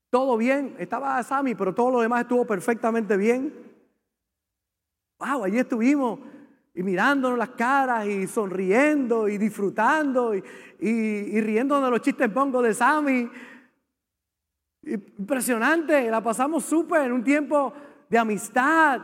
Todo 0.10 0.38
bien, 0.38 0.78
estaba 0.80 1.22
Sammy, 1.24 1.56
pero 1.56 1.76
todo 1.76 1.92
lo 1.92 2.00
demás 2.00 2.22
estuvo 2.22 2.48
perfectamente 2.48 3.18
bien. 3.18 3.54
Wow, 5.20 5.44
allí 5.44 5.60
estuvimos 5.60 6.20
y 6.74 6.84
mirándonos 6.84 7.38
las 7.38 7.50
caras 7.50 8.06
y 8.08 8.28
sonriendo 8.28 9.28
y 9.28 9.38
disfrutando 9.38 10.36
y, 10.36 10.44
y, 10.80 11.42
riéndonos 11.42 11.86
de 11.86 11.92
los 11.92 12.02
chistes 12.02 12.34
bongos 12.34 12.64
de 12.64 12.74
Sammy. 12.74 13.30
Impresionante, 14.84 16.10
la 16.10 16.22
pasamos 16.22 16.64
súper 16.64 17.04
en 17.04 17.12
un 17.12 17.24
tiempo 17.24 17.74
de 18.08 18.18
amistad, 18.18 19.02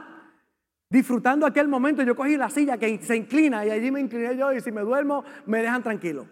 disfrutando 0.89 1.45
aquel 1.45 1.67
momento. 1.67 2.03
Yo 2.03 2.15
cogí 2.15 2.37
la 2.37 2.49
silla 2.49 2.77
que 2.77 2.99
se 3.01 3.15
inclina 3.15 3.65
y 3.65 3.71
allí 3.71 3.91
me 3.91 3.99
incliné 3.99 4.37
yo 4.37 4.53
y 4.53 4.61
si 4.61 4.71
me 4.71 4.81
duermo 4.81 5.23
me 5.45 5.61
dejan 5.61 5.83
tranquilo. 5.83 6.27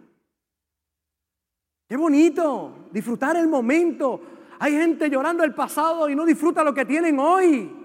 Qué 1.88 1.98
bonito, 1.98 2.88
disfrutar 2.92 3.36
el 3.36 3.48
momento. 3.48 4.22
Hay 4.60 4.72
gente 4.74 5.10
llorando 5.10 5.44
el 5.44 5.54
pasado 5.54 6.08
y 6.10 6.16
no 6.16 6.26
disfruta 6.26 6.64
lo 6.64 6.74
que 6.74 6.86
tienen 6.86 7.20
hoy. 7.20 7.83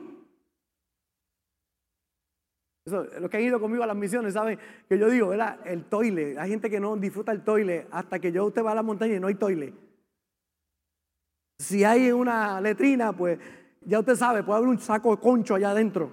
Eso, 2.88 3.06
los 3.20 3.30
que 3.30 3.36
han 3.36 3.42
ido 3.42 3.60
conmigo 3.60 3.84
a 3.84 3.86
las 3.86 3.96
misiones 3.96 4.34
saben 4.34 4.58
que 4.88 4.98
yo 4.98 5.08
digo, 5.08 5.32
era 5.32 5.60
el 5.64 5.84
toile. 5.84 6.36
Hay 6.38 6.50
gente 6.50 6.68
que 6.68 6.80
no 6.80 6.96
disfruta 6.96 7.32
el 7.32 7.44
toile 7.44 7.86
hasta 7.90 8.18
que 8.18 8.32
yo 8.32 8.46
usted 8.46 8.64
va 8.64 8.72
a 8.72 8.74
la 8.74 8.82
montaña 8.82 9.14
y 9.14 9.20
no 9.20 9.28
hay 9.28 9.34
toile. 9.34 9.74
Si 11.58 11.84
hay 11.84 12.10
una 12.10 12.60
letrina, 12.60 13.12
pues 13.12 13.38
ya 13.82 14.00
usted 14.00 14.14
sabe, 14.16 14.42
puede 14.42 14.58
haber 14.58 14.70
un 14.70 14.78
saco 14.78 15.14
de 15.14 15.20
concho 15.20 15.54
allá 15.54 15.70
adentro. 15.70 16.12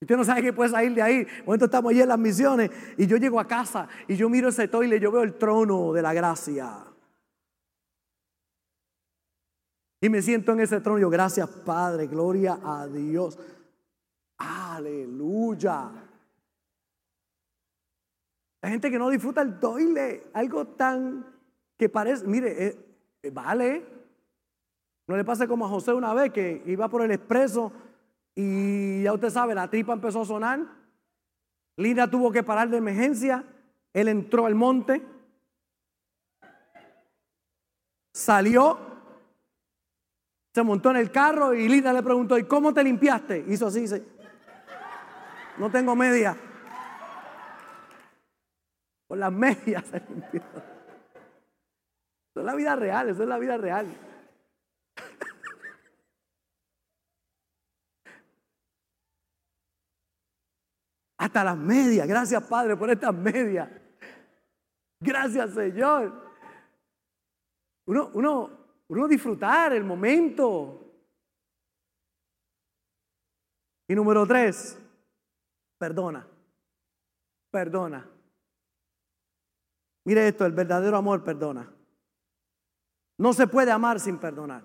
Usted 0.00 0.16
no 0.16 0.24
sabe 0.24 0.42
que 0.42 0.52
puede 0.52 0.70
salir 0.70 0.94
de 0.94 1.02
ahí. 1.02 1.26
Momento 1.44 1.64
estamos 1.64 1.90
allí 1.90 2.00
en 2.00 2.08
las 2.08 2.18
misiones 2.18 2.70
y 2.96 3.06
yo 3.06 3.16
llego 3.16 3.40
a 3.40 3.48
casa 3.48 3.88
y 4.06 4.16
yo 4.16 4.28
miro 4.28 4.48
ese 4.48 4.68
toile, 4.68 5.00
yo 5.00 5.10
veo 5.10 5.22
el 5.22 5.34
trono 5.34 5.92
de 5.92 6.02
la 6.02 6.14
gracia. 6.14 6.84
Y 10.00 10.08
me 10.08 10.22
siento 10.22 10.52
en 10.52 10.60
ese 10.60 10.80
trono. 10.80 11.00
Yo, 11.00 11.10
gracias 11.10 11.48
Padre, 11.48 12.06
gloria 12.06 12.60
a 12.62 12.86
Dios. 12.86 13.38
Aleluya. 14.38 15.90
Hay 18.62 18.70
gente 18.70 18.90
que 18.90 18.98
no 18.98 19.10
disfruta 19.10 19.42
el 19.42 19.58
toile, 19.60 20.30
algo 20.32 20.66
tan 20.68 21.26
que 21.76 21.88
parece, 21.88 22.26
mire, 22.26 22.66
eh, 22.66 22.78
eh, 23.22 23.30
vale. 23.30 23.86
No 25.06 25.16
le 25.16 25.24
pase 25.24 25.46
como 25.46 25.66
a 25.66 25.68
José 25.68 25.92
una 25.92 26.12
vez 26.12 26.32
que 26.32 26.62
iba 26.66 26.88
por 26.88 27.02
el 27.02 27.10
expreso 27.12 27.72
y 28.34 29.02
ya 29.02 29.12
usted 29.12 29.30
sabe, 29.30 29.54
la 29.54 29.70
tripa 29.70 29.92
empezó 29.92 30.22
a 30.22 30.26
sonar. 30.26 30.60
Lina 31.76 32.10
tuvo 32.10 32.30
que 32.30 32.42
parar 32.42 32.68
de 32.68 32.76
emergencia. 32.76 33.44
Él 33.92 34.08
entró 34.08 34.46
al 34.46 34.54
monte, 34.54 35.04
salió, 38.12 38.78
se 40.52 40.62
montó 40.62 40.90
en 40.90 40.96
el 40.96 41.10
carro 41.10 41.54
y 41.54 41.68
Lina 41.68 41.92
le 41.92 42.02
preguntó, 42.02 42.36
¿y 42.36 42.44
cómo 42.44 42.74
te 42.74 42.84
limpiaste? 42.84 43.44
Hizo 43.48 43.68
así, 43.68 43.80
dice, 43.80 44.04
no 45.58 45.70
tengo 45.70 45.96
media. 45.96 46.36
Con 49.08 49.20
las 49.20 49.32
medias 49.32 49.86
se. 49.86 49.96
Eso 49.96 52.40
es 52.40 52.44
la 52.44 52.54
vida 52.54 52.76
real, 52.76 53.08
eso 53.08 53.22
es 53.22 53.28
la 53.28 53.38
vida 53.38 53.56
real. 53.56 53.86
Hasta 61.18 61.42
las 61.42 61.56
medias. 61.56 62.06
Gracias, 62.06 62.42
Padre, 62.44 62.76
por 62.76 62.90
estas 62.90 63.12
medias. 63.12 63.68
Gracias, 65.00 65.52
Señor. 65.52 66.28
Uno, 67.86 68.10
uno, 68.14 68.50
uno 68.88 69.08
disfrutar 69.08 69.72
el 69.72 69.82
momento. 69.82 70.84
Y 73.88 73.94
número 73.94 74.26
tres, 74.26 74.78
Perdona. 75.78 76.26
Perdona. 77.50 78.06
Mire 80.04 80.28
esto, 80.28 80.44
el 80.44 80.52
verdadero 80.52 80.96
amor 80.96 81.22
perdona. 81.22 81.70
No 83.18 83.32
se 83.32 83.46
puede 83.46 83.70
amar 83.70 84.00
sin 84.00 84.18
perdonar. 84.18 84.62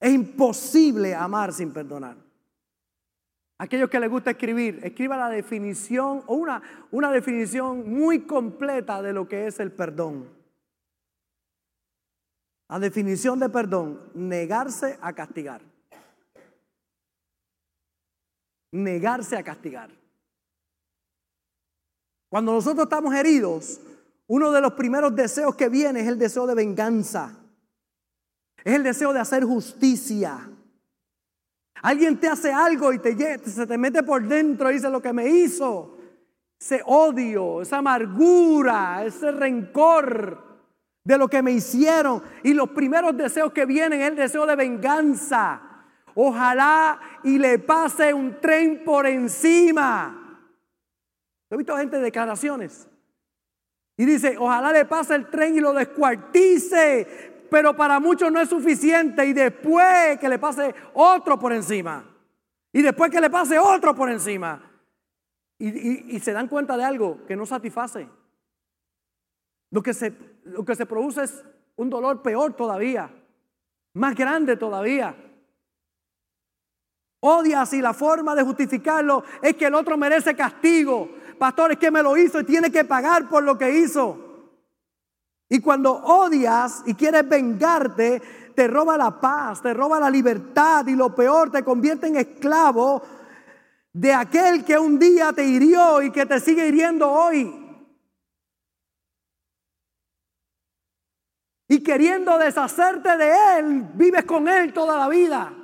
Es 0.00 0.12
imposible 0.12 1.14
amar 1.14 1.52
sin 1.52 1.72
perdonar. 1.72 2.16
Aquellos 3.58 3.90
que 3.90 3.98
les 3.98 4.08
gusta 4.08 4.30
escribir, 4.30 4.78
escriba 4.84 5.16
la 5.16 5.28
definición 5.28 6.22
o 6.26 6.34
una, 6.34 6.62
una 6.92 7.10
definición 7.10 7.92
muy 7.92 8.20
completa 8.20 9.02
de 9.02 9.12
lo 9.12 9.26
que 9.26 9.48
es 9.48 9.58
el 9.58 9.72
perdón. 9.72 10.28
La 12.68 12.78
definición 12.78 13.40
de 13.40 13.48
perdón, 13.48 14.10
negarse 14.14 14.98
a 15.00 15.12
castigar. 15.12 15.62
Negarse 18.72 19.36
a 19.36 19.42
castigar. 19.42 19.90
Cuando 22.28 22.52
nosotros 22.52 22.84
estamos 22.84 23.14
heridos, 23.14 23.80
uno 24.26 24.52
de 24.52 24.60
los 24.60 24.74
primeros 24.74 25.16
deseos 25.16 25.54
que 25.54 25.68
viene 25.68 26.00
es 26.00 26.08
el 26.08 26.18
deseo 26.18 26.46
de 26.46 26.54
venganza. 26.54 27.34
Es 28.62 28.74
el 28.74 28.82
deseo 28.82 29.12
de 29.12 29.20
hacer 29.20 29.44
justicia. 29.44 30.50
Alguien 31.82 32.18
te 32.18 32.28
hace 32.28 32.52
algo 32.52 32.92
y 32.92 32.98
te, 32.98 33.38
se 33.38 33.66
te 33.66 33.78
mete 33.78 34.02
por 34.02 34.26
dentro 34.26 34.70
y 34.70 34.74
dice 34.74 34.90
lo 34.90 35.00
que 35.00 35.12
me 35.12 35.28
hizo. 35.28 35.96
Ese 36.60 36.82
odio, 36.84 37.62
esa 37.62 37.78
amargura, 37.78 39.04
ese 39.04 39.30
rencor 39.30 40.44
de 41.04 41.16
lo 41.16 41.28
que 41.28 41.42
me 41.42 41.52
hicieron. 41.52 42.22
Y 42.42 42.52
los 42.52 42.70
primeros 42.70 43.16
deseos 43.16 43.52
que 43.52 43.64
vienen 43.64 44.02
es 44.02 44.08
el 44.08 44.16
deseo 44.16 44.44
de 44.44 44.56
venganza. 44.56 45.62
Ojalá 46.20 46.98
y 47.22 47.38
le 47.38 47.60
pase 47.60 48.12
un 48.12 48.40
tren 48.40 48.82
por 48.84 49.06
encima. 49.06 50.50
He 51.48 51.56
visto 51.56 51.76
gente 51.76 51.98
de 51.98 52.02
declaraciones. 52.02 52.88
Y 53.96 54.04
dice, 54.04 54.36
ojalá 54.36 54.72
le 54.72 54.84
pase 54.84 55.14
el 55.14 55.30
tren 55.30 55.54
y 55.54 55.60
lo 55.60 55.72
descuartice, 55.72 57.46
pero 57.48 57.76
para 57.76 58.00
muchos 58.00 58.32
no 58.32 58.40
es 58.40 58.48
suficiente. 58.48 59.26
Y 59.26 59.32
después 59.32 60.18
que 60.18 60.28
le 60.28 60.40
pase 60.40 60.74
otro 60.94 61.38
por 61.38 61.52
encima. 61.52 62.04
Y 62.72 62.82
después 62.82 63.12
que 63.12 63.20
le 63.20 63.30
pase 63.30 63.56
otro 63.56 63.94
por 63.94 64.10
encima. 64.10 64.60
Y, 65.56 66.16
y 66.16 66.18
se 66.18 66.32
dan 66.32 66.48
cuenta 66.48 66.76
de 66.76 66.82
algo 66.82 67.24
que 67.26 67.36
no 67.36 67.46
satisface. 67.46 68.08
Lo 69.70 69.84
que, 69.84 69.94
se, 69.94 70.12
lo 70.46 70.64
que 70.64 70.74
se 70.74 70.84
produce 70.84 71.22
es 71.22 71.44
un 71.76 71.88
dolor 71.88 72.22
peor 72.22 72.54
todavía, 72.54 73.08
más 73.92 74.16
grande 74.16 74.56
todavía. 74.56 75.14
Odias 77.20 77.72
y 77.72 77.82
la 77.82 77.92
forma 77.92 78.34
de 78.34 78.44
justificarlo 78.44 79.24
es 79.42 79.56
que 79.56 79.66
el 79.66 79.74
otro 79.74 79.96
merece 79.96 80.36
castigo 80.36 81.08
pastor, 81.38 81.72
es 81.72 81.78
que 81.78 81.90
me 81.90 82.02
lo 82.02 82.16
hizo 82.16 82.40
y 82.40 82.44
tiene 82.44 82.70
que 82.70 82.84
pagar 82.84 83.28
por 83.28 83.42
lo 83.42 83.56
que 83.56 83.78
hizo. 83.78 84.24
Y 85.48 85.60
cuando 85.60 85.94
odias 85.94 86.82
y 86.84 86.94
quieres 86.94 87.26
vengarte, 87.26 88.20
te 88.54 88.68
roba 88.68 88.98
la 88.98 89.18
paz, 89.18 89.62
te 89.62 89.72
roba 89.72 89.98
la 89.98 90.10
libertad 90.10 90.86
y 90.86 90.94
lo 90.94 91.14
peor, 91.14 91.50
te 91.50 91.64
convierte 91.64 92.08
en 92.08 92.16
esclavo 92.16 93.00
de 93.92 94.12
aquel 94.12 94.64
que 94.64 94.78
un 94.78 94.98
día 94.98 95.32
te 95.32 95.44
hirió 95.44 96.02
y 96.02 96.10
que 96.10 96.26
te 96.26 96.38
sigue 96.40 96.66
hiriendo 96.66 97.10
hoy. 97.10 97.64
Y 101.70 101.82
queriendo 101.82 102.38
deshacerte 102.38 103.16
de 103.16 103.58
él, 103.58 103.90
vives 103.94 104.24
con 104.24 104.48
él 104.48 104.72
toda 104.72 104.98
la 104.98 105.08
vida. 105.08 105.57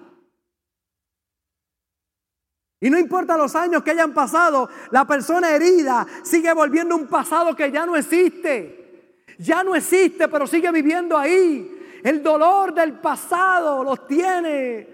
Y 2.85 2.91
no 2.91 2.99
importa 2.99 3.39
los 3.39 3.57
años 3.57 3.82
que 3.82 3.93
hayan 3.93 4.12
pasado, 4.12 4.68
la 4.91 5.07
persona 5.07 5.55
herida 5.55 6.07
sigue 6.22 6.53
volviendo 6.53 6.95
un 6.95 7.07
pasado 7.07 7.57
que 7.57 7.72
ya 7.72 7.87
no 7.87 7.97
existe. 7.97 9.22
Ya 9.39 9.64
no 9.64 9.74
existe, 9.74 10.28
pero 10.28 10.47
sigue 10.47 10.70
viviendo 10.70 11.16
ahí. 11.16 11.80
El 12.03 12.22
dolor 12.22 12.74
del 12.74 12.93
pasado 13.01 13.82
los 13.82 14.07
tiene 14.07 14.87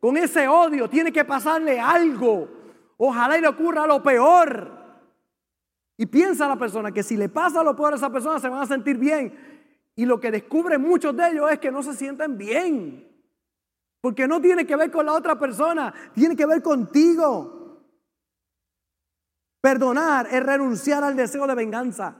con 0.00 0.16
ese 0.16 0.48
odio. 0.48 0.90
Tiene 0.90 1.12
que 1.12 1.24
pasarle 1.24 1.78
algo. 1.78 2.48
Ojalá 2.96 3.38
y 3.38 3.42
le 3.42 3.46
ocurra 3.46 3.86
lo 3.86 4.02
peor. 4.02 4.68
Y 5.96 6.06
piensa 6.06 6.48
la 6.48 6.56
persona 6.56 6.90
que 6.90 7.04
si 7.04 7.16
le 7.16 7.28
pasa 7.28 7.62
lo 7.62 7.76
peor 7.76 7.92
a 7.92 7.96
esa 7.96 8.10
persona 8.10 8.40
se 8.40 8.48
van 8.48 8.62
a 8.62 8.66
sentir 8.66 8.96
bien. 8.96 9.32
Y 9.94 10.04
lo 10.04 10.18
que 10.18 10.32
descubren 10.32 10.82
muchos 10.82 11.16
de 11.16 11.28
ellos 11.28 11.48
es 11.52 11.60
que 11.60 11.70
no 11.70 11.84
se 11.84 11.94
sienten 11.94 12.36
bien. 12.36 13.06
Porque 14.06 14.28
no 14.28 14.40
tiene 14.40 14.64
que 14.64 14.76
ver 14.76 14.88
con 14.88 15.04
la 15.04 15.14
otra 15.14 15.36
persona, 15.36 15.92
tiene 16.14 16.36
que 16.36 16.46
ver 16.46 16.62
contigo. 16.62 17.82
Perdonar 19.60 20.28
es 20.30 20.46
renunciar 20.46 21.02
al 21.02 21.16
deseo 21.16 21.44
de 21.44 21.56
venganza. 21.56 22.14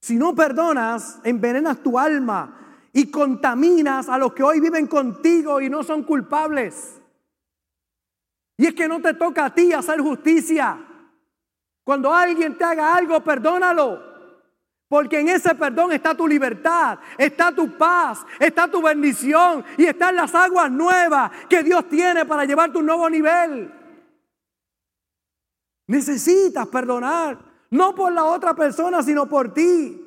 Si 0.00 0.14
no 0.14 0.32
perdonas, 0.36 1.18
envenenas 1.24 1.82
tu 1.82 1.98
alma 1.98 2.86
y 2.92 3.10
contaminas 3.10 4.08
a 4.08 4.16
los 4.16 4.32
que 4.32 4.44
hoy 4.44 4.60
viven 4.60 4.86
contigo 4.86 5.60
y 5.60 5.68
no 5.68 5.82
son 5.82 6.04
culpables. 6.04 7.02
Y 8.58 8.66
es 8.66 8.74
que 8.74 8.86
no 8.86 9.02
te 9.02 9.14
toca 9.14 9.46
a 9.46 9.52
ti 9.52 9.72
hacer 9.72 10.00
justicia. 10.00 10.78
Cuando 11.82 12.14
alguien 12.14 12.56
te 12.56 12.62
haga 12.62 12.94
algo, 12.94 13.18
perdónalo. 13.24 14.07
Porque 14.88 15.20
en 15.20 15.28
ese 15.28 15.54
perdón 15.54 15.92
está 15.92 16.14
tu 16.14 16.26
libertad, 16.26 16.98
está 17.18 17.54
tu 17.54 17.76
paz, 17.76 18.24
está 18.40 18.70
tu 18.70 18.80
bendición 18.80 19.62
y 19.76 19.84
están 19.84 20.16
las 20.16 20.34
aguas 20.34 20.70
nuevas 20.70 21.30
que 21.48 21.62
Dios 21.62 21.88
tiene 21.90 22.24
para 22.24 22.46
llevarte 22.46 22.78
a 22.78 22.80
un 22.80 22.86
nuevo 22.86 23.10
nivel. 23.10 23.70
Necesitas 25.88 26.66
perdonar, 26.68 27.38
no 27.70 27.94
por 27.94 28.12
la 28.12 28.24
otra 28.24 28.54
persona, 28.54 29.02
sino 29.02 29.28
por 29.28 29.52
ti. 29.52 30.04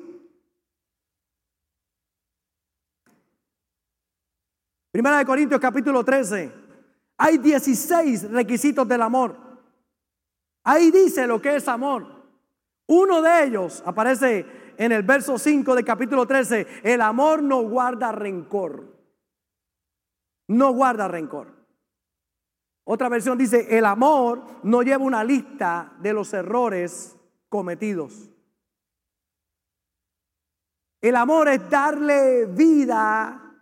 Primera 4.90 5.18
de 5.18 5.24
Corintios 5.24 5.60
capítulo 5.60 6.04
13. 6.04 6.52
Hay 7.18 7.38
16 7.38 8.30
requisitos 8.32 8.86
del 8.86 9.02
amor. 9.02 9.36
Ahí 10.64 10.90
dice 10.90 11.26
lo 11.26 11.40
que 11.40 11.54
es 11.54 11.68
amor. 11.68 12.06
Uno 12.88 13.22
de 13.22 13.44
ellos 13.44 13.82
aparece 13.86 14.61
en 14.76 14.92
el 14.92 15.02
verso 15.02 15.38
5 15.38 15.74
del 15.74 15.84
capítulo 15.84 16.26
13, 16.26 16.66
el 16.82 17.00
amor 17.00 17.42
no 17.42 17.62
guarda 17.62 18.12
rencor. 18.12 18.84
No 20.48 20.72
guarda 20.72 21.08
rencor. 21.08 21.48
Otra 22.84 23.08
versión 23.08 23.38
dice, 23.38 23.78
el 23.78 23.84
amor 23.84 24.42
no 24.64 24.82
lleva 24.82 25.04
una 25.04 25.22
lista 25.22 25.92
de 26.00 26.12
los 26.12 26.32
errores 26.34 27.16
cometidos. 27.48 28.30
El 31.00 31.16
amor 31.16 31.48
es 31.48 31.68
darle 31.68 32.46
vida, 32.46 33.56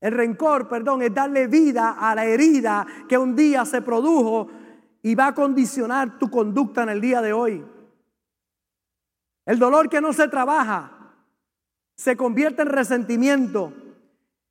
el 0.00 0.12
rencor, 0.12 0.68
perdón, 0.68 1.02
es 1.02 1.14
darle 1.14 1.46
vida 1.46 1.96
a 1.98 2.14
la 2.14 2.26
herida 2.26 2.86
que 3.08 3.16
un 3.16 3.34
día 3.34 3.64
se 3.64 3.80
produjo 3.80 4.48
y 5.02 5.14
va 5.14 5.28
a 5.28 5.34
condicionar 5.34 6.18
tu 6.18 6.30
conducta 6.30 6.82
en 6.82 6.90
el 6.90 7.00
día 7.00 7.22
de 7.22 7.32
hoy. 7.32 7.64
El 9.46 9.58
dolor 9.58 9.88
que 9.88 10.00
no 10.00 10.12
se 10.12 10.28
trabaja 10.28 10.92
se 11.96 12.16
convierte 12.16 12.62
en 12.62 12.68
resentimiento. 12.68 13.72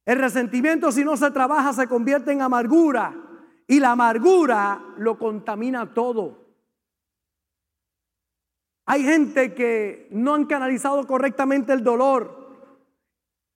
El 0.05 0.19
resentimiento 0.19 0.91
si 0.91 1.03
no 1.03 1.17
se 1.17 1.31
trabaja 1.31 1.73
se 1.73 1.87
convierte 1.87 2.31
en 2.31 2.41
amargura. 2.41 3.15
Y 3.67 3.79
la 3.79 3.91
amargura 3.91 4.81
lo 4.97 5.17
contamina 5.17 5.93
todo. 5.93 6.43
Hay 8.85 9.03
gente 9.03 9.53
que 9.53 10.09
no 10.11 10.35
han 10.35 10.45
canalizado 10.45 11.07
correctamente 11.07 11.71
el 11.71 11.83
dolor 11.83 12.43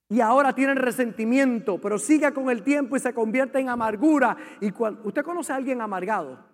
y 0.08 0.20
ahora 0.20 0.54
tienen 0.54 0.76
resentimiento, 0.76 1.78
pero 1.78 1.98
sigue 1.98 2.32
con 2.32 2.48
el 2.48 2.62
tiempo 2.62 2.96
y 2.96 3.00
se 3.00 3.12
convierte 3.12 3.58
en 3.58 3.68
amargura. 3.68 4.36
Y 4.60 4.72
usted 4.72 5.22
conoce 5.22 5.52
a 5.52 5.56
alguien 5.56 5.82
amargado 5.82 6.46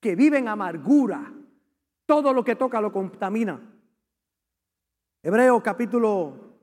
que 0.00 0.14
vive 0.14 0.38
en 0.38 0.48
amargura, 0.48 1.32
todo 2.08 2.32
lo 2.32 2.42
que 2.42 2.56
toca 2.56 2.80
lo 2.80 2.90
contamina. 2.90 3.60
Hebreos 5.22 5.62
capítulo 5.62 6.56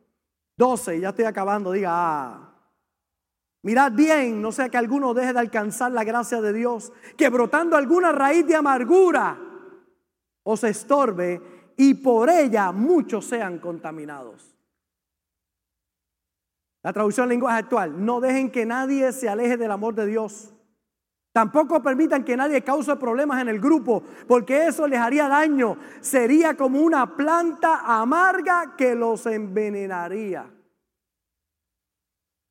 12, 0.57 0.99
ya 0.99 1.09
estoy 1.09 1.25
acabando, 1.25 1.71
diga, 1.71 1.91
ah, 1.93 2.51
mirad 3.61 3.91
bien, 3.91 4.41
no 4.41 4.51
sea 4.51 4.69
que 4.69 4.77
alguno 4.77 5.13
deje 5.13 5.33
de 5.33 5.39
alcanzar 5.39 5.91
la 5.91 6.03
gracia 6.03 6.41
de 6.41 6.51
Dios, 6.51 6.91
que 7.15 7.29
brotando 7.29 7.77
alguna 7.77 8.11
raíz 8.11 8.47
de 8.47 8.55
amargura 8.55 9.39
os 10.41 10.63
estorbe 10.63 11.39
y 11.77 11.93
por 11.93 12.27
ella 12.31 12.71
muchos 12.71 13.25
sean 13.25 13.59
contaminados. 13.59 14.57
La 16.81 16.91
traducción 16.91 17.29
lenguaje 17.29 17.59
actual, 17.59 18.03
no 18.03 18.19
dejen 18.19 18.49
que 18.49 18.65
nadie 18.65 19.11
se 19.11 19.29
aleje 19.29 19.57
del 19.57 19.69
amor 19.69 19.93
de 19.93 20.07
Dios. 20.07 20.54
Tampoco 21.36 21.83
permitan 21.83 22.23
que 22.23 22.38
nadie 22.38 22.63
cause 22.63 22.95
problemas 22.95 23.41
en 23.41 23.49
el 23.49 23.59
grupo, 23.59 24.01
porque 24.25 24.67
eso 24.67 24.88
les 24.88 25.01
haría 25.01 25.27
daño. 25.27 25.75
Sería 25.99 26.55
como 26.55 26.79
una 26.79 27.17
planta 27.17 27.81
amarga 27.83 28.77
que 28.77 28.95
los 28.95 29.25
envenenaría. 29.25 30.49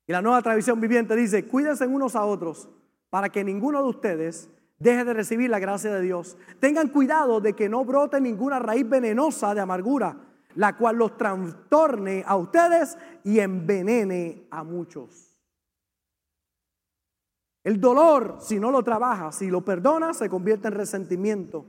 Y 0.05 0.11
la 0.11 0.21
nueva 0.21 0.39
tradición 0.43 0.79
viviente 0.79 1.15
dice, 1.15 1.47
cuídense 1.47 1.87
unos 1.87 2.15
a 2.15 2.25
otros 2.25 2.69
para 3.09 3.29
que 3.29 3.43
ninguno 3.43 3.81
de 3.81 3.89
ustedes 3.89 4.51
deje 4.77 5.03
de 5.03 5.13
recibir 5.15 5.49
la 5.49 5.57
gracia 5.57 5.91
de 5.91 6.01
Dios. 6.01 6.37
Tengan 6.59 6.89
cuidado 6.89 7.41
de 7.41 7.53
que 7.53 7.67
no 7.67 7.85
brote 7.85 8.21
ninguna 8.21 8.59
raíz 8.59 8.87
venenosa 8.87 9.55
de 9.55 9.61
amargura, 9.61 10.15
la 10.53 10.77
cual 10.77 10.97
los 10.97 11.17
trastorne 11.17 12.23
a 12.23 12.35
ustedes 12.35 12.99
y 13.23 13.39
envenene 13.39 14.45
a 14.51 14.63
muchos. 14.63 15.34
El 17.65 17.81
dolor, 17.81 18.37
si 18.39 18.59
no 18.59 18.69
lo 18.69 18.83
trabajas, 18.83 19.39
si 19.39 19.47
lo 19.47 19.65
perdonas, 19.65 20.17
se 20.17 20.29
convierte 20.29 20.67
en 20.67 20.75
resentimiento. 20.75 21.65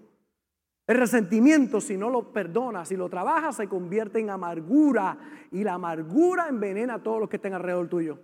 El 0.87 0.99
resentimiento, 0.99 1.81
si 1.81 1.97
no 1.97 2.11
lo 2.11 2.35
perdonas, 2.35 2.89
si 2.89 2.97
lo 2.97 3.09
trabajas, 3.09 3.57
se 3.57 3.67
convierte 3.67 4.21
en 4.21 4.29
amargura. 4.29 5.19
Y 5.51 5.65
la 5.65 5.73
amargura 5.73 6.49
envenena 6.49 6.97
a 6.97 7.03
todos 7.03 7.19
los 7.19 7.31
que 7.31 7.37
estén 7.37 7.55
alrededor 7.55 7.89
tuyo. 7.89 8.21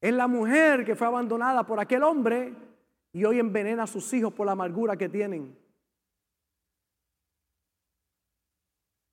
Es 0.00 0.14
la 0.14 0.26
mujer 0.26 0.82
que 0.82 0.96
fue 0.96 1.06
abandonada 1.06 1.66
por 1.66 1.78
aquel 1.78 2.02
hombre 2.02 2.54
y 3.12 3.26
hoy 3.26 3.38
envenena 3.38 3.82
a 3.82 3.86
sus 3.86 4.10
hijos 4.14 4.32
por 4.32 4.46
la 4.46 4.52
amargura 4.52 4.96
que 4.96 5.10
tienen. 5.10 5.54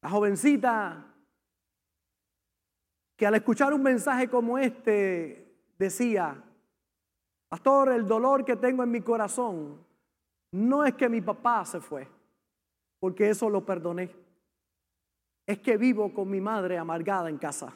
La 0.01 0.09
jovencita 0.09 1.12
que 3.15 3.27
al 3.27 3.35
escuchar 3.35 3.73
un 3.73 3.83
mensaje 3.83 4.29
como 4.29 4.57
este 4.57 5.55
decía, 5.77 6.41
pastor, 7.49 7.89
el 7.89 8.07
dolor 8.07 8.43
que 8.43 8.55
tengo 8.55 8.83
en 8.83 8.91
mi 8.91 9.01
corazón 9.01 9.85
no 10.51 10.83
es 10.83 10.93
que 10.95 11.09
mi 11.09 11.21
papá 11.21 11.65
se 11.65 11.79
fue, 11.79 12.07
porque 12.99 13.29
eso 13.29 13.49
lo 13.49 13.65
perdoné. 13.65 14.11
Es 15.45 15.59
que 15.59 15.77
vivo 15.77 16.13
con 16.13 16.29
mi 16.29 16.39
madre 16.39 16.77
amargada 16.77 17.29
en 17.29 17.37
casa. 17.37 17.73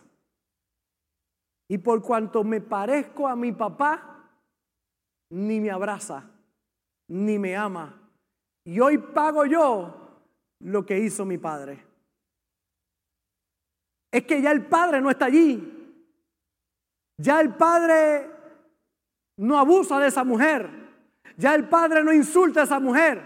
Y 1.70 1.78
por 1.80 2.02
cuanto 2.02 2.44
me 2.44 2.62
parezco 2.62 3.28
a 3.28 3.36
mi 3.36 3.52
papá, 3.52 4.32
ni 5.30 5.60
me 5.60 5.70
abraza, 5.70 6.24
ni 7.10 7.38
me 7.38 7.58
ama. 7.58 8.10
Y 8.64 8.80
hoy 8.80 8.98
pago 8.98 9.46
yo 9.46 9.94
lo 10.60 10.86
que 10.86 10.98
hizo 11.00 11.26
mi 11.26 11.38
padre 11.38 11.87
es 14.12 14.24
que 14.24 14.42
ya 14.42 14.52
el 14.52 14.66
padre 14.66 15.02
no 15.02 15.10
está 15.10 15.26
allí. 15.26 15.74
Ya 17.18 17.42
el 17.42 17.56
padre 17.56 18.30
no 19.38 19.58
abusa 19.58 20.00
de 20.00 20.08
esa 20.08 20.24
mujer. 20.24 20.70
Ya 21.36 21.56
el 21.56 21.68
padre 21.68 22.04
no 22.04 22.14
insulta 22.14 22.62
a 22.62 22.64
esa 22.64 22.80
mujer. 22.80 23.22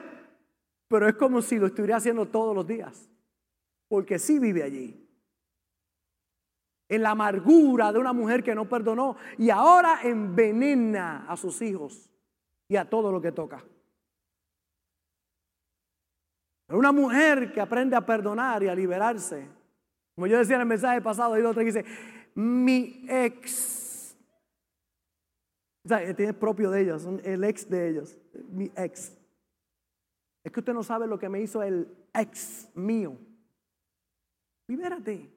Pero 0.87 1.07
es 1.07 1.15
como 1.15 1.41
si 1.41 1.57
lo 1.57 1.67
estuviera 1.67 1.97
haciendo 1.97 2.27
todos 2.27 2.55
los 2.55 2.65
días. 2.65 3.09
Porque 3.87 4.19
sí 4.19 4.39
vive 4.39 4.63
allí. 4.63 4.97
En 6.89 7.03
la 7.03 7.11
amargura 7.11 7.93
de 7.93 7.99
una 7.99 8.11
mujer 8.11 8.43
que 8.43 8.55
no 8.55 8.67
perdonó 8.67 9.15
y 9.37 9.49
ahora 9.49 9.99
envenena 10.03 11.25
a 11.27 11.37
sus 11.37 11.61
hijos 11.61 12.09
y 12.67 12.75
a 12.75 12.89
todo 12.89 13.13
lo 13.13 13.21
que 13.21 13.31
toca. 13.31 13.63
Pero 16.67 16.79
una 16.79 16.91
mujer 16.91 17.53
que 17.53 17.61
aprende 17.61 17.95
a 17.95 18.05
perdonar 18.05 18.63
y 18.63 18.67
a 18.67 18.75
liberarse 18.75 19.60
como 20.21 20.27
yo 20.27 20.37
decía 20.37 20.57
en 20.57 20.61
el 20.61 20.67
mensaje 20.67 21.01
pasado, 21.01 21.33
hay 21.33 21.41
otro 21.41 21.61
que 21.61 21.65
dice, 21.65 21.83
mi 22.35 23.07
ex. 23.09 24.15
O 25.83 25.87
sea, 25.87 26.15
tiene 26.15 26.31
propio 26.31 26.69
de 26.69 26.81
ellos, 26.81 27.07
el 27.23 27.43
ex 27.43 27.67
de 27.67 27.89
ellos, 27.89 28.19
mi 28.51 28.71
ex. 28.75 29.17
Es 30.43 30.51
que 30.51 30.59
usted 30.59 30.75
no 30.75 30.83
sabe 30.83 31.07
lo 31.07 31.17
que 31.17 31.27
me 31.27 31.41
hizo 31.41 31.63
el 31.63 31.91
ex 32.13 32.69
mío. 32.75 33.17
Libérate. 34.67 35.27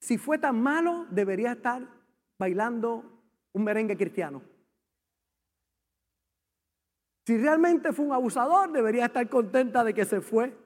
Si 0.00 0.16
fue 0.16 0.38
tan 0.38 0.62
malo, 0.62 1.06
debería 1.10 1.52
estar 1.52 1.86
bailando 2.38 3.04
un 3.52 3.64
merengue 3.64 3.98
cristiano. 3.98 4.40
Si 7.26 7.36
realmente 7.36 7.92
fue 7.92 8.06
un 8.06 8.14
abusador, 8.14 8.72
debería 8.72 9.04
estar 9.04 9.28
contenta 9.28 9.84
de 9.84 9.92
que 9.92 10.06
se 10.06 10.22
fue. 10.22 10.56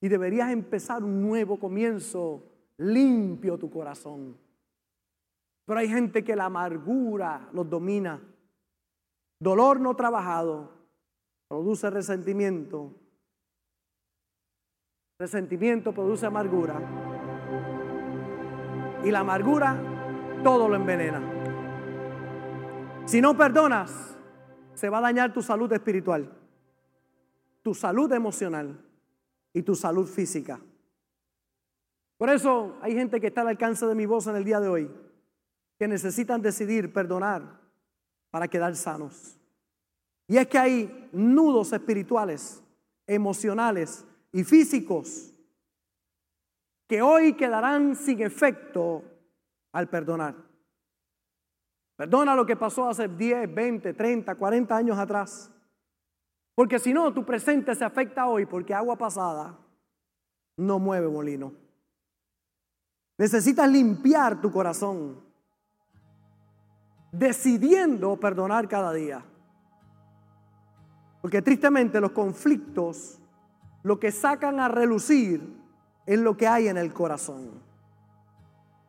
Y 0.00 0.08
deberías 0.08 0.50
empezar 0.50 1.04
un 1.04 1.20
nuevo 1.20 1.58
comienzo 1.58 2.42
limpio 2.78 3.58
tu 3.58 3.70
corazón. 3.70 4.36
Pero 5.66 5.78
hay 5.78 5.88
gente 5.88 6.24
que 6.24 6.34
la 6.34 6.46
amargura 6.46 7.48
los 7.52 7.68
domina. 7.68 8.20
Dolor 9.38 9.78
no 9.80 9.94
trabajado 9.94 10.72
produce 11.48 11.90
resentimiento. 11.90 12.94
Resentimiento 15.18 15.92
produce 15.92 16.26
amargura. 16.26 16.80
Y 19.04 19.10
la 19.10 19.20
amargura 19.20 19.76
todo 20.42 20.68
lo 20.68 20.76
envenena. 20.76 21.20
Si 23.04 23.20
no 23.20 23.36
perdonas, 23.36 24.16
se 24.74 24.88
va 24.88 24.98
a 24.98 25.02
dañar 25.02 25.32
tu 25.32 25.42
salud 25.42 25.70
espiritual, 25.72 26.32
tu 27.62 27.74
salud 27.74 28.10
emocional 28.12 28.89
y 29.52 29.62
tu 29.62 29.74
salud 29.74 30.06
física. 30.06 30.60
Por 32.16 32.28
eso 32.28 32.76
hay 32.82 32.94
gente 32.94 33.20
que 33.20 33.28
está 33.28 33.40
al 33.40 33.48
alcance 33.48 33.86
de 33.86 33.94
mi 33.94 34.06
voz 34.06 34.26
en 34.26 34.36
el 34.36 34.44
día 34.44 34.60
de 34.60 34.68
hoy, 34.68 34.90
que 35.78 35.88
necesitan 35.88 36.42
decidir 36.42 36.92
perdonar 36.92 37.60
para 38.30 38.48
quedar 38.48 38.76
sanos. 38.76 39.38
Y 40.28 40.36
es 40.36 40.46
que 40.46 40.58
hay 40.58 41.08
nudos 41.12 41.72
espirituales, 41.72 42.62
emocionales 43.06 44.04
y 44.32 44.44
físicos 44.44 45.34
que 46.86 47.02
hoy 47.02 47.34
quedarán 47.34 47.94
sin 47.96 48.20
efecto 48.20 49.04
al 49.72 49.88
perdonar. 49.88 50.34
Perdona 51.96 52.34
lo 52.34 52.44
que 52.44 52.56
pasó 52.56 52.88
hace 52.88 53.08
10, 53.08 53.54
20, 53.54 53.94
30, 53.94 54.34
40 54.34 54.76
años 54.76 54.98
atrás. 54.98 55.50
Porque 56.54 56.78
si 56.78 56.92
no, 56.92 57.12
tu 57.12 57.24
presente 57.24 57.74
se 57.74 57.84
afecta 57.84 58.26
hoy 58.26 58.46
porque 58.46 58.74
agua 58.74 58.96
pasada 58.96 59.58
no 60.56 60.78
mueve 60.78 61.08
molino. 61.08 61.52
Necesitas 63.16 63.68
limpiar 63.70 64.40
tu 64.40 64.50
corazón 64.50 65.20
decidiendo 67.12 68.16
perdonar 68.16 68.68
cada 68.68 68.92
día. 68.92 69.24
Porque 71.20 71.42
tristemente 71.42 72.00
los 72.00 72.12
conflictos 72.12 73.20
lo 73.82 73.98
que 73.98 74.10
sacan 74.10 74.60
a 74.60 74.68
relucir 74.68 75.60
es 76.06 76.18
lo 76.18 76.36
que 76.36 76.46
hay 76.46 76.68
en 76.68 76.76
el 76.76 76.92
corazón. 76.92 77.62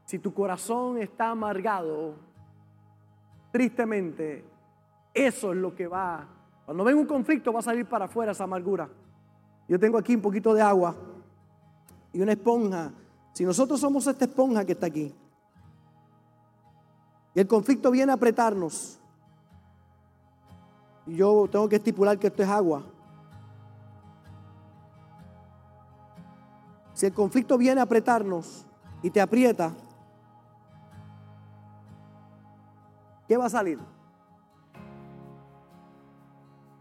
Si 0.06 0.20
tu 0.20 0.34
corazón 0.34 0.98
está 0.98 1.30
amargado, 1.30 2.16
tristemente, 3.52 4.44
eso 5.14 5.52
es 5.52 5.58
lo 5.58 5.76
que 5.76 5.88
va. 5.88 6.28
Cuando 6.72 6.86
ven 6.86 6.98
un 6.98 7.06
conflicto 7.06 7.52
va 7.52 7.60
a 7.60 7.64
salir 7.64 7.86
para 7.86 8.06
afuera 8.06 8.32
esa 8.32 8.46
amargura. 8.46 8.88
Yo 9.68 9.78
tengo 9.78 9.98
aquí 9.98 10.16
un 10.16 10.22
poquito 10.22 10.54
de 10.54 10.62
agua 10.62 10.96
y 12.14 12.22
una 12.22 12.32
esponja. 12.32 12.94
Si 13.34 13.44
nosotros 13.44 13.78
somos 13.78 14.08
esta 14.08 14.24
esponja 14.24 14.64
que 14.64 14.72
está 14.72 14.86
aquí, 14.86 15.14
y 17.36 17.40
el 17.42 17.46
conflicto 17.46 17.92
viene 17.92 18.14
a 18.14 18.16
apretarnos, 18.16 19.02
y 21.08 21.18
yo 21.18 21.46
tengo 21.52 21.68
que 21.68 21.76
estipular 21.76 22.18
que 22.18 22.28
esto 22.28 22.42
es 22.42 22.48
agua. 22.48 22.86
Si 26.94 27.06
el 27.06 27.14
conflicto 27.14 27.58
viene 27.58 27.82
a 27.82 27.84
apretarnos 27.84 28.66
y 29.04 29.10
te 29.10 29.20
aprieta, 29.20 29.74
¿qué 33.28 33.36
va 33.36 33.48
a 33.48 33.50
salir? 33.50 33.78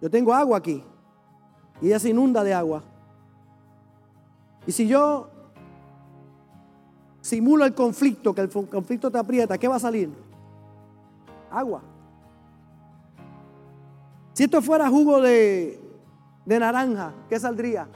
Yo 0.00 0.10
tengo 0.10 0.32
agua 0.32 0.58
aquí 0.58 0.82
y 1.80 1.86
ella 1.86 1.98
se 1.98 2.10
inunda 2.10 2.42
de 2.42 2.54
agua. 2.54 2.82
Y 4.66 4.72
si 4.72 4.86
yo 4.86 5.28
simulo 7.20 7.64
el 7.64 7.74
conflicto, 7.74 8.34
que 8.34 8.42
el 8.42 8.50
conflicto 8.50 9.10
te 9.10 9.18
aprieta, 9.18 9.58
¿qué 9.58 9.68
va 9.68 9.76
a 9.76 9.80
salir? 9.80 10.10
Agua. 11.50 11.82
Si 14.32 14.44
esto 14.44 14.62
fuera 14.62 14.88
jugo 14.88 15.20
de, 15.20 15.80
de 16.46 16.58
naranja, 16.58 17.12
¿qué 17.28 17.38
saldría? 17.38 17.88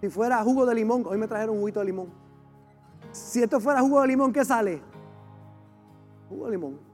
Si 0.00 0.08
fuera 0.08 0.42
jugo 0.42 0.66
de 0.66 0.74
limón, 0.74 1.04
hoy 1.06 1.18
me 1.18 1.28
trajeron 1.28 1.56
un 1.56 1.60
juguito 1.60 1.80
de 1.80 1.86
limón. 1.86 2.08
Si 3.12 3.42
esto 3.42 3.60
fuera 3.60 3.80
jugo 3.80 4.00
de 4.00 4.08
limón, 4.08 4.32
¿qué 4.32 4.44
sale? 4.44 4.80
Jugo 6.28 6.46
de 6.46 6.52
limón. 6.52 6.91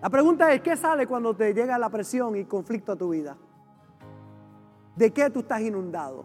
La 0.00 0.10
pregunta 0.10 0.52
es, 0.52 0.60
¿qué 0.60 0.76
sale 0.76 1.06
cuando 1.06 1.34
te 1.34 1.52
llega 1.52 1.76
la 1.76 1.90
presión 1.90 2.36
y 2.36 2.44
conflicto 2.44 2.92
a 2.92 2.96
tu 2.96 3.10
vida? 3.10 3.36
¿De 4.94 5.12
qué 5.12 5.28
tú 5.30 5.40
estás 5.40 5.60
inundado? 5.60 6.24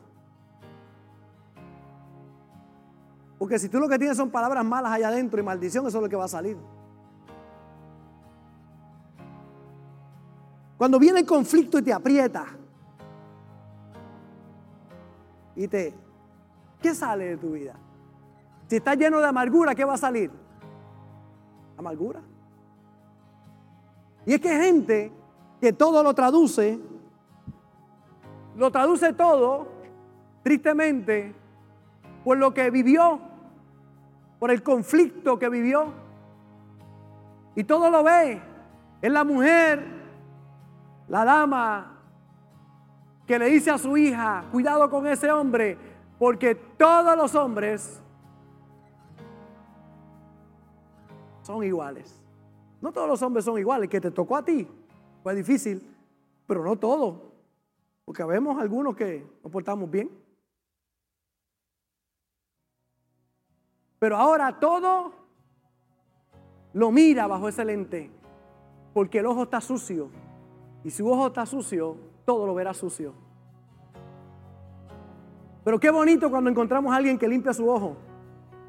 Porque 3.40 3.58
si 3.58 3.70
tú 3.70 3.80
lo 3.80 3.90
que 3.90 3.98
tienes 3.98 4.16
son 4.16 4.30
palabras 4.30 4.64
malas 4.64 4.92
allá 4.92 5.08
adentro 5.08 5.40
y 5.40 5.44
maldición, 5.44 5.88
eso 5.88 5.98
es 5.98 6.04
lo 6.04 6.10
que 6.10 6.16
va 6.16 6.26
a 6.26 6.30
salir. 6.30 6.58
Cuando 10.78 11.00
viene 11.00 11.22
el 11.22 11.26
conflicto 11.26 11.80
y 11.80 11.82
te 11.82 11.94
aprieta, 11.94 12.46
y 15.56 15.68
te, 15.68 15.94
¿qué 16.82 16.94
sale 16.94 17.26
de 17.26 17.38
tu 17.38 17.52
vida? 17.52 17.76
Si 18.68 18.78
está 18.78 18.96
lleno 18.96 19.20
de 19.20 19.28
amargura, 19.28 19.76
¿qué 19.76 19.86
va 19.86 19.94
a 19.94 19.98
salir? 19.98 20.32
Amargura. 21.78 22.22
Y 24.26 24.34
es 24.34 24.40
que 24.40 24.50
hay 24.50 24.66
gente 24.66 25.12
que 25.60 25.74
todo 25.74 26.04
lo 26.04 26.14
traduce, 26.14 26.80
lo 28.56 28.72
traduce 28.72 29.14
todo, 29.14 29.68
tristemente, 30.44 31.34
por 32.24 32.38
lo 32.38 32.54
que 32.54 32.70
vivió, 32.70 33.20
por 34.40 34.52
el 34.52 34.64
conflicto 34.64 35.40
que 35.40 35.50
vivió. 35.50 35.94
Y 37.56 37.64
todo 37.64 37.90
lo 37.90 38.04
ve. 38.04 38.42
Es 39.02 39.12
la 39.12 39.24
mujer, 39.24 39.86
la 41.08 41.26
dama 41.26 41.94
que 43.26 43.40
le 43.40 43.46
dice 43.46 43.72
a 43.72 43.78
su 43.78 43.96
hija, 43.98 44.46
cuidado 44.52 44.90
con 44.90 45.08
ese 45.08 45.32
hombre, 45.32 45.78
porque 46.18 46.56
todos 46.56 47.16
los 47.18 47.36
hombres 47.36 48.02
son 51.42 51.64
iguales. 51.64 52.23
No 52.84 52.92
todos 52.92 53.08
los 53.08 53.22
hombres 53.22 53.46
son 53.46 53.58
iguales, 53.58 53.90
que 53.90 54.02
te 54.02 54.12
tocó 54.12 54.36
a 54.36 54.44
ti 54.44 54.68
fue 55.24 55.34
difícil, 55.34 55.82
pero 56.46 56.66
no 56.66 56.76
todos, 56.76 57.16
porque 58.04 58.26
vemos 58.26 58.62
algunos 58.62 58.94
que 58.94 59.26
nos 59.42 59.50
portamos 59.50 59.90
bien. 59.90 60.12
Pero 64.00 64.18
ahora 64.18 64.60
todo 64.60 65.14
lo 66.74 66.92
mira 66.92 67.26
bajo 67.26 67.48
ese 67.48 67.64
lente, 67.64 68.12
porque 68.94 69.20
el 69.20 69.28
ojo 69.28 69.44
está 69.44 69.62
sucio. 69.62 70.10
Y 70.84 70.90
si 70.90 70.98
su 70.98 71.10
ojo 71.10 71.28
está 71.28 71.46
sucio, 71.46 71.96
todo 72.26 72.46
lo 72.46 72.54
verá 72.54 72.74
sucio. 72.74 73.14
Pero 75.64 75.80
qué 75.80 75.90
bonito 75.90 76.30
cuando 76.30 76.50
encontramos 76.50 76.92
a 76.92 76.98
alguien 76.98 77.18
que 77.18 77.30
limpia 77.30 77.54
su 77.54 77.70
ojo, 77.70 77.96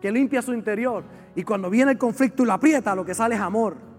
que 0.00 0.12
limpia 0.12 0.40
su 0.40 0.54
interior. 0.54 1.02
Y 1.34 1.42
cuando 1.42 1.68
viene 1.68 1.90
el 1.90 1.98
conflicto 1.98 2.44
y 2.44 2.46
lo 2.46 2.52
aprieta, 2.52 2.94
lo 2.94 3.04
que 3.04 3.12
sale 3.12 3.34
es 3.34 3.40
amor. 3.40 3.93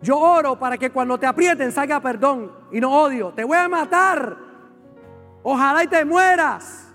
Yo 0.00 0.18
oro 0.18 0.58
para 0.58 0.78
que 0.78 0.90
cuando 0.90 1.18
te 1.18 1.26
aprieten 1.26 1.72
salga 1.72 2.00
perdón 2.00 2.52
y 2.70 2.80
no 2.80 2.92
odio. 3.02 3.32
Te 3.32 3.44
voy 3.44 3.56
a 3.56 3.68
matar. 3.68 4.36
Ojalá 5.42 5.84
y 5.84 5.88
te 5.88 6.04
mueras. 6.04 6.94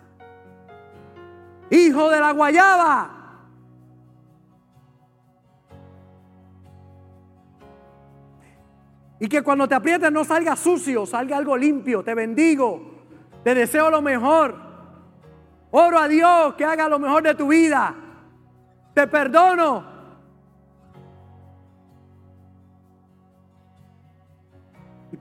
Hijo 1.70 2.10
de 2.10 2.20
la 2.20 2.32
guayaba. 2.32 3.10
Y 9.20 9.28
que 9.28 9.42
cuando 9.42 9.68
te 9.68 9.76
aprietes 9.76 10.12
no 10.12 10.24
salga 10.24 10.56
sucio, 10.56 11.06
salga 11.06 11.38
algo 11.38 11.58
limpio. 11.58 12.04
Te 12.04 12.14
bendigo. 12.14 12.94
Te 13.44 13.54
deseo 13.54 13.90
lo 13.90 14.02
mejor. 14.02 14.56
Oro 15.72 15.98
a 15.98 16.08
Dios 16.08 16.54
que 16.56 16.66
haga 16.66 16.88
lo 16.88 17.00
mejor 17.00 17.24
de 17.24 17.34
tu 17.36 17.48
vida. 17.48 17.96
Te 18.94 19.08
perdono. 19.08 19.93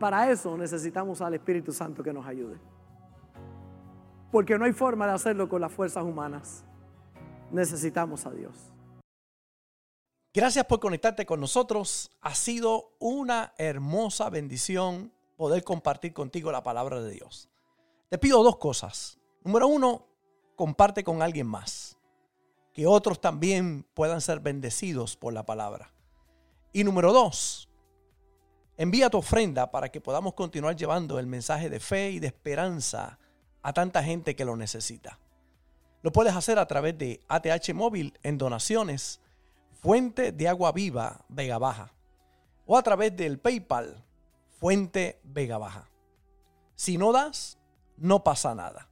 Para 0.02 0.28
eso 0.32 0.58
necesitamos 0.58 1.20
al 1.20 1.34
Espíritu 1.34 1.72
Santo 1.72 2.02
que 2.02 2.12
nos 2.12 2.26
ayude. 2.26 2.58
Porque 4.32 4.58
no 4.58 4.64
hay 4.64 4.72
forma 4.72 5.06
de 5.06 5.12
hacerlo 5.12 5.48
con 5.48 5.60
las 5.60 5.70
fuerzas 5.70 6.02
humanas. 6.02 6.64
Necesitamos 7.52 8.26
a 8.26 8.32
Dios. 8.32 8.72
Gracias 10.34 10.66
por 10.66 10.80
conectarte 10.80 11.24
con 11.24 11.38
nosotros. 11.38 12.10
Ha 12.20 12.34
sido 12.34 12.96
una 12.98 13.54
hermosa 13.58 14.28
bendición 14.28 15.12
poder 15.36 15.62
compartir 15.62 16.12
contigo 16.12 16.50
la 16.50 16.64
palabra 16.64 17.00
de 17.00 17.12
Dios. 17.12 17.48
Te 18.08 18.18
pido 18.18 18.42
dos 18.42 18.56
cosas. 18.56 19.20
Número 19.44 19.68
uno, 19.68 20.08
comparte 20.56 21.04
con 21.04 21.22
alguien 21.22 21.46
más. 21.46 21.96
Que 22.72 22.88
otros 22.88 23.20
también 23.20 23.86
puedan 23.94 24.20
ser 24.20 24.40
bendecidos 24.40 25.16
por 25.16 25.32
la 25.32 25.46
palabra. 25.46 25.94
Y 26.72 26.82
número 26.82 27.12
dos, 27.12 27.68
envía 28.76 29.10
tu 29.10 29.18
ofrenda 29.18 29.70
para 29.70 29.90
que 29.90 30.00
podamos 30.00 30.34
continuar 30.34 30.76
llevando 30.76 31.18
el 31.18 31.26
mensaje 31.26 31.70
de 31.70 31.80
fe 31.80 32.10
y 32.10 32.18
de 32.18 32.28
esperanza 32.28 33.18
a 33.62 33.72
tanta 33.72 34.02
gente 34.02 34.34
que 34.34 34.44
lo 34.44 34.56
necesita. 34.56 35.18
Lo 36.02 36.12
puedes 36.12 36.34
hacer 36.34 36.58
a 36.58 36.66
través 36.66 36.98
de 36.98 37.20
ATH 37.28 37.74
Móvil 37.74 38.18
en 38.22 38.38
donaciones, 38.38 39.20
Fuente 39.80 40.32
de 40.32 40.48
Agua 40.48 40.72
Viva 40.72 41.24
Vega 41.28 41.58
Baja, 41.58 41.92
o 42.66 42.76
a 42.76 42.82
través 42.82 43.16
del 43.16 43.38
PayPal, 43.38 44.04
Fuente 44.58 45.20
Vega 45.24 45.58
Baja. 45.58 45.88
Si 46.74 46.98
no 46.98 47.12
das, 47.12 47.58
no 47.96 48.24
pasa 48.24 48.54
nada. 48.54 48.88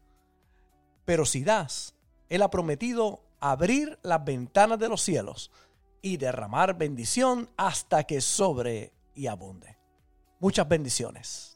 Pero 1.04 1.24
si 1.24 1.42
das, 1.42 1.94
Él 2.28 2.42
ha 2.42 2.50
prometido 2.50 3.22
abrir 3.40 3.98
las 4.02 4.24
ventanas 4.24 4.78
de 4.78 4.88
los 4.88 5.02
cielos 5.02 5.50
y 6.02 6.16
derramar 6.16 6.78
bendición 6.78 7.50
hasta 7.56 8.04
que 8.04 8.20
sobre 8.20 8.92
y 9.14 9.26
abunde. 9.26 9.78
Muchas 10.38 10.68
bendiciones. 10.68 11.49